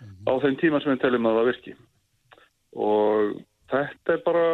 mm 0.00 0.08
-hmm. 0.08 0.26
á 0.26 0.32
þeim 0.42 0.56
tíma 0.60 0.80
sem 0.80 0.92
við 0.92 1.00
teljum 1.04 1.26
að 1.26 1.38
það 1.38 1.48
virki 1.50 1.74
og 2.76 3.40
þetta 3.70 4.12
er 4.12 4.22
bara 4.24 4.46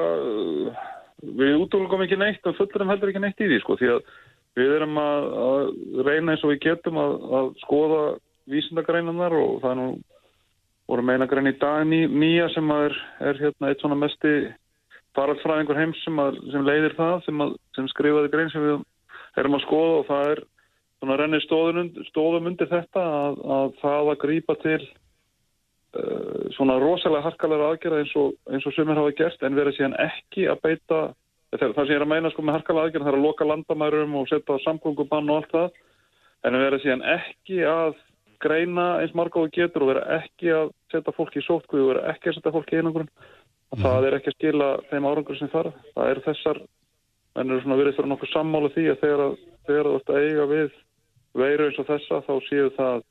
við 1.23 1.57
útlöfum 1.63 2.05
ekki 2.05 2.19
neitt 2.21 2.47
og 2.47 2.57
fullurum 2.57 2.93
heldur 2.93 3.13
ekki 3.13 3.23
neitt 3.25 3.41
í 3.41 3.49
því 3.49 3.61
sko 3.61 3.77
því 3.77 3.89
að 3.95 4.01
við 4.57 4.75
erum 4.77 4.99
að, 4.99 5.23
að 5.47 6.05
reyna 6.07 6.33
eins 6.33 6.45
og 6.45 6.53
við 6.53 6.63
getum 6.65 6.99
að, 7.01 7.15
að 7.39 7.49
skoða 7.65 8.03
vísindagreinunar 8.47 9.35
og 9.37 9.61
það 9.63 9.71
er 9.71 9.81
nú 9.81 9.89
voru 10.87 11.03
meina 11.03 11.27
grein 11.27 11.51
í 11.51 11.57
dag 11.59 11.85
ný, 11.89 12.07
nýja 12.07 12.49
sem 12.55 12.71
er, 12.71 12.95
er 13.21 13.41
hérna 13.41 13.71
eitt 13.71 13.83
svona 13.83 13.99
mesti 13.99 14.35
faraldsfræðingur 15.17 15.81
heims 15.81 16.03
sem, 16.05 16.19
að, 16.21 16.39
sem 16.53 16.67
leiðir 16.67 16.95
það 16.99 17.17
sem, 17.27 17.43
sem 17.77 17.89
skrifaði 17.91 18.31
grein 18.33 18.53
sem 18.53 18.63
við 18.63 18.77
erum 19.41 19.57
að 19.59 19.65
skoða 19.67 19.97
og 19.97 20.07
það 20.11 20.31
er 20.35 20.45
svona 21.01 21.19
rennir 21.21 21.45
stóðum 21.45 22.49
undir 22.53 22.71
þetta 22.71 23.03
að, 23.03 23.43
að 23.57 23.75
það 23.83 24.13
að 24.13 24.23
grýpa 24.23 24.57
til 24.63 24.81
svona 26.57 26.79
rosalega 26.83 27.27
harkalega 27.27 27.71
aðgerða 27.73 28.03
eins 28.03 28.15
og, 28.19 28.35
eins 28.51 28.67
og 28.67 28.75
sumir 28.77 28.99
hafa 28.99 29.15
gert 29.19 29.47
en 29.47 29.57
verið 29.59 29.79
síðan 29.79 29.97
ekki 30.07 30.49
að 30.51 30.63
beita 30.65 31.01
það 31.57 31.77
sem 31.77 31.93
ég 31.93 31.99
er 31.99 32.05
að 32.05 32.13
meina 32.13 32.33
sko 32.33 32.45
með 32.45 32.59
harkalega 32.59 32.91
aðgerða 32.91 33.07
það 33.07 33.13
er 33.13 33.19
að 33.19 33.27
loka 33.27 33.49
landamærum 33.49 34.17
og 34.21 34.29
setja 34.31 34.59
samgöngubann 34.65 35.31
og 35.31 35.41
allt 35.41 35.55
það 35.55 35.81
en 36.47 36.61
verið 36.61 36.85
síðan 36.85 37.05
ekki 37.17 37.63
að 37.71 37.97
greina 38.43 38.87
eins 39.01 39.15
marga 39.17 39.43
og 39.43 39.53
getur 39.55 39.87
og 39.87 39.93
verið 39.95 40.15
ekki 40.19 40.53
að 40.53 40.73
setja 40.93 41.17
fólki 41.17 41.41
í 41.41 41.47
sótkvíð 41.47 41.85
og 41.85 41.91
verið 41.93 42.09
ekki 42.13 42.31
að 42.31 42.39
setja 42.39 42.55
fólki 42.57 42.77
í 42.77 42.81
einangrun 42.81 43.09
mm. 43.09 43.83
það 43.83 44.09
er 44.09 44.19
ekki 44.19 44.33
að 44.33 44.39
skila 44.39 44.71
þeim 44.91 45.09
árangur 45.11 45.41
sem 45.41 45.53
þarf 45.53 45.79
það 45.95 46.13
er 46.13 46.23
þessar 46.27 46.63
en 47.37 47.51
eru 47.51 47.63
svona 47.65 47.81
verið 47.81 47.99
fyrir 47.99 48.13
nokkuð 48.13 48.33
sammála 48.33 48.73
því 48.75 48.87
að 48.93 49.03
þegar, 49.05 49.37
þegar 49.69 49.91
að 49.97 50.21
eiga 50.21 50.49
við 50.53 50.81
veiru 51.37 51.69
eins 51.69 51.81
og 51.81 51.89
þessa 51.91 52.23
þá 52.27 52.35
séu 52.49 52.71
það 52.77 53.05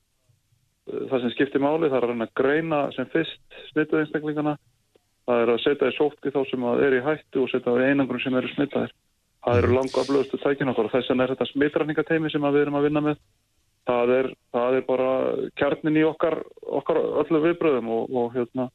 það 0.86 1.24
sem 1.24 1.34
skiptir 1.34 1.64
máli 1.64 1.90
það 1.90 1.98
er 1.98 2.06
að 2.06 2.14
reyna 2.14 2.28
að 2.30 2.36
greina 2.42 2.82
sem 2.96 3.10
fyrst 3.14 3.60
smittuð 3.72 4.04
einstaklingana. 4.04 4.58
Það 5.26 5.42
er 5.42 5.52
að 5.56 5.64
setja 5.64 5.90
í 5.90 5.98
sótki 5.98 6.34
þá 6.34 6.42
sem 6.52 6.70
er 6.76 6.94
í 7.00 7.04
hættu 7.06 7.42
og 7.42 7.50
setja 7.50 7.74
í 7.74 7.90
einangrun 7.90 8.22
sem 8.22 8.36
eru 8.38 8.52
smittaðir 8.54 8.94
það 9.46 9.60
eru 9.62 9.76
langa 9.76 10.02
aflöðustu 10.02 10.40
tækin 10.42 10.72
okkur 10.72 10.88
og 10.90 10.94
þess 10.96 11.12
vegna 11.12 11.26
er 11.26 11.34
þetta 11.36 11.48
smittræningateimi 11.52 12.32
sem 12.34 12.48
við 12.48 12.64
erum 12.64 12.80
að 12.80 12.88
vinna 12.88 13.04
með. 13.06 13.20
Það 13.86 14.14
er, 14.16 14.32
það 14.56 14.78
er 14.80 14.86
bara 14.88 15.10
kjarnin 15.62 16.00
í 16.02 16.06
okkar, 16.08 16.40
okkar 16.80 17.00
öllu 17.22 17.42
viðbröðum 17.44 17.92
og, 17.94 18.16
og 18.18 18.32
hérna 18.34 18.72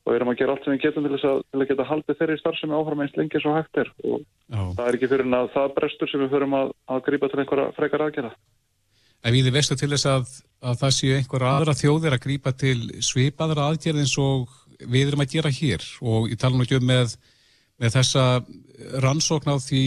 og 0.00 0.14
við 0.14 0.16
erum 0.16 0.30
að 0.32 0.38
gera 0.40 0.54
allt 0.54 0.64
sem 0.64 0.72
við 0.72 0.86
getum 0.86 1.04
til 1.04 1.18
að, 1.18 1.42
til 1.44 1.60
að 1.60 1.66
geta 1.68 1.86
haldið 1.90 2.18
þeirri 2.22 2.38
starfsemi 2.40 2.78
áfram 2.78 3.02
eins 3.04 3.18
lengi 3.20 3.42
svo 3.42 3.52
hægt 3.52 3.82
er. 3.82 3.90
Og 4.00 4.22
Já. 4.24 4.62
það 4.78 4.86
er 4.86 4.96
ekki 4.96 5.10
fyrir 5.12 5.36
að 5.36 5.50
það 5.58 5.74
brestur 5.76 6.10
sem 6.10 6.24
við 6.24 6.32
förum 6.32 6.56
að, 6.56 6.72
að 6.88 7.04
grípa 7.10 7.28
til 7.28 7.42
einhverja 7.42 7.74
frekar 7.76 8.06
aðgerða 8.06 8.32
En 9.20 9.34
við 9.36 9.50
veistu 9.52 9.76
til 9.76 9.90
þess 9.92 10.08
að, 10.08 10.30
að 10.64 10.78
það 10.80 10.94
séu 10.96 11.16
einhver 11.18 11.44
aðra 11.44 11.76
þjóðir 11.76 12.16
að 12.16 12.24
grýpa 12.24 12.54
til 12.56 12.78
svipaðra 13.04 13.68
aðgerð 13.68 14.04
eins 14.04 14.16
og 14.20 14.48
við 14.80 15.10
erum 15.10 15.24
að 15.24 15.34
gera 15.34 15.52
hér 15.52 15.84
og 16.00 16.30
ég 16.32 16.40
tala 16.40 16.56
nú 16.56 16.64
ekki 16.64 16.78
um 16.78 16.86
með, 16.88 17.16
með 17.80 17.96
þessa 17.98 18.24
rannsókn 19.04 19.52
á 19.52 19.56
því 19.60 19.84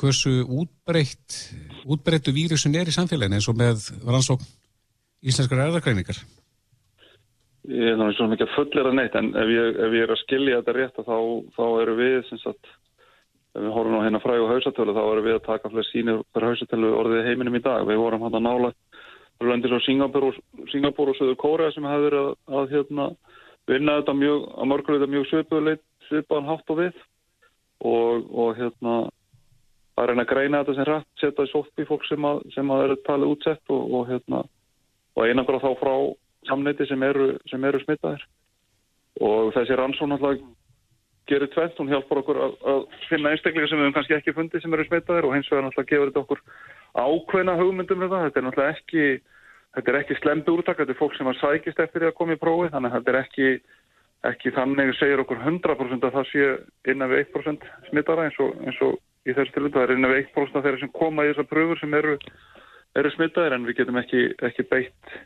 hversu 0.00 0.38
útbreytt 0.48 1.36
útbreyttu 1.84 2.32
vírusin 2.32 2.76
er 2.80 2.88
í 2.88 2.94
samfélagin 2.96 3.36
eins 3.36 3.48
og 3.52 3.58
með 3.60 3.90
rannsókn 4.06 4.46
íslenskar 5.22 5.66
erðargreiningar. 5.66 6.22
Ég 7.70 7.92
er 7.92 7.98
náttúrulega 8.00 8.48
fullir 8.56 8.88
að 8.88 8.96
neitt 8.98 9.16
en 9.18 9.34
ef 9.38 9.50
ég, 9.52 9.76
ef 9.84 9.92
ég 9.94 10.06
er 10.06 10.14
að 10.14 10.22
skilja 10.24 10.62
þetta 10.62 10.76
rétt 10.78 10.96
þá, 11.04 11.18
þá 11.54 11.64
eru 11.84 11.98
við 12.00 12.16
sem 12.30 12.40
sagt 12.42 12.72
ef 13.52 13.60
við 13.60 13.74
horfum 13.74 13.98
á 14.00 14.04
hérna 14.06 14.20
fræg 14.22 14.42
og 14.42 14.52
hausatölu 14.52 14.96
þá 14.96 15.02
erum 15.04 15.26
við 15.26 15.36
að 15.38 15.46
taka 15.46 15.70
flest 15.72 15.92
sínir 15.92 16.22
per 16.32 16.46
hausatölu 16.48 16.92
orðið 16.96 17.26
heiminum 17.28 17.58
í 17.58 17.62
dag. 17.64 17.86
Við 17.88 18.00
vorum 18.00 18.26
hann 18.26 18.38
að 18.38 18.46
nála 18.46 18.72
löndis 19.42 19.74
á 19.74 19.78
Singapur 19.84 20.28
og, 20.30 21.16
Söður 21.18 21.38
Kórea 21.40 21.72
sem 21.74 21.86
hefur 21.88 22.06
verið 22.06 22.20
að, 22.22 22.36
að 22.58 22.76
hérna, 22.76 23.08
vinna 23.68 23.96
þetta 24.00 24.14
mjög, 24.14 24.44
að 24.56 24.70
mörguleita 24.70 25.10
mjög 25.10 25.26
svipaðan 26.08 26.48
hátt 26.50 26.70
og 26.70 26.78
við 26.78 26.94
og, 27.82 28.30
og 28.30 28.56
hérna 28.58 28.94
að 29.98 30.08
reyna 30.08 30.24
að 30.24 30.30
greina 30.32 30.62
þetta 30.62 30.76
sem 30.76 30.88
rætt, 30.88 31.08
setja 31.20 31.46
í 31.46 31.50
sótt 31.52 31.82
í 31.82 31.86
fólk 31.88 32.04
sem 32.08 32.24
að, 32.26 32.42
sem 32.54 32.70
að 32.72 32.84
eru 32.86 32.98
talið 33.06 33.34
útsett 33.34 33.74
og, 33.74 33.82
og 33.98 34.06
hérna 34.08 34.42
og 35.12 35.24
einangra 35.26 35.60
þá 35.62 35.70
frá 35.80 35.94
samneiti 36.48 36.86
sem 36.88 37.02
eru, 37.06 37.32
sem 37.50 37.64
eru 37.68 37.80
smittaðir 37.82 38.24
og 39.20 39.52
þessi 39.56 39.76
rannsón 39.78 40.16
alltaf 40.16 40.40
gerir 41.30 41.50
tveit, 41.52 41.76
hún 41.78 41.90
hjálpar 41.92 42.22
okkur 42.22 42.40
að, 42.46 42.56
að 42.72 42.80
finna 43.08 43.32
einstaklega 43.32 43.68
sem 43.70 43.78
við 43.78 43.86
hefum 43.86 43.96
kannski 43.98 44.16
ekki 44.16 44.34
fundið 44.36 44.64
sem 44.64 44.74
eru 44.74 44.86
smitaðir 44.88 45.28
og 45.28 45.36
hins 45.36 45.50
vegar 45.52 45.66
náttúrulega 45.66 45.92
gefur 45.92 46.10
þetta 46.10 46.24
okkur 46.24 46.40
ákveðna 47.02 47.58
hugmyndum 47.60 48.02
þetta, 48.02 48.24
þetta 48.26 48.40
er 48.40 48.46
náttúrulega 48.48 48.74
ekki 48.76 49.04
þetta 49.76 49.92
er 49.92 50.00
ekki 50.00 50.18
slemdu 50.18 50.56
úrtak, 50.56 50.80
þetta 50.80 50.92
er 50.92 50.98
fólk 50.98 51.14
sem 51.16 51.30
að 51.30 51.38
sækist 51.40 51.80
eftir 51.80 52.02
því 52.02 52.10
að 52.10 52.18
koma 52.18 52.36
í 52.36 52.42
prófi, 52.42 52.72
þannig 52.74 52.92
að 52.92 52.98
þetta 52.98 53.12
er 53.12 53.20
ekki 53.22 53.52
ekki 54.22 54.52
þannig 54.54 54.92
að 54.92 54.98
segja 55.00 55.22
okkur 55.22 55.40
100% 55.42 56.04
að 56.06 56.16
það 56.16 56.28
sé 56.30 56.48
innan 56.92 57.10
við 57.10 57.24
1% 57.24 57.64
smittara 57.88 58.26
eins 58.28 58.38
og, 58.42 58.52
eins 58.62 58.78
og 58.86 58.98
í 59.26 59.34
þessu 59.34 59.54
tilvæg 59.56 59.74
það 59.74 59.86
er 59.86 59.94
innan 59.96 60.12
við 60.12 60.20
1% 60.22 60.58
af 60.58 60.66
þeirra 60.66 60.82
sem 60.82 60.92
koma 60.94 61.24
í 61.24 61.32
þessar 61.32 61.48
pröfur 61.50 61.80
sem 61.80 61.96
eru, 61.98 62.14
eru 62.98 63.12
smittaðir 63.16 63.56
en 63.56 63.66
við 63.66 63.80
getum 63.80 63.98
ekki, 63.98 64.22
ekki 64.46 64.66
beitt 64.70 65.16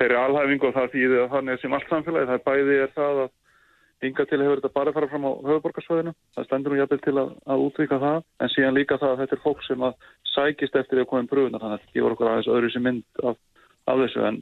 þeirri 0.00 0.20
alhæfingu 0.22 0.70
og 0.70 0.78
það 0.78 0.94
þýðir 0.94 1.24
að 1.24 1.34
þannig 1.34 1.60
sem 1.60 1.76
allt 1.76 1.92
samfélagi, 1.92 2.30
það 2.30 2.44
bæði 2.48 2.80
er 2.84 2.94
það 2.96 3.22
að 3.24 3.30
Ynga 3.98 4.28
til 4.30 4.38
hefur 4.38 4.60
þetta 4.60 4.74
bara 4.76 4.92
farað 4.94 5.10
fram 5.10 5.24
á 5.26 5.32
höfuborgarsvæðinu. 5.48 6.12
Það 6.36 6.44
stendur 6.46 6.74
nú 6.74 6.76
jafnveg 6.78 7.00
til 7.02 7.14
að, 7.18 7.30
að 7.50 7.62
útvíka 7.64 7.96
það. 7.98 8.18
En 8.38 8.52
síðan 8.52 8.76
líka 8.76 8.98
það 9.00 9.14
að 9.14 9.22
þetta 9.22 9.34
er 9.34 9.42
fólk 9.42 9.64
sem 9.66 9.82
að 9.88 9.96
sækist 10.30 10.78
eftir 10.78 10.98
því 10.98 11.02
að 11.02 11.08
koma 11.10 11.24
um 11.24 11.30
brúðunar. 11.32 11.64
Þannig 11.64 11.74
að 11.74 11.80
þetta 11.82 11.96
gefur 11.96 12.14
okkur 12.14 12.30
aðeins 12.30 12.50
öðru 12.54 12.70
sem 12.70 12.86
mynd 12.86 13.24
af, 13.30 13.40
af 13.90 14.02
þessu. 14.04 14.22
En, 14.28 14.38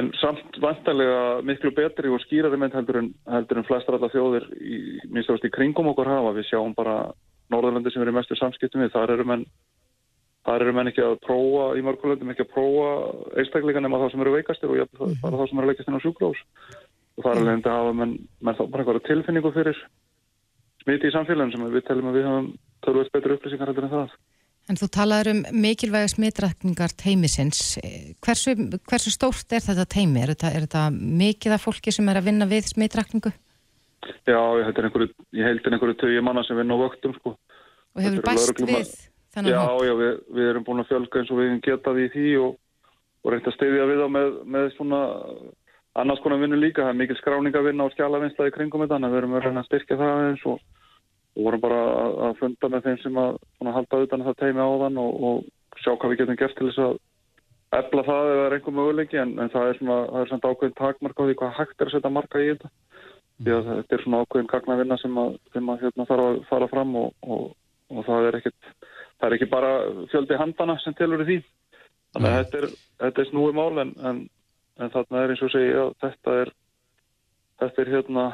en 0.00 0.10
samt 0.18 0.58
vantarlega 0.64 1.20
miklu 1.46 1.70
betri 1.78 2.10
og 2.10 2.24
skýrari 2.24 2.58
mynd 2.58 2.74
heldur 2.74 2.98
en, 3.04 3.12
heldur 3.36 3.60
en 3.62 3.68
flestar 3.68 4.00
alla 4.00 4.10
þjóðir 4.10 4.48
í, 4.58 4.80
í 4.98 5.54
kringum 5.54 5.92
okkur 5.94 6.10
hafa. 6.10 6.34
Við 6.34 6.50
sjáum 6.50 6.74
bara 6.74 6.98
Norðurlandi 7.54 7.94
sem 7.94 8.02
eru 8.02 8.16
mestu 8.18 8.34
samskiptum 8.40 8.82
við. 8.82 8.96
Þar 8.96 9.14
eru 9.14 9.28
menn 9.30 9.46
þar 10.44 10.64
eru 10.64 10.74
menn 10.76 10.90
ekki 10.90 11.04
að 11.04 11.20
prófa 11.24 11.68
í 11.78 11.82
mörgulöndum 11.84 12.32
ekki 12.34 12.44
að 12.44 12.50
prófa 12.52 12.88
einstakleika 13.40 13.80
nema 13.80 14.00
þá 14.02 14.10
sem 14.12 14.24
eru 14.24 14.34
veikastir 14.34 14.72
og 14.72 14.80
jafnvel 14.82 15.08
mm. 15.08 15.20
bara 15.22 15.38
þá 15.40 15.44
sem 15.48 15.60
eru 15.60 15.64
að 15.64 15.72
leikast 15.72 15.88
inn 15.88 15.96
á 15.96 16.04
sjúkrós 16.04 16.42
og 17.14 17.26
þar 17.26 17.38
er 17.38 17.46
leiðandi 17.46 17.70
að 17.70 17.80
hafa 17.80 17.96
menn, 18.00 18.14
menn 18.40 18.58
þá 18.58 18.62
bara 18.64 18.84
einhverja 18.84 19.06
tilfinningu 19.08 19.52
fyrir 19.54 19.82
smiti 20.84 21.08
í 21.08 21.14
samfélagin 21.14 21.54
sem 21.54 21.66
við 21.72 21.86
telum 21.88 22.10
að 22.10 22.18
við 22.18 22.28
hafum 22.28 22.48
törfust 22.84 23.14
betur 23.14 23.36
upplýsingar 23.36 23.70
heldur 23.70 23.86
en 23.88 23.94
það. 23.94 24.16
En 24.64 24.78
þú 24.80 24.86
talaður 24.96 25.30
um 25.34 25.40
mikilvæga 25.60 26.08
smitrækningar 26.08 26.94
teimisins. 26.96 27.74
Hversu, 28.24 28.54
hversu 28.88 29.12
stórt 29.12 29.52
er 29.52 29.60
þetta 29.64 29.84
teimi? 29.92 30.22
Er 30.24 30.32
þetta, 30.32 30.52
er 30.56 30.64
þetta 30.64 30.84
mikið 30.94 31.56
af 31.56 31.66
fólki 31.66 31.92
sem 31.92 32.08
er 32.08 32.20
að 32.20 32.30
vinna 32.30 32.48
við 32.48 32.70
smitrækningu? 32.72 33.32
Já, 34.24 34.40
ég 34.60 34.64
held 34.64 35.66
en 35.68 35.76
einhverju 35.76 35.96
tögi 36.00 36.22
manna 36.24 36.44
sem 36.44 36.56
vinna 36.56 36.76
á 36.76 36.80
vöktum 36.80 37.12
sko. 37.18 37.34
Og 37.94 38.04
hefur 38.04 38.24
bæst 38.24 38.62
við 38.64 38.94
þennan 39.36 39.52
já, 39.52 39.58
hóp? 39.60 39.82
Já, 39.84 39.88
já, 39.88 39.94
við, 40.00 40.14
við 40.38 40.48
erum 40.52 40.64
búin 40.64 40.82
að 40.82 40.90
fjölga 40.92 41.20
eins 41.20 41.32
og 41.32 41.40
við 41.40 41.52
getaði 41.64 42.06
í 42.06 42.12
því 42.14 42.32
og, 42.46 42.56
og 43.20 43.34
reynda 43.34 43.52
að 43.52 43.56
steyðja 43.58 43.90
við 43.92 44.02
á 44.04 44.08
með, 44.16 44.40
með 44.56 44.70
svona 44.78 45.02
annars 46.00 46.22
konar 46.24 46.42
vinnu 46.42 46.58
líka. 46.60 46.84
Það 46.84 46.92
er 46.92 47.00
mikil 47.00 47.16
skráning 47.20 47.56
að 47.56 47.66
vinna 47.68 47.88
á 47.88 47.94
skjálavinslaði 47.94 48.54
kringum 48.54 48.84
þetta, 48.84 48.94
þannig 48.96 49.10
að 49.10 49.14
við 49.14 49.20
erum 49.22 49.34
að 49.34 49.44
reyna 49.46 49.64
að 49.64 49.68
styrkja 49.70 49.98
það 50.00 50.22
eins 50.28 50.46
og, 50.50 50.62
og 51.34 51.48
vorum 51.48 51.64
bara 51.64 51.80
að, 51.88 52.14
að 52.28 52.38
funda 52.42 52.70
með 52.72 52.86
þeim 52.86 53.00
sem 53.02 53.18
að 53.24 53.32
svona, 53.56 53.74
halda 53.78 54.04
utan 54.06 54.24
það 54.28 54.38
teimi 54.42 54.64
á 54.64 54.70
þann 54.84 55.02
og, 55.04 55.26
og 55.28 55.82
sjá 55.82 55.92
hvað 55.92 56.14
við 56.14 56.22
getum 56.22 56.40
gert 56.40 56.56
til 56.58 56.70
þess 56.70 56.84
að 56.84 56.96
efla 57.74 58.06
það 58.06 58.32
eða 58.32 58.46
er 58.46 58.56
einhver 58.56 58.74
möguleiki 58.78 59.18
en, 59.18 59.36
en 59.42 59.50
það 59.50 59.68
er 59.70 59.78
svona, 59.80 59.98
það 60.12 60.20
er 60.20 60.30
svona 60.30 60.50
ákveðin 60.54 60.78
takmarka 60.78 61.24
á 61.24 61.26
því 61.26 61.36
hvað 61.40 61.56
hægt 61.58 61.80
er 61.80 61.90
að 61.90 61.96
setja 61.96 62.14
marka 62.14 62.42
í 62.42 62.50
þetta. 62.52 62.72
Því 63.34 63.54
að 63.54 63.70
þetta 63.72 63.96
er 63.96 64.04
svona 64.04 64.20
ákveðin 64.22 64.50
gagnavinna 64.52 64.98
sem 65.02 65.20
að, 65.24 65.36
sem 65.54 65.70
að 65.72 65.80
hérna, 65.82 66.06
þarf 66.10 66.26
að 66.28 66.36
fara 66.52 66.68
fram 66.70 66.98
og, 67.00 67.14
og 67.90 68.06
það 68.06 68.28
er 68.28 68.38
ekkit 68.38 68.74
það 69.18 69.28
er 69.28 69.36
ekki 69.38 69.50
bara 69.50 69.72
fjöldi 70.12 70.38
handana 70.38 70.76
sem 70.82 70.96
telur 70.98 71.24
í 71.24 71.28
því 71.28 71.38
þannig 72.14 72.30
að 72.30 72.38
þetta 72.38 72.60
er, 72.60 72.66
þetta 73.04 73.22
er 73.22 73.28
snúi 73.30 73.54
mál 73.56 73.82
en, 73.82 73.92
en, 74.10 74.20
en 74.80 74.92
þarna 74.94 75.22
er 75.22 75.34
eins 75.34 75.42
og 75.44 75.52
segja 75.54 75.88
þetta 76.02 76.36
er 76.42 76.52
þetta 77.62 77.82
er 77.82 77.92
hérna, 77.94 78.24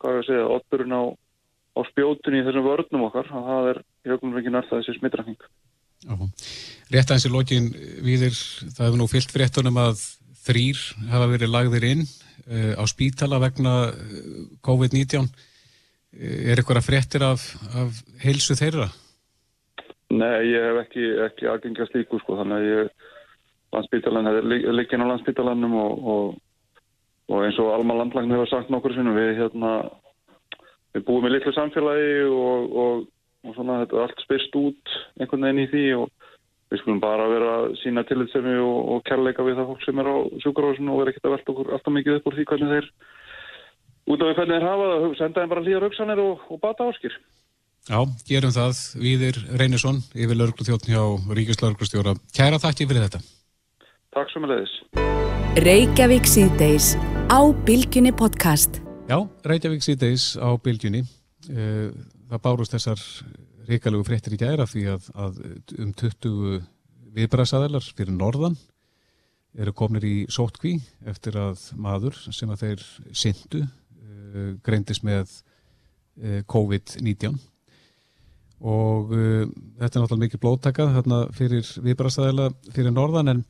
hvað 0.00 0.12
er 0.12 0.20
að 0.20 0.28
segja 0.28 0.50
otturinn 0.56 0.96
á, 0.96 1.02
á 1.76 1.80
spjótunni 1.90 2.42
í 2.42 2.46
þessum 2.46 2.66
vörnum 2.66 3.06
okkar 3.08 3.32
og 3.32 3.48
það 3.50 3.70
er 3.72 3.80
jögnum 4.12 4.38
ekki 4.40 4.54
nörða 4.54 4.80
þessi 4.80 4.98
smittrækning 5.00 5.48
Rétt 6.92 7.10
aðeins 7.10 7.26
í 7.26 7.32
lokin 7.32 7.72
viðir, 8.04 8.36
það 8.76 8.84
hefur 8.84 9.00
nú 9.00 9.08
fyllt 9.10 9.32
fréttunum 9.34 9.80
að 9.82 10.04
þrýr 10.46 10.82
hafa 11.10 11.26
verið 11.32 11.50
lagðir 11.50 11.88
inn 11.88 12.04
uh, 12.04 12.74
á 12.78 12.84
spítala 12.86 13.40
vegna 13.42 13.74
eh, 13.90 14.44
COVID-19 14.62 15.26
er 16.16 16.56
eitthvað 16.56 16.86
fréttir 16.86 17.24
af, 17.26 17.42
af 17.76 17.98
heilsu 18.22 18.54
þeirra? 18.56 18.86
Nei, 20.14 20.52
ég 20.52 20.62
hef 20.62 20.78
ekki, 20.84 21.06
ekki 21.26 21.48
aðgengja 21.50 21.88
slíku 21.90 22.20
sko, 22.22 22.38
þannig 22.38 22.60
að 22.60 22.68
ég 22.70 23.08
er 23.76 24.76
líkin 24.76 25.04
á 25.04 25.10
landsbytalanum 25.10 25.76
og, 25.80 26.08
og, 26.14 26.36
og 27.32 27.44
eins 27.46 27.58
og 27.62 27.74
Alma 27.74 27.98
Landlagn 27.98 28.32
hefur 28.34 28.50
sagt 28.50 28.72
nokkur 28.72 28.94
sinnum, 28.94 29.16
við 29.18 29.36
hérna, 29.40 29.72
við 30.94 31.06
búum 31.08 31.26
í 31.28 31.32
litlu 31.32 31.52
samfélagi 31.56 32.24
og, 32.30 32.76
og 33.46 33.54
svona 33.54 33.82
þetta 33.84 34.02
allt 34.04 34.22
spyrst 34.24 34.56
út 34.58 34.96
einhvern 35.20 35.46
veginn 35.46 35.64
í 35.66 35.70
því 35.70 35.84
og 36.00 36.08
við 36.72 36.82
skulum 36.82 37.02
bara 37.02 37.28
vera 37.30 37.52
sína 37.82 38.02
tillitsemi 38.08 38.56
og 38.58 39.04
kærleika 39.06 39.44
við 39.46 39.60
það 39.60 39.70
fólk 39.70 39.84
sem 39.84 40.02
er 40.02 40.10
á 40.10 40.16
sjúkarhásinu 40.42 40.92
og 40.92 41.02
vera 41.02 41.12
ekkert 41.12 41.28
að 41.28 41.36
velta 41.36 41.52
okkur 41.52 41.72
alltaf 41.76 41.94
mikið 41.94 42.18
upp 42.18 42.26
úr 42.26 42.36
því 42.38 42.46
hvernig 42.50 42.72
þeir 42.74 42.88
út 44.06 44.22
af 44.22 44.26
því 44.26 44.36
hvernig 44.40 44.56
þeir 44.56 44.68
hafa 44.70 44.88
það, 44.90 45.06
senda 45.20 45.42
þeim 45.42 45.52
bara 45.52 45.64
hlýjar 45.66 45.86
auksanir 45.86 46.22
og 46.24 46.60
bata 46.62 46.90
áskir. 46.90 47.14
Já, 47.86 48.00
gerum 48.26 48.50
það. 48.50 48.82
Víðir 48.98 49.36
Reynisson, 49.60 50.02
yfir 50.18 50.38
lauruglu 50.38 50.66
þjóttn 50.66 50.90
hjá 50.90 51.02
Ríkislauruglustjóra. 51.38 52.16
Kæra 52.34 52.58
þakki 52.62 52.88
fyrir 52.90 53.06
þetta. 53.06 53.22
Takk 54.16 54.30
svo 54.32 54.40
með 54.40 54.54
leiðis. 54.54 54.74
Reykjavík 55.60 56.28
síðdeis 56.30 56.86
á 57.28 57.40
Bilginni 57.68 58.14
podcast. 58.16 58.78
Já, 59.10 59.18
Reykjavík 59.44 59.84
síðdeis 59.84 60.30
á 60.40 60.56
Bilginni. 60.56 61.02
Eh, 61.52 61.90
það 62.30 62.42
bárust 62.46 62.72
þessar 62.72 63.02
ríkalögu 63.68 64.06
fréttir 64.08 64.38
í 64.38 64.40
gæra 64.40 64.64
því 64.64 64.86
að, 64.94 65.10
að 65.20 65.42
um 65.84 65.92
20 66.00 66.64
viðbræðsadælar 67.18 67.90
fyrir 67.92 68.16
norðan 68.16 68.56
eru 69.60 69.76
komnir 69.76 70.08
í 70.08 70.16
sótkví 70.32 70.78
eftir 71.12 71.36
að 71.36 71.68
maður 71.76 72.16
sem 72.32 72.56
að 72.56 72.64
þeir 72.64 72.88
syndu 73.12 73.64
eh, 73.66 74.50
greindist 74.64 75.04
með 75.04 75.28
eh, 76.22 76.40
COVID-19 76.48 77.36
og 78.64 79.10
uh, 79.12 79.42
þetta 79.76 79.98
er 79.98 80.00
náttúrulega 80.00 80.22
mikið 80.22 80.40
blóttaka 80.40 80.86
þarna 80.94 81.16
fyrir 81.36 81.66
viðbrastæðila 81.84 82.46
fyrir 82.72 82.94
norðan 82.96 83.28
en, 83.34 83.42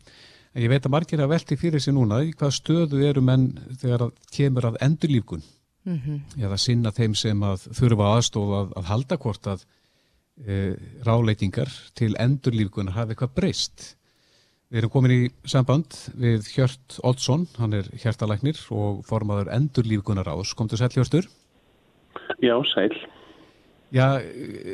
en 0.56 0.64
ég 0.64 0.72
veit 0.72 0.86
að 0.88 0.94
margir 0.94 1.20
að 1.20 1.34
velti 1.34 1.58
fyrir 1.60 1.82
sig 1.84 1.92
núna 1.92 2.22
í 2.24 2.32
hvað 2.32 2.54
stöðu 2.56 3.02
eru 3.04 3.22
menn 3.24 3.50
þegar 3.76 4.06
að 4.08 4.14
kemur 4.32 4.70
að 4.70 4.78
endurlífgun 4.86 5.44
mm 5.84 5.98
-hmm. 5.98 6.20
eða 6.40 6.56
sinna 6.56 6.92
þeim 6.96 7.14
sem 7.14 7.42
að 7.44 7.68
þurfa 7.76 8.12
aðstofa 8.16 8.62
að, 8.62 8.72
að 8.80 8.88
halda 8.92 9.18
hvort 9.20 9.46
að 9.52 9.66
uh, 9.66 10.74
ráleitingar 11.04 11.70
til 11.94 12.16
endurlífgun 12.18 12.94
hafi 12.96 13.12
eitthvað 13.12 13.36
breyst 13.36 13.96
Við 14.66 14.80
erum 14.80 14.90
komin 14.90 15.12
í 15.14 15.20
samband 15.46 15.94
við 16.18 16.48
Hjört 16.50 16.96
Olsson, 17.06 17.44
hann 17.54 17.76
er 17.78 17.86
hjertalæknir 18.02 18.58
og 18.74 19.04
formaður 19.06 19.52
endurlífgunar 19.54 20.26
ás. 20.26 20.56
Kom 20.58 20.66
til 20.66 20.80
sæl 20.80 20.90
hjörstur? 20.90 21.28
Já, 22.42 22.56
sæl. 22.72 22.90
Já, 23.94 24.18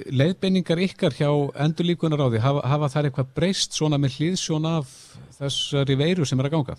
leiðbeiningar 0.08 0.80
ykkar 0.86 1.12
hjá 1.12 1.28
endurlíkunaráði, 1.60 2.38
hafa, 2.40 2.62
hafa 2.64 2.88
þær 2.94 3.08
eitthvað 3.10 3.34
breyst 3.36 3.76
svona 3.76 3.98
með 4.00 4.16
hlýðsjón 4.16 4.68
af 4.70 4.94
þessari 5.36 5.96
veiru 6.00 6.24
sem 6.24 6.40
er 6.40 6.48
að 6.48 6.54
ganga? 6.54 6.76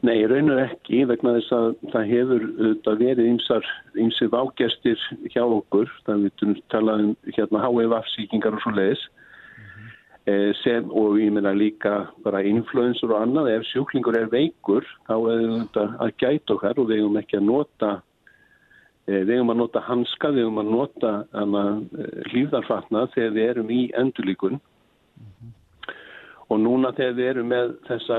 Nei, 0.00 0.22
raunar 0.30 0.62
ekki 0.62 1.02
vegna 1.10 1.34
þess 1.36 1.52
að 1.58 1.68
það 1.92 2.08
hefur 2.14 2.48
það 2.86 3.04
verið 3.04 3.30
einsar, 3.34 3.70
einsir 3.98 4.32
vágestir 4.32 5.04
hjá 5.34 5.42
okkur, 5.44 5.92
það 6.06 6.24
við 6.24 6.56
talaðum 6.72 7.14
hérna 7.34 7.62
HVF-síkingar 7.66 8.56
og 8.56 8.64
svo 8.64 8.74
leiðis 8.78 9.04
mm 9.04 9.68
-hmm. 9.68 10.58
sem, 10.62 10.90
og 10.90 11.20
ég 11.20 11.32
meina 11.34 11.52
líka 11.52 12.08
bara 12.24 12.40
influensur 12.40 13.12
og 13.12 13.22
annað, 13.26 13.58
ef 13.58 13.68
sjúklingur 13.74 14.16
er 14.16 14.32
veikur 14.32 14.86
þá 15.04 15.16
er 15.34 15.48
þetta 15.58 15.88
að 16.00 16.16
gæta 16.16 16.54
okkar 16.54 16.78
og 16.78 16.88
við 16.88 17.02
hefum 17.02 17.20
ekki 17.20 17.36
að 17.36 17.48
nota 17.52 17.90
Eh, 17.90 18.07
við 19.08 19.38
hefum 19.38 19.52
að 19.54 19.60
nota 19.62 19.82
hanska, 19.86 20.32
við 20.34 20.44
hefum 20.44 20.60
að 20.62 20.72
nota 20.72 21.12
eh, 21.32 22.24
hlýðarfatna 22.32 23.06
þegar 23.14 23.36
við 23.36 23.46
erum 23.52 23.70
í 23.72 23.80
endurlíkun 23.96 24.58
mm 24.58 25.28
-hmm. 25.28 25.52
og 26.48 26.60
núna 26.60 26.92
þegar 26.96 27.14
við 27.16 27.30
erum 27.32 27.48
með 27.48 27.74
þessa 27.88 28.18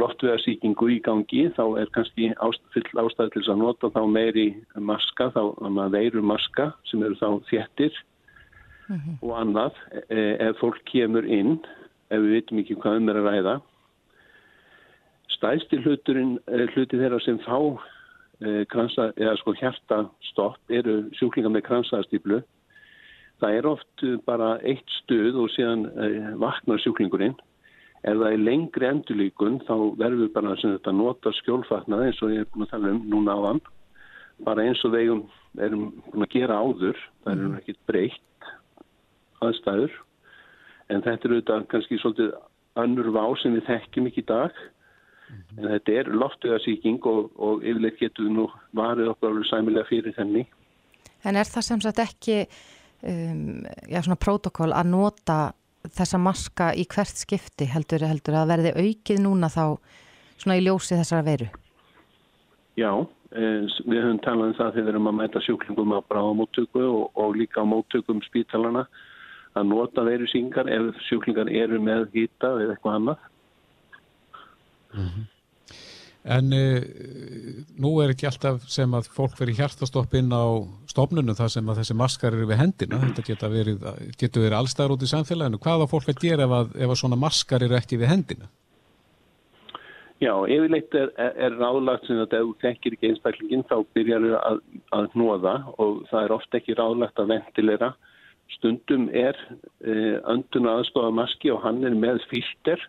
loftvegarsýkingu 0.00 0.90
í 0.92 1.00
gangi 1.00 1.44
þá 1.56 1.64
er 1.80 1.92
kannski 1.96 2.32
ást, 2.36 2.62
full 2.74 3.04
ástæði 3.04 3.30
til 3.32 3.44
að 3.52 3.62
nota 3.62 3.92
þá 3.96 4.02
meiri 4.06 4.48
maska, 4.76 5.30
þá 5.32 5.42
veiru 5.90 6.22
maska 6.22 6.72
sem 6.84 7.02
eru 7.02 7.14
þá 7.14 7.40
þjettir 7.48 7.92
mm 8.88 8.96
-hmm. 8.96 9.16
og 9.22 9.32
annað 9.40 9.72
e, 10.08 10.36
ef 10.48 10.58
fólk 10.58 10.84
kemur 10.84 11.24
inn, 11.24 11.60
ef 12.10 12.20
við 12.20 12.30
vitum 12.30 12.58
ekki 12.58 12.76
hvað 12.76 12.96
um 12.96 13.08
er 13.08 13.16
að 13.16 13.28
ræða. 13.28 13.60
Hluturinn, 15.44 16.38
hluti 16.48 16.96
þeirra 16.96 17.20
sem 17.20 17.38
fá 17.38 17.58
Eh, 17.60 17.93
kransa, 18.70 19.10
eða 19.16 19.36
sko 19.40 19.54
hjartastopp 19.58 20.74
eru 20.78 20.96
sjúklingar 21.18 21.54
með 21.54 21.66
kransaðastýplu 21.68 22.40
það 23.42 23.58
er 23.58 23.68
oft 23.68 24.06
eh, 24.06 24.16
bara 24.26 24.54
eitt 24.62 24.96
stuð 25.00 25.40
og 25.44 25.52
síðan 25.54 25.86
eh, 25.94 26.30
vaknar 26.40 26.82
sjúklingurinn 26.84 27.36
ef 28.04 28.18
það 28.20 28.28
er 28.30 28.44
lengri 28.44 28.90
endurlíkun 28.90 29.60
þá 29.68 29.74
verður 30.00 30.32
bara 30.34 30.56
að 30.56 30.92
nota 30.96 31.32
skjólfatnað 31.40 32.08
eins 32.08 32.22
og 32.22 32.34
ég 32.34 32.44
er 32.44 32.50
búin 32.52 32.66
að 32.66 32.74
tala 32.76 32.94
um 32.94 33.02
núna 33.10 33.36
á 33.36 33.40
hann 33.48 33.62
bara 34.44 34.64
eins 34.66 34.82
og 34.84 34.96
þeim 34.96 35.24
erum 35.64 35.86
búin 36.10 36.26
að 36.26 36.34
gera 36.34 36.58
áður 36.60 36.98
það 37.24 37.32
er 37.34 37.44
mm. 37.44 37.60
ekkit 37.60 37.80
breytt 37.88 38.50
aðstæður 39.44 40.02
en 40.92 41.04
þetta 41.04 41.28
er 41.28 41.34
auðvitað 41.34 41.70
kannski 41.72 42.00
svolítið 42.00 42.34
önnur 42.80 43.10
vá 43.14 43.24
sem 43.40 43.54
við 43.54 43.68
þekkjum 43.68 44.08
ekki 44.10 44.22
í 44.24 44.28
dag. 44.28 44.62
En 45.54 45.68
þetta 45.70 45.98
er 46.00 46.12
loftuðarsýking 46.14 47.02
og, 47.10 47.32
og 47.38 47.64
yfirleitt 47.64 48.00
getur 48.00 48.30
nú 48.32 48.46
varðið 48.76 49.12
okkur 49.14 49.30
alveg 49.30 49.50
sæmilega 49.50 49.88
fyrir 49.90 50.16
þenni. 50.16 50.46
En 51.24 51.38
er 51.40 51.48
það 51.48 51.66
sem 51.68 51.82
sagt 51.84 52.00
ekki 52.02 52.38
um, 52.44 53.62
já, 53.88 54.00
svona 54.00 54.20
protokól 54.20 54.72
að 54.74 54.90
nota 54.92 55.38
þessa 55.94 56.20
maska 56.20 56.70
í 56.76 56.86
hvert 56.88 57.20
skipti 57.20 57.68
heldur, 57.68 58.06
heldur 58.08 58.38
að 58.40 58.54
verði 58.54 58.72
aukið 58.78 59.20
núna 59.24 59.50
þá 59.52 59.76
svona 60.40 60.58
í 60.58 60.64
ljósi 60.64 60.96
þessara 60.98 61.26
veru? 61.26 61.48
Já, 62.74 62.90
eh, 63.36 63.66
við 63.84 64.00
höfum 64.00 64.22
talað 64.24 64.48
um 64.48 64.56
það 64.58 64.72
þegar 64.72 64.86
við 64.86 64.92
erum 64.94 65.10
að 65.10 65.18
mæta 65.20 65.42
sjúklingum 65.44 65.94
á 65.94 66.00
bráðamóttöku 66.08 66.86
og, 66.88 67.04
og 67.14 67.36
líka 67.38 67.62
á 67.62 67.68
móttökum 67.68 68.22
spítalana 68.24 68.86
að 69.54 69.68
nota 69.70 70.02
veru 70.06 70.26
síngar 70.32 70.70
ef 70.72 70.98
sjúklingar 71.06 71.50
eru 71.52 71.78
með 71.78 72.08
hýta 72.16 72.56
eða 72.58 72.74
eitthvað 72.74 72.98
annað 72.98 73.30
Mm 74.94 75.08
-hmm. 75.08 75.30
En 76.24 76.52
uh, 76.56 76.80
nú 77.76 77.90
er 78.00 78.14
ekki 78.14 78.26
alltaf 78.26 78.62
sem 78.72 78.94
að 78.96 79.10
fólk 79.12 79.36
veri 79.36 79.52
hjartastopp 79.58 80.14
inn 80.16 80.32
á 80.32 80.64
stofnunum 80.88 81.36
þar 81.36 81.50
sem 81.52 81.68
að 81.68 81.82
þessi 81.82 81.96
maskar 82.00 82.32
eru 82.32 82.46
við 82.48 82.62
hendina. 82.62 83.00
Þetta 83.02 83.24
getur 83.26 83.52
verið, 83.52 83.84
getur 84.16 84.44
verið 84.46 84.58
allstæðar 84.58 84.94
út 84.94 85.04
í 85.04 85.10
samfélaginu. 85.10 85.60
Hvað 85.60 85.84
á 85.84 85.86
fólk 85.92 86.08
að 86.08 86.22
gera 86.24 86.46
ef 86.48 86.54
að, 86.60 86.70
ef 86.80 86.94
að 86.94 87.00
svona 87.02 87.20
maskar 87.20 87.62
eru 87.66 87.76
ekki 87.76 88.00
við 88.00 88.12
hendina? 88.14 88.48
Já, 90.22 90.32
yfirleitt 90.48 90.94
er, 90.96 91.10
er, 91.18 91.56
ráðlagt 91.58 92.06
sem 92.06 92.20
að 92.22 92.36
ef 92.38 92.44
þú 92.46 92.52
þekkir 92.62 92.96
ekki 92.96 93.08
einstaklingin 93.10 93.64
þá 93.68 93.76
byrjar 93.96 94.24
þau 94.24 94.36
að, 94.38 94.60
að 94.96 95.08
hnóða 95.12 95.54
og 95.82 95.98
það 96.08 96.20
er 96.22 96.34
ofta 96.38 96.60
ekki 96.60 96.76
ráðlagt 96.78 97.20
að 97.20 97.32
ventilera. 97.34 97.90
Stundum 98.54 99.10
er 99.12 99.36
eh, 99.84 100.16
öndun 100.30 100.70
aðstofa 100.70 101.10
maski 101.12 101.52
og 101.52 101.60
hann 101.64 101.82
er 101.84 101.96
með 101.98 102.22
filter 102.30 102.80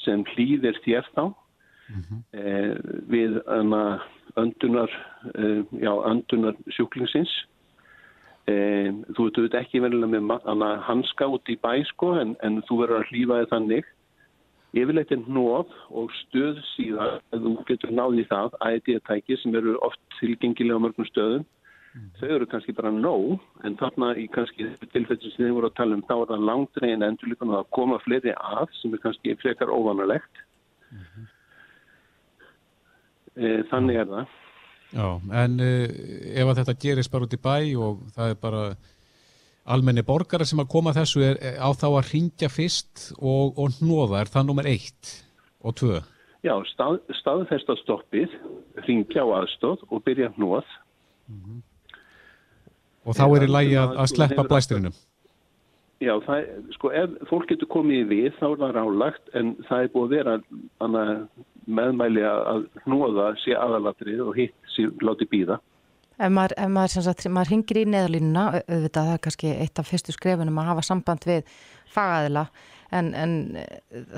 sem 0.00 0.24
hlýðir 0.32 0.80
þér 0.82 1.06
þá 1.14 1.24
mm 1.90 2.02
-hmm. 2.02 2.20
eh, 2.32 2.74
við 3.08 3.40
öndunar, 4.36 4.90
eh, 5.34 5.62
já, 5.72 5.92
öndunar 6.10 6.54
sjúklingsins. 6.70 7.30
Eh, 8.46 8.90
þú 9.14 9.30
veit 9.36 9.54
ekki 9.54 9.80
verið 9.80 10.06
með 10.08 10.82
hanska 10.88 11.26
út 11.26 11.48
í 11.48 11.56
bæ 11.60 11.84
sko 11.84 12.14
en, 12.20 12.36
en 12.42 12.62
þú 12.62 12.80
verður 12.80 13.00
að 13.00 13.08
hlýfa 13.10 13.40
þið 13.40 13.50
þannig. 13.54 13.84
Yfirleitt 14.72 15.12
er 15.12 15.22
nóð 15.26 15.70
og 15.90 16.12
stöð 16.14 16.60
síðan 16.76 17.18
að 17.34 17.40
þú 17.44 17.52
getur 17.66 17.90
náðið 17.90 18.26
það 18.30 18.50
ætið 18.70 19.40
sem 19.42 19.54
eru 19.54 19.78
oft 19.82 20.00
tilgengilega 20.20 20.78
á 20.78 20.84
mörgum 20.84 21.08
stöðum. 21.10 21.44
Mm. 21.90 22.10
Þau 22.20 22.28
eru 22.36 22.46
kannski 22.46 22.72
bara 22.72 22.92
nóg 22.94 23.40
en 23.66 23.74
þarna 23.80 24.12
í 24.14 24.28
kannski 24.30 24.68
tilfellin 24.92 25.32
sem 25.34 25.42
þið 25.42 25.56
voru 25.56 25.70
að 25.70 25.78
tala 25.80 25.96
um 25.98 26.04
þá 26.06 26.14
er 26.16 26.28
það 26.30 26.46
langdregin 26.50 27.02
endurleikunum 27.02 27.56
að 27.58 27.70
koma 27.74 27.98
fleiri 28.04 28.34
að 28.38 28.70
sem 28.78 28.94
er 28.94 29.02
kannski 29.02 29.34
frekar 29.42 29.72
óvanalegt. 29.74 30.42
Mm 30.92 31.02
-hmm. 31.02 31.26
E, 33.40 33.50
þannig 33.70 34.00
er 34.02 34.08
það. 34.10 34.38
Já, 34.90 35.06
en 35.42 35.60
e, 35.64 35.72
ef 36.42 36.50
að 36.50 36.60
þetta 36.60 36.78
gerist 36.84 37.12
bara 37.12 37.26
út 37.26 37.36
í 37.36 37.40
bæ 37.40 37.56
og 37.80 38.00
það 38.16 38.32
er 38.34 38.40
bara 38.42 38.62
almenni 39.70 40.04
borgara 40.04 40.46
sem 40.48 40.60
að 40.60 40.70
koma 40.72 40.92
þessu 40.96 41.22
er 41.24 41.38
á 41.56 41.68
þá 41.72 41.86
að 41.90 42.10
ringja 42.10 42.50
fyrst 42.52 43.10
og, 43.18 43.58
og 43.60 43.76
hnóða, 43.78 44.22
er 44.22 44.32
það 44.32 44.48
nummer 44.48 44.68
eitt 44.68 45.12
og 45.64 45.76
tvö? 45.78 46.00
Já, 46.44 46.54
stað, 46.72 47.02
staðfesta 47.20 47.76
stoppið, 47.82 48.32
ringja 48.86 49.24
á 49.24 49.28
aðstóð 49.42 49.84
og 49.92 50.02
byrja 50.06 50.32
hnóð. 50.36 50.68
Mm 51.28 51.40
-hmm. 51.44 51.60
Og 53.04 53.16
þá 53.16 53.24
er 53.36 53.44
í 53.44 53.50
lægi 53.50 53.76
að, 53.76 53.94
að 54.00 54.10
sleppa 54.12 54.44
blæsturinnum? 54.48 54.96
Já, 56.00 56.14
það, 56.24 56.48
sko, 56.74 56.90
ef 56.96 57.16
fólk 57.28 57.48
getur 57.48 57.68
komið 57.68 58.06
við 58.08 58.32
þá 58.40 58.46
er 58.50 58.60
það 58.62 58.76
rálagt 58.76 59.34
en 59.36 59.56
það 59.68 59.82
er 59.82 59.92
búið 59.92 60.04
að 60.06 60.16
vera 60.16 60.34
meðmæli 61.66 62.24
að 62.26 62.64
hnóða 62.84 63.32
sé 63.42 63.56
aðalatrið 63.58 64.22
og 64.26 64.38
hitt 64.38 64.72
sé 64.74 64.86
láti 65.04 65.28
býða. 65.30 65.60
Ef 66.20 66.28
maður, 66.36 66.52
ef 66.60 66.68
maður, 66.74 67.04
sagt, 67.06 67.24
maður 67.32 67.54
hingir 67.54 67.80
í 67.80 67.86
neðalínuna, 67.88 68.42
auðvitað 68.66 69.06
það 69.06 69.14
er 69.14 69.22
kannski 69.24 69.54
eitt 69.54 69.80
af 69.80 69.88
fyrstu 69.88 70.12
skrefunum 70.12 70.60
að 70.60 70.68
hafa 70.74 70.84
samband 70.84 71.24
við 71.28 71.54
fagaðila 71.88 72.44
en, 72.92 73.08
en 73.16 73.32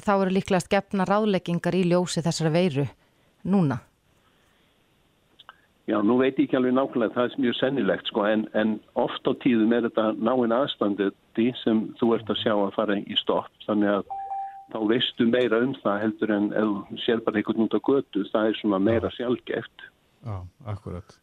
þá 0.02 0.12
eru 0.16 0.34
líklegast 0.34 0.70
gefna 0.72 1.06
ráðleggingar 1.06 1.76
í 1.78 1.84
ljósi 1.92 2.24
þessara 2.24 2.52
veiru 2.56 2.88
núna. 3.46 3.78
Já, 5.90 5.98
nú 5.98 6.14
veit 6.20 6.36
ég 6.38 6.46
ekki 6.46 6.56
alveg 6.58 6.74
nákvæmlega, 6.76 7.14
það 7.16 7.24
er 7.24 7.40
mjög 7.42 7.56
sennilegt 7.58 8.10
sko, 8.10 8.26
en, 8.30 8.44
en 8.58 8.76
oft 8.98 9.26
á 9.26 9.32
tíðum 9.42 9.72
er 9.74 9.88
þetta 9.88 10.12
náinn 10.14 10.54
aðstandið 10.54 11.14
sem 11.62 11.80
þú 11.98 12.12
ert 12.16 12.30
að 12.30 12.38
sjá 12.38 12.52
að 12.54 12.74
fara 12.76 12.98
í 13.02 13.16
stopp, 13.18 13.50
þannig 13.66 13.96
að 13.96 14.12
þá 14.72 14.78
veistu 14.90 15.26
meira 15.28 15.60
um 15.62 15.74
það 15.82 15.98
heldur 16.06 16.34
en 16.36 16.50
ef 16.52 16.70
þú 16.90 17.00
sér 17.04 17.24
bara 17.24 17.40
einhvern 17.40 17.66
út 17.66 17.76
á 17.76 17.80
götu, 17.80 18.24
það 18.32 18.48
er 18.50 18.60
svona 18.60 18.80
meira 18.82 19.10
sjálfgeft. 19.16 19.86
Já, 20.22 20.36
akkurat. 20.72 21.18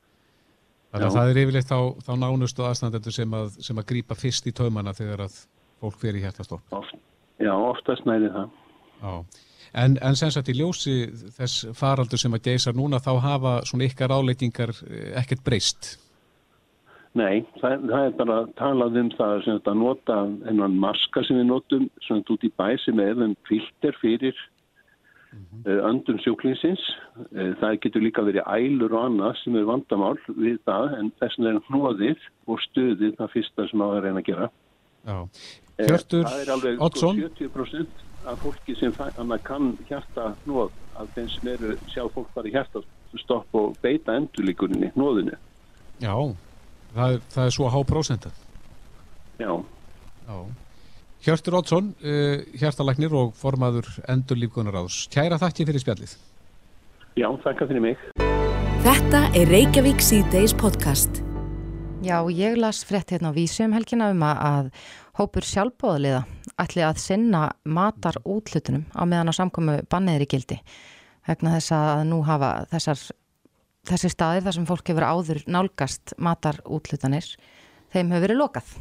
Þannig 0.90 1.06
að 1.06 1.18
það 1.18 1.32
er 1.32 1.40
yfirleitt 1.44 1.70
þá, 1.70 1.80
þá 2.06 2.14
nánustu 2.18 2.66
aðstandendur 2.66 3.14
sem 3.14 3.36
að, 3.38 3.60
sem 3.62 3.78
að 3.78 3.88
grýpa 3.92 4.18
fyrst 4.18 4.50
í 4.50 4.54
taumana 4.58 4.96
þegar 4.98 5.28
að 5.28 5.38
fólk 5.80 6.00
fyrir 6.02 6.26
hjertastopp. 6.26 6.74
Oft, 6.76 6.98
já, 7.38 7.52
oftast 7.54 8.08
næri 8.10 8.32
það. 8.34 8.56
Já, 9.00 9.14
en, 9.84 9.98
en 10.10 10.18
sem 10.20 10.34
sagt 10.34 10.50
í 10.50 10.58
ljósi 10.58 10.96
þess 11.38 11.70
faraldur 11.78 12.22
sem 12.22 12.34
að 12.36 12.50
geysar 12.50 12.78
núna 12.78 13.02
þá 13.04 13.12
hafa 13.24 13.54
svona 13.70 13.86
ykkar 13.86 14.16
áleitingar 14.18 14.74
eh, 14.90 15.12
ekkert 15.22 15.46
breyst. 15.46 15.94
Nei, 17.18 17.42
það, 17.58 17.88
það 17.90 18.04
er 18.06 18.16
bara 18.20 18.38
að 18.44 18.50
tala 18.60 18.88
um 19.02 19.10
það 19.18 19.48
að 19.58 19.78
nota 19.80 20.16
ennan 20.52 20.78
maska 20.78 21.24
sem 21.26 21.40
við 21.40 21.48
notum 21.50 21.88
svona 22.06 22.36
út 22.36 22.46
í 22.46 22.52
bæ 22.54 22.68
sem 22.84 23.00
er 23.02 23.22
en 23.26 23.36
kviltir 23.48 23.96
fyrir 23.98 24.36
mm 25.34 25.40
-hmm. 25.42 25.64
uh, 25.66 25.90
öndun 25.90 26.20
sjúklingsins. 26.22 26.84
Uh, 27.34 27.56
það 27.62 27.80
getur 27.82 28.06
líka 28.06 28.22
verið 28.22 28.46
ælur 28.46 28.94
og 28.94 29.06
annað 29.08 29.40
sem 29.44 29.56
er 29.56 29.66
vandamál 29.66 30.20
við 30.28 30.60
það 30.70 31.00
en 31.00 31.10
þess 31.20 31.40
vegna 31.40 31.50
er 31.56 31.66
hnóðið 31.70 32.20
og 32.46 32.62
stöðið 32.68 33.16
það 33.18 33.34
fyrsta 33.34 33.68
sem 33.68 33.82
á 33.82 33.88
að 33.90 34.04
reyna 34.04 34.20
að 34.20 34.30
gera. 34.30 34.50
Já. 35.06 35.18
Hjörtur 35.80 36.24
uh, 36.24 36.30
Það 36.30 36.42
er 36.42 36.52
alveg 36.54 36.82
Oddsson. 36.82 37.16
70% 37.16 37.88
af 38.26 38.38
fólki 38.44 38.76
sem 38.76 38.94
kann 39.44 39.78
hjarta 39.90 40.36
hnóð 40.46 40.72
af 40.96 41.10
þeim 41.16 41.30
sem 41.30 41.48
eru 41.48 41.74
sjá 41.88 42.06
fólk 42.14 42.30
bara 42.36 42.54
hjarta 42.54 42.84
stopp 43.18 43.56
og 43.56 43.78
beita 43.82 44.14
endurlíkurinni 44.14 44.92
hnóðinu. 44.94 45.34
Já. 46.00 46.14
Það, 46.96 47.20
það 47.30 47.46
er 47.46 47.56
svo 47.56 47.70
há 47.70 47.80
prósenta. 47.88 48.32
Já. 49.40 49.52
Já. 50.28 50.38
Hjörtur 51.20 51.60
Oddsson, 51.60 51.94
uh, 52.00 52.10
eh, 52.10 52.44
hjartalæknir 52.60 53.14
og 53.14 53.34
formaður 53.38 53.90
endur 54.10 54.40
lífgunaráðs. 54.40 55.06
Kæra 55.12 55.40
þakki 55.42 55.68
fyrir 55.68 55.84
spjallið. 55.84 56.16
Já, 57.20 57.28
þakka 57.44 57.68
fyrir 57.68 57.84
mig. 57.84 58.06
Þetta 58.86 59.26
er 59.36 59.50
Reykjavík 59.52 60.00
C-Days 60.00 60.54
podcast. 60.56 61.20
Já, 62.00 62.24
ég 62.32 62.56
las 62.56 62.86
frétt 62.88 63.12
hérna 63.12 63.34
á 63.36 63.36
vísum 63.36 63.74
helgina 63.76 64.08
um 64.14 64.22
að 64.24 64.70
hópur 65.20 65.44
sjálfbóðaliða 65.44 66.22
ætli 66.60 66.86
að 66.88 67.02
sinna 67.04 67.42
matar 67.68 68.16
útlutunum 68.24 68.86
á 68.96 69.04
meðan 69.04 69.32
á 69.32 69.34
samkomu 69.36 69.76
banniðri 69.92 70.30
gildi. 70.32 70.60
Vegna 71.28 71.58
þess 71.58 71.74
að 71.76 72.06
nú 72.08 72.22
hafa 72.24 72.54
þessar 72.72 73.04
þessi 73.88 74.12
staðir 74.12 74.46
þar 74.46 74.58
sem 74.58 74.68
fólk 74.70 74.92
hefur 74.92 75.08
áður 75.08 75.42
nálgast 75.50 76.14
matar 76.22 76.60
útlutanir 76.68 77.26
þeim 77.94 78.14
hefur 78.14 78.26
verið 78.28 78.40
lokað. 78.40 78.74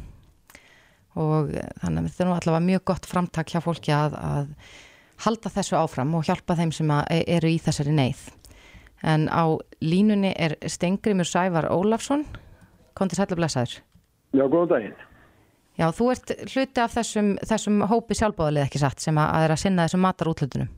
Og 1.19 1.53
eh, 1.55 1.71
þannig 1.81 2.03
að 2.03 2.09
þetta 2.09 2.23
er 2.23 2.29
nú 2.29 2.35
allavega 2.35 2.67
mjög 2.67 2.85
gott 2.91 3.09
framtak 3.09 3.53
hjá 3.53 3.61
fólki 3.63 3.93
að, 3.95 4.17
að 4.19 4.51
halda 5.25 5.51
þessu 5.55 5.77
áfram 5.79 6.13
og 6.15 6.27
hjálpa 6.27 6.57
þeim 6.59 6.73
sem 6.75 6.93
e, 6.99 7.21
eru 7.37 7.51
í 7.51 7.57
þessari 7.63 7.95
neyð. 7.95 8.23
En 9.09 9.27
á 9.31 9.55
línunni 9.83 10.33
er 10.35 10.57
Stengrimur 10.67 11.27
Sævar 11.27 11.69
Ólafsson. 11.71 12.25
Konti 12.99 13.15
sætla 13.15 13.37
blessaður. 13.39 13.79
Já, 14.35 14.43
góðan 14.43 14.73
daginn. 14.73 14.97
Já, 15.79 15.87
þú 15.95 16.09
ert 16.11 16.33
hluti 16.51 16.83
af 16.83 16.97
þessum, 16.97 17.31
þessum 17.47 17.79
hópi 17.87 18.17
sjálfbóðalið 18.19 18.65
ekki 18.65 18.81
satt 18.81 18.99
sem 18.99 19.15
að, 19.15 19.31
að 19.37 19.45
er 19.45 19.53
að 19.55 19.61
sinna 19.63 19.87
þessum 19.87 20.03
matar 20.03 20.31
útlutunum 20.33 20.73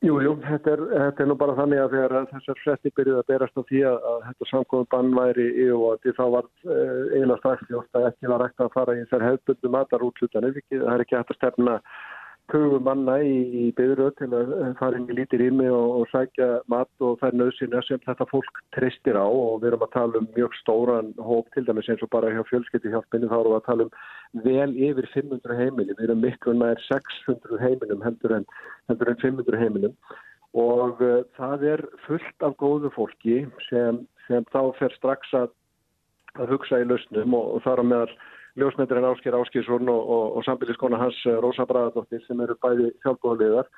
Jú, 0.00 0.14
jú, 0.24 0.30
þetta 0.40 0.70
er, 0.72 0.80
þetta 0.90 1.20
er 1.22 1.26
nú 1.28 1.34
bara 1.36 1.54
þannig 1.58 1.80
að 1.82 1.94
þegar 1.94 2.28
þessar 2.30 2.60
frettir 2.62 2.92
byrjuði 2.96 3.20
að 3.20 3.26
berast 3.28 3.58
á 3.60 3.62
því 3.68 3.80
að, 3.84 3.96
að 4.10 4.22
þetta 4.28 4.46
samkvæmum 4.48 4.86
bann 4.94 5.10
væri 5.18 5.48
í 5.60 5.66
og 5.76 6.06
þá 6.16 6.22
var 6.34 6.46
eh, 6.64 7.02
eiginlega 7.18 7.36
strax 7.42 7.66
því 7.68 7.76
að 7.80 8.06
ekki 8.08 8.30
var 8.32 8.44
ekkert 8.46 8.64
að 8.64 8.78
fara 8.78 8.94
í 8.96 9.02
þessar 9.02 9.26
hefðbundu 9.26 9.72
matarútlutanir, 9.74 10.56
það 10.70 10.94
er 10.94 11.04
ekki 11.04 11.18
hægt 11.18 11.34
að 11.34 11.38
stefna 11.40 11.74
hugum 12.54 12.84
manna 12.86 13.16
í, 13.22 13.34
í 13.62 13.64
byðröð 13.78 14.12
til 14.18 14.28
að 14.36 14.54
fara 14.78 14.98
inn 14.98 15.08
í 15.10 15.16
lítir 15.18 15.42
ími 15.46 15.68
og, 15.72 16.00
og 16.00 16.08
sækja 16.12 16.48
mat 16.72 17.04
og 17.04 17.22
er 17.26 17.36
nöðsina 17.36 17.82
sem 17.86 18.00
þetta 18.06 18.26
fólk 18.30 18.62
treystir 18.76 19.18
á. 19.18 19.26
Og 19.26 19.60
við 19.62 19.72
erum 19.72 19.84
að 19.86 19.92
tala 19.96 20.22
um 20.22 20.30
mjög 20.36 20.56
stóran 20.60 21.12
hóp 21.18 21.50
til 21.54 21.66
dæmis 21.68 21.90
eins 21.92 22.02
og 22.06 22.12
bara 22.14 22.32
hjá 22.34 22.42
fjölskyttihjálpinu 22.48 23.30
þá 23.30 23.36
erum 23.38 23.54
við 23.54 23.60
að 23.60 23.68
tala 23.68 23.86
um 23.86 23.94
vel 24.46 24.72
yfir 24.88 25.10
500 25.14 25.60
heimili, 25.60 25.94
við 25.98 26.08
erum 26.08 26.24
miklu 26.24 26.56
nær 26.56 26.82
600 26.86 27.62
heimilum 27.62 28.02
heldur 28.06 28.36
en, 28.38 28.50
heldur 28.90 29.10
en 29.10 29.22
500 29.22 29.62
heimilum 29.64 29.96
og 30.58 31.02
uh, 31.02 31.22
það 31.38 31.64
er 31.76 31.84
fullt 32.06 32.46
af 32.46 32.56
góðu 32.58 32.90
fólki 32.94 33.44
sem, 33.68 34.02
sem 34.26 34.46
þá 34.50 34.74
fer 34.78 34.94
strax 34.98 35.30
að, 35.36 35.52
að 36.38 36.54
hugsa 36.56 36.80
í 36.82 36.88
lausnum 36.88 37.36
og, 37.38 37.56
og 37.56 37.64
þar 37.66 37.82
á 37.82 37.84
meðal 37.86 38.14
ljósmyndirinn 38.58 39.10
Ásker 39.10 39.36
Áskísson 39.38 39.88
og, 39.92 40.00
og, 40.00 40.24
og 40.38 40.46
sambiliskona 40.46 40.98
hans 40.98 41.20
eh, 41.26 41.38
Rósa 41.42 41.66
Bragadóttir 41.68 42.24
sem 42.26 42.40
eru 42.42 42.56
bæði 42.62 42.90
sjálfbóðliðar 43.04 43.68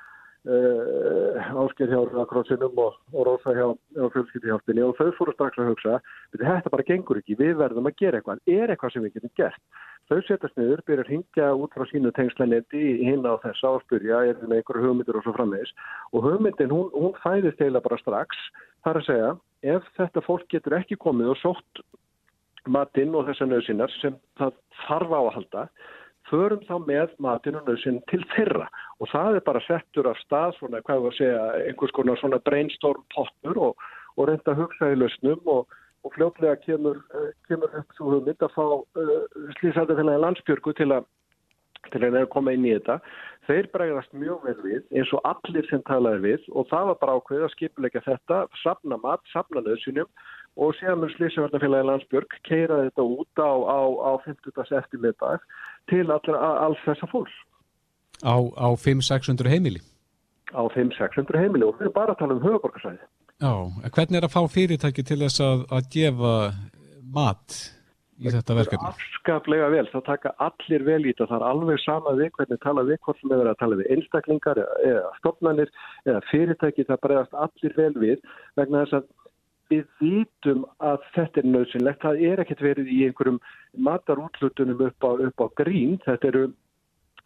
uh, 0.49 1.63
Ásker 1.65 1.91
hjá 1.91 2.01
Rakrósinum 2.09 2.79
og, 2.81 2.99
og 3.13 3.27
Rósa 3.29 3.55
hjá, 3.57 3.67
hjá 3.97 4.09
fjölskyldihjálpinni. 4.15 4.85
Og 4.87 4.97
þau 4.99 5.13
fóru 5.19 5.35
strax 5.37 5.61
að 5.61 5.73
hugsa 5.73 6.01
þetta 6.35 6.73
bara 6.73 6.87
gengur 6.89 7.21
ekki, 7.21 7.39
við 7.39 7.57
verðum 7.61 7.91
að 7.91 7.99
gera 8.01 8.21
eitthvað. 8.21 8.43
Er 8.51 8.73
eitthvað 8.73 8.95
sem 8.95 9.07
við 9.07 9.19
getum 9.19 9.35
gert? 9.39 9.63
Þau 10.11 10.19
setjast 10.27 10.59
niður, 10.59 10.83
byrjar 10.89 11.09
hingja 11.13 11.53
út 11.55 11.75
frá 11.77 11.87
sínu 11.89 12.11
tengslenetti 12.17 12.83
hinn 13.07 13.23
á 13.23 13.39
þess 13.45 13.63
áspyrja 13.69 14.25
er 14.33 14.41
með 14.43 14.59
einhverju 14.59 14.89
hugmyndir 14.89 15.19
og 15.21 15.25
svo 15.25 15.35
frammeðis 15.37 15.71
og 16.11 16.27
hugmyndin 16.27 16.75
hún, 16.75 16.91
hún 16.93 17.15
fæðist 17.23 17.63
eila 17.63 17.81
bara 17.85 18.01
strax. 18.03 18.37
Þar 18.83 18.99
að 18.99 19.07
segja, 19.09 19.33
ef 19.77 19.87
þetta 19.97 20.25
fólk 20.27 20.49
getur 20.51 20.75
ekki 20.81 20.99
komið 21.01 21.37
og 21.37 21.39
sótt 21.41 21.85
matinn 22.67 23.15
og 23.19 23.27
þessar 23.29 23.51
nöðsynnar 23.51 23.93
sem 24.01 24.17
það 24.39 24.55
þarf 24.85 25.13
á 25.15 25.21
að 25.21 25.35
halda 25.39 25.67
förum 26.31 26.63
þá 26.69 26.75
með 26.87 27.15
matinunum 27.23 27.79
sinn 27.83 28.01
til 28.11 28.23
þeirra 28.35 28.69
og 29.01 29.11
það 29.13 29.39
er 29.39 29.47
bara 29.47 29.63
settur 29.67 30.09
af 30.11 30.21
stað 30.23 30.57
svona, 30.59 30.83
hvað 30.87 31.07
var 31.07 31.15
að 31.15 31.19
segja, 31.19 31.47
einhvers 31.69 31.95
konar 31.97 32.21
svona 32.21 32.41
brainstorm 32.47 33.07
pottur 33.15 33.63
og, 33.69 33.89
og 34.17 34.29
reynda 34.29 34.55
að 34.55 34.63
hugsa 34.63 34.93
í 34.93 35.01
lausnum 35.01 35.51
og, 35.57 35.75
og 36.07 36.15
fljótlega 36.17 36.61
kemur, 36.63 37.03
uh, 37.17 37.33
kemur 37.49 37.75
upp 37.81 37.99
svo 37.99 38.15
hugmynd 38.15 38.47
að 38.47 38.55
fá 38.55 38.65
uh, 38.69 39.19
slísætafélagi 39.59 40.25
landsbjörgu 40.27 40.77
til 40.79 40.93
að 40.99 41.11
til 41.91 42.05
að 42.07 42.29
koma 42.31 42.53
inn 42.55 42.63
í 42.63 42.77
þetta. 42.77 43.01
Þeir 43.49 43.67
bregðast 43.73 44.13
mjög 44.15 44.45
vel 44.47 44.55
við 44.63 44.85
eins 44.95 45.11
og 45.17 45.25
allir 45.27 45.67
sem 45.67 45.83
talaði 45.89 46.21
við 46.23 46.45
og 46.55 46.69
það 46.71 46.85
var 46.93 46.99
bara 47.01 47.17
ákveð 47.19 47.43
að 47.43 47.55
skipuleika 47.57 48.03
þetta, 48.05 48.45
sapna 48.63 48.99
mat, 49.03 49.25
sapna 49.33 49.65
nöðsynjum 49.67 50.07
og 50.57 50.75
síðan 50.77 51.01
mun 51.03 51.13
Slísavarnafélagi 51.15 51.89
Landsbjörg 51.89 52.37
keira 52.49 52.83
þetta 52.85 53.07
út 53.07 53.41
á, 53.41 53.53
á, 53.65 53.81
á 54.05 54.13
50. 54.27 54.77
eftirmiðdag 54.81 55.47
til 55.91 56.05
allir, 56.05 56.37
alls 56.37 56.85
þessa 56.87 57.09
fólks. 57.13 57.35
Á, 58.23 58.37
á 58.37 58.69
500-600 58.77 59.49
heimili? 59.51 59.83
Á 60.53 60.63
500-600 60.75 61.41
heimili 61.41 61.67
og 61.67 61.79
við 61.79 61.89
erum 61.89 61.97
bara 61.97 62.15
að 62.15 62.23
tala 62.23 62.37
um 62.37 62.45
höfuborgarsæði. 62.45 63.07
Já, 63.43 63.53
hvernig 63.91 64.19
er 64.21 64.27
að 64.29 64.35
fá 64.37 64.43
fyrirtæki 64.55 65.03
til 65.07 65.23
þess 65.25 65.43
að, 65.43 65.65
að 65.75 65.89
gefa 65.91 66.35
mat 67.15 67.57
í 68.23 68.31
þetta 68.31 68.57
verkefni? 68.59 68.91
Afskaplega 68.93 69.71
vel, 69.73 69.87
það 69.91 70.05
taka 70.07 70.33
allir 70.47 70.85
vel 70.87 71.01
í 71.01 71.11
þetta, 71.11 71.27
það 71.33 71.39
er 71.41 71.47
alveg 71.49 71.83
sama 71.83 72.13
við 72.21 72.31
hvernig 72.37 72.61
tala 72.63 72.85
við, 72.87 73.01
hvort 73.03 73.19
sem 73.19 73.35
er 73.35 73.51
að 73.51 73.59
tala 73.63 73.79
við 73.81 73.91
einstaklingar 73.97 74.63
eða 74.63 75.03
stofnanir 75.19 75.73
eða 76.07 76.23
fyrirtæki, 76.29 76.87
það 76.87 77.03
bregðast 77.07 77.37
allir 77.47 77.77
vel 77.81 77.93
við 78.05 78.23
vegna 78.61 78.85
þess 78.85 79.01
að 79.01 79.11
við 79.73 79.85
vitum 80.01 80.65
að 80.85 81.05
þetta 81.17 81.43
er 81.43 81.49
nöðsynlegt, 81.55 82.03
það 82.05 82.25
er 82.31 82.43
ekkert 82.43 82.65
verið 82.65 82.91
í 82.93 82.99
einhverjum 83.07 83.39
matarútlutunum 83.89 84.85
upp 84.89 85.07
á, 85.07 85.11
upp 85.29 85.45
á 85.45 85.47
grín, 85.63 85.97
þetta 86.05 86.31
eru, 86.31 86.43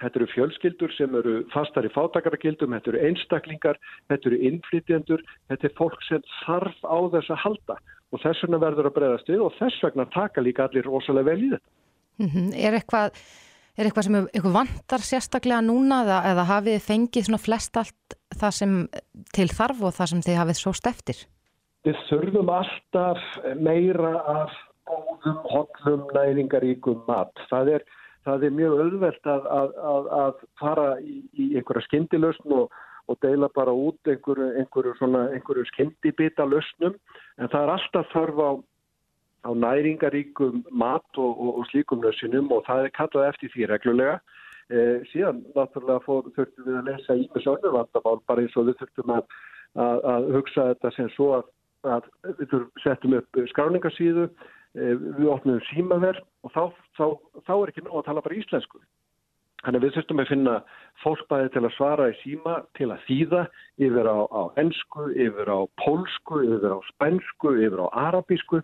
þetta 0.02 0.20
eru 0.20 0.28
fjölskyldur 0.34 0.94
sem 0.96 1.16
eru 1.20 1.36
fastar 1.54 1.88
í 1.88 1.92
fátakaragildum, 1.94 2.76
þetta 2.76 2.92
eru 2.92 3.02
einstaklingar, 3.10 3.80
þetta 4.12 4.30
eru 4.30 4.42
innflytjendur, 4.50 5.24
þetta 5.50 5.68
er 5.68 5.76
fólk 5.80 5.98
sem 6.08 6.28
þarf 6.44 6.78
á 6.86 6.98
þess 7.16 7.34
að 7.34 7.42
halda 7.46 7.80
og 8.14 8.22
þess 8.22 8.44
vegna 8.44 8.62
verður 8.62 8.90
að 8.90 8.96
breyðast 9.00 9.32
við 9.32 9.42
og 9.48 9.58
þess 9.58 9.82
vegna 9.82 10.06
taka 10.14 10.44
líka 10.44 10.68
allir 10.68 10.86
rosalega 10.86 11.32
vel 11.32 11.42
í 11.42 11.50
þetta. 11.56 11.68
Mm 12.22 12.30
-hmm. 12.32 12.54
Er 12.54 12.80
eitthvað... 12.80 13.20
Er 13.76 13.84
eitthvað 13.84 14.06
sem 14.06 14.14
eitthvað 14.16 14.54
vantar 14.54 15.02
sérstaklega 15.04 15.60
núna 15.60 15.98
eða, 16.06 16.18
eða 16.30 16.44
hafið 16.48 16.78
fengið 16.80 17.26
svona 17.26 17.42
flest 17.44 17.76
allt 17.76 18.14
það 18.32 18.54
sem 18.56 18.70
til 19.36 19.48
þarf 19.52 19.82
og 19.84 19.92
það 19.92 20.08
sem 20.12 20.22
þið 20.24 20.38
hafið 20.40 20.56
svo 20.56 20.72
steftir? 20.72 21.18
Við 21.86 21.98
þurfum 22.08 22.48
alltaf 22.50 23.20
meira 23.62 24.16
af 24.26 24.54
góðum, 24.90 25.36
hotlum, 25.52 26.02
næringaríkum 26.16 27.04
mat. 27.06 27.30
Það 27.50 27.70
er, 27.76 27.84
það 28.26 28.46
er 28.48 28.56
mjög 28.56 28.80
auðvelt 28.82 29.30
að, 29.30 29.46
að, 29.58 30.08
að, 30.18 30.44
fara 30.58 30.86
í, 30.98 31.20
í 31.38 31.46
einhverja 31.60 31.86
skyndilösn 31.86 32.56
og, 32.58 32.74
og 33.06 33.20
deila 33.22 33.50
bara 33.54 33.70
út 33.70 34.10
einhverju, 34.10 34.48
einhverju, 34.62 34.96
einhverju 35.36 35.66
skyndibita 35.70 36.48
lösnum 36.50 36.96
en 37.38 37.52
það 37.52 37.60
er 37.62 37.74
alltaf 37.76 38.10
þörf 38.14 38.42
á, 38.42 38.50
á 39.46 39.50
næringaríkum 39.54 40.64
mat 40.74 41.22
og, 41.22 41.38
og, 41.38 41.60
og 41.60 41.70
slíkum 41.70 42.02
lösnum 42.02 42.50
og 42.50 42.66
það 42.66 42.88
er 42.88 42.96
kallað 42.98 43.30
eftir 43.30 43.54
því 43.54 43.70
reglulega. 43.70 44.20
Eh, 44.74 45.04
síðan 45.12 45.44
náttúrulega 45.54 46.02
fór, 46.02 46.32
þurftum 46.34 46.66
við 46.66 46.80
að 46.80 46.88
lesa 46.90 47.14
í 47.14 47.28
með 47.30 47.44
sjónurvandamál 47.46 48.18
bara 48.26 48.42
eins 48.42 48.58
og 48.58 48.72
við 48.72 48.80
þurftum 48.80 49.20
að, 49.20 49.36
að 49.86 50.32
hugsa 50.34 50.72
þetta 50.72 50.90
sem 50.96 51.10
svo 51.14 51.36
að 51.36 51.52
að 51.94 52.10
við 52.40 52.54
settum 52.82 53.16
upp 53.18 53.40
skráningarsíðu, 53.52 54.28
við 54.76 55.28
opnum 55.32 55.62
símaverð 55.70 56.22
og 56.44 56.52
þá, 56.52 56.62
þá, 56.98 57.06
þá 57.46 57.52
er 57.56 57.72
ekki 57.72 57.84
nóg 57.86 58.00
að 58.00 58.08
tala 58.10 58.24
bara 58.26 58.38
íslensku. 58.38 58.80
Þannig 59.64 59.80
að 59.80 59.84
við 59.86 59.94
þurftum 59.96 60.20
að 60.22 60.28
finna 60.30 60.56
fólkbæði 61.02 61.52
til 61.54 61.62
að 61.64 61.72
svara 61.74 62.08
í 62.12 62.18
síma, 62.20 62.56
til 62.78 62.90
að 62.92 63.06
þýða 63.06 63.40
yfir 63.88 64.10
á, 64.12 64.18
á 64.30 64.42
ennsku, 64.62 65.06
yfir 65.16 65.50
á 65.50 65.58
pólsku, 65.82 66.42
yfir 66.44 66.76
á 66.76 66.78
spænsku, 66.92 67.54
yfir 67.64 67.82
á 67.82 67.86
arabísku. 68.04 68.60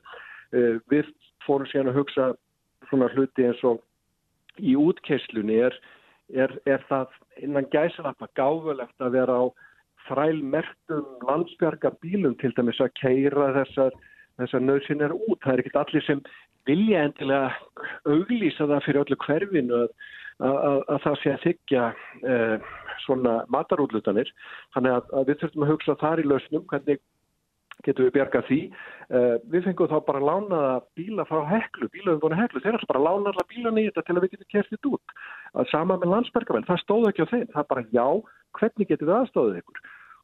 Við 0.52 1.08
fórum 1.46 1.66
síðan 1.72 1.90
að 1.90 1.98
hugsa 2.02 2.28
svona 2.90 3.08
hluti 3.16 3.48
eins 3.48 3.64
og 3.66 3.80
í 4.60 4.76
útkeslunni 4.78 5.58
er, 5.64 5.74
er, 6.36 6.54
er 6.68 6.84
það 6.90 7.18
innan 7.42 7.66
gæsalappa 7.72 8.28
gáfulegt 8.36 9.02
að 9.02 9.16
vera 9.16 9.40
á 9.42 9.44
þrælmertum 10.08 11.26
landsbjarga 11.28 11.92
bílum 12.04 12.34
til 12.40 12.52
dæmis 12.56 12.80
að 12.82 12.94
keira 13.00 13.52
þessar, 13.58 13.94
þessar 14.40 14.64
nöðsynir 14.64 15.14
út. 15.16 15.38
Það 15.42 15.52
er 15.54 15.62
ekkert 15.62 15.80
allir 15.82 16.06
sem 16.06 16.24
vilja 16.68 17.06
endilega 17.06 17.52
auglýsa 18.06 18.68
það 18.70 18.84
fyrir 18.86 19.02
öllu 19.04 19.18
hverfinu 19.24 19.78
að, 19.82 19.94
að, 20.42 20.82
að 20.94 21.00
það 21.06 21.18
sé 21.22 21.32
að 21.32 21.46
þykja 21.46 21.86
eh, 22.34 22.68
svona 23.06 23.38
matarútlutanir. 23.52 24.30
Þannig 24.76 24.98
að, 24.98 25.16
að 25.18 25.30
við 25.30 25.42
þurfum 25.42 25.66
að 25.66 25.74
hugsa 25.74 25.98
þar 26.02 26.22
í 26.22 26.28
lausnum 26.28 26.68
hvernig 26.70 27.02
getum 27.86 28.06
við 28.06 28.14
bjargað 28.16 28.48
því. 28.48 28.60
Uh, 29.12 29.34
við 29.52 29.66
fengum 29.66 29.90
þá 29.90 29.96
bara 30.06 30.24
lánaða 30.24 30.74
bíla 30.98 31.26
frá 31.28 31.40
heklu, 31.50 31.88
bílaðum 31.92 32.36
heklu, 32.38 32.62
þeir 32.62 32.78
ætla 32.78 32.90
bara 32.92 33.02
að 33.02 33.08
lána 33.08 33.32
alla 33.32 33.46
bílana 33.50 33.82
í 33.82 33.88
þetta 33.88 34.04
til 34.06 34.16
að 34.16 34.22
við 34.24 34.34
getum 34.34 34.50
kertið 34.54 34.90
út. 34.92 35.16
Að 35.52 35.72
sama 35.72 35.98
með 36.00 36.14
landsbergavenn, 36.14 36.68
það 36.68 36.82
stóð 36.84 37.08
ekki 37.10 37.26
á 37.26 37.32
þeim, 37.32 37.48
það 37.56 37.68
bara 37.72 37.84
já, 37.92 38.06
hvernig 38.58 38.92
getum 38.92 39.10
við 39.10 39.18
aðstóðið 39.18 39.60
ykkur? 39.62 39.82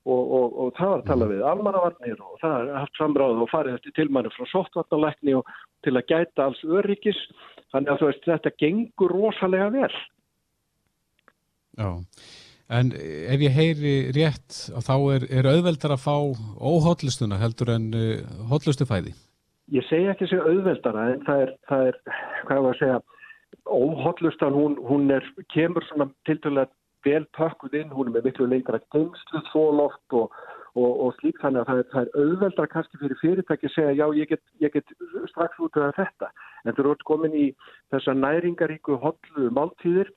Og, 0.08 0.30
og, 0.32 0.52
og 0.56 0.68
það 0.78 0.90
var 0.90 1.00
að 1.02 1.08
tala 1.10 1.26
við 1.28 1.40
almannavarnir 1.44 2.20
og 2.24 2.36
það 2.40 2.54
er 2.62 2.76
haft 2.78 2.94
samráð 2.96 3.42
og 3.42 3.50
farið 3.50 3.74
eftir 3.76 3.94
tilmænu 3.98 4.30
frá 4.32 4.46
sóttvarnalækni 4.48 5.34
og 5.36 5.50
til 5.84 5.92
að 5.98 6.06
gæta 6.08 6.46
alls 6.48 6.62
öryggis, 6.64 7.18
þannig 7.74 7.92
að 7.92 8.04
veist, 8.06 8.28
þetta 8.30 8.54
gengur 8.62 9.12
rosalega 9.12 9.68
vel. 9.74 9.98
Já. 11.76 11.90
En 12.68 12.90
ef 12.92 13.44
ég 13.44 13.54
heyri 13.56 13.92
rétt 14.16 14.56
þá 14.84 14.94
er, 15.14 15.28
er 15.28 15.48
auðveldar 15.48 15.94
að 15.94 16.02
fá 16.04 16.16
óhotlustuna 16.60 17.38
heldur 17.40 17.72
en 17.72 17.86
uh, 17.96 18.24
hotlustufæði? 18.50 19.14
Ég 19.72 19.84
segi 19.88 20.08
ekki 20.08 20.28
segja 20.28 20.48
auðveldara 20.48 21.06
en 21.14 21.22
það 21.28 21.44
er, 21.44 21.54
það 21.68 21.86
er 21.90 22.00
hvað 22.48 22.64
var 22.64 22.74
að 22.74 22.82
segja, 22.82 22.98
óhotlustan 23.68 24.56
hún, 24.56 24.76
hún 24.88 25.08
er, 25.12 25.24
kemur 25.52 25.84
svona 25.88 26.08
tildulega 26.28 26.72
vel 27.06 27.24
pakkuð 27.36 27.76
inn, 27.80 27.94
hún 27.94 28.10
er 28.10 28.16
með 28.16 28.28
miklu 28.28 28.48
lengra 28.50 28.80
gengsluð 28.94 29.50
þóloft 29.52 30.16
og, 30.18 30.36
og, 30.74 30.90
og 31.06 31.16
slík 31.18 31.40
þannig 31.42 31.62
að 31.62 31.70
það 31.70 31.82
er, 31.82 31.88
það 31.92 32.02
er 32.02 32.22
auðveldara 32.22 32.72
kannski 32.74 33.00
fyrir 33.02 33.20
fyrirtæki 33.22 33.70
að 33.70 33.74
segja 33.74 33.96
já 33.98 34.06
ég 34.20 34.32
get, 34.32 34.44
ég 34.64 34.74
get 34.74 34.94
strax 35.32 35.58
út 35.64 35.78
af 35.78 35.96
þetta 35.98 36.30
en 36.64 36.74
þú 36.74 36.84
eru 36.84 36.96
komin 37.08 37.36
í 37.36 37.46
þessa 37.94 38.16
næringaríku 38.18 38.98
hotlu 39.02 39.50
máltíðir 39.54 40.12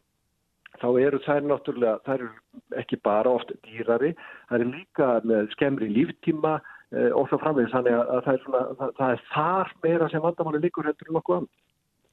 þá 0.79 0.87
eru 1.01 1.19
þær 1.25 1.47
náttúrulega, 1.47 1.97
þær 2.05 2.21
eru 2.25 2.79
ekki 2.79 2.99
bara 3.03 3.33
oft 3.35 3.51
dýrari, 3.65 4.13
þær 4.49 4.61
eru 4.61 4.71
líka 4.71 5.09
með 5.27 5.49
skemmri 5.55 5.89
líftíma 5.91 6.55
eh, 6.95 7.11
og 7.11 7.27
svo 7.29 7.41
framvegis, 7.41 7.73
þannig 7.73 7.97
að, 7.97 8.13
að 8.15 8.23
það, 8.27 8.37
er 8.37 8.45
svona, 8.45 8.61
það, 8.79 8.93
það 8.99 9.15
er 9.15 9.25
þar 9.33 9.73
meira 9.85 10.09
sem 10.11 10.23
vandamáli 10.23 10.63
líkur 10.63 10.89
heldur 10.89 11.11
um 11.11 11.19
okkur 11.21 11.39
annan. 11.39 11.51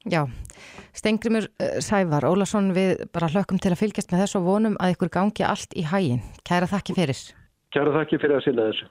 Já, 0.07 0.23
Stengrimur 0.95 1.49
Sævar, 1.83 2.23
Ólason 2.23 2.71
við 2.75 3.01
bara 3.11 3.27
hlökkum 3.27 3.59
til 3.59 3.73
að 3.73 3.81
fylgjast 3.81 4.13
með 4.13 4.23
þessu 4.23 4.39
og 4.39 4.45
vonum 4.47 4.77
að 4.79 4.93
ykkur 4.95 5.11
gangi 5.11 5.43
allt 5.43 5.75
í 5.75 5.83
hægin. 5.83 6.21
Kæra 6.47 6.69
þakki 6.71 6.95
fyrir. 6.95 7.19
Kæra 7.75 7.91
þakki 7.97 8.21
fyrir 8.21 8.37
að 8.37 8.45
sinna 8.47 8.69
þessu. 8.69 8.87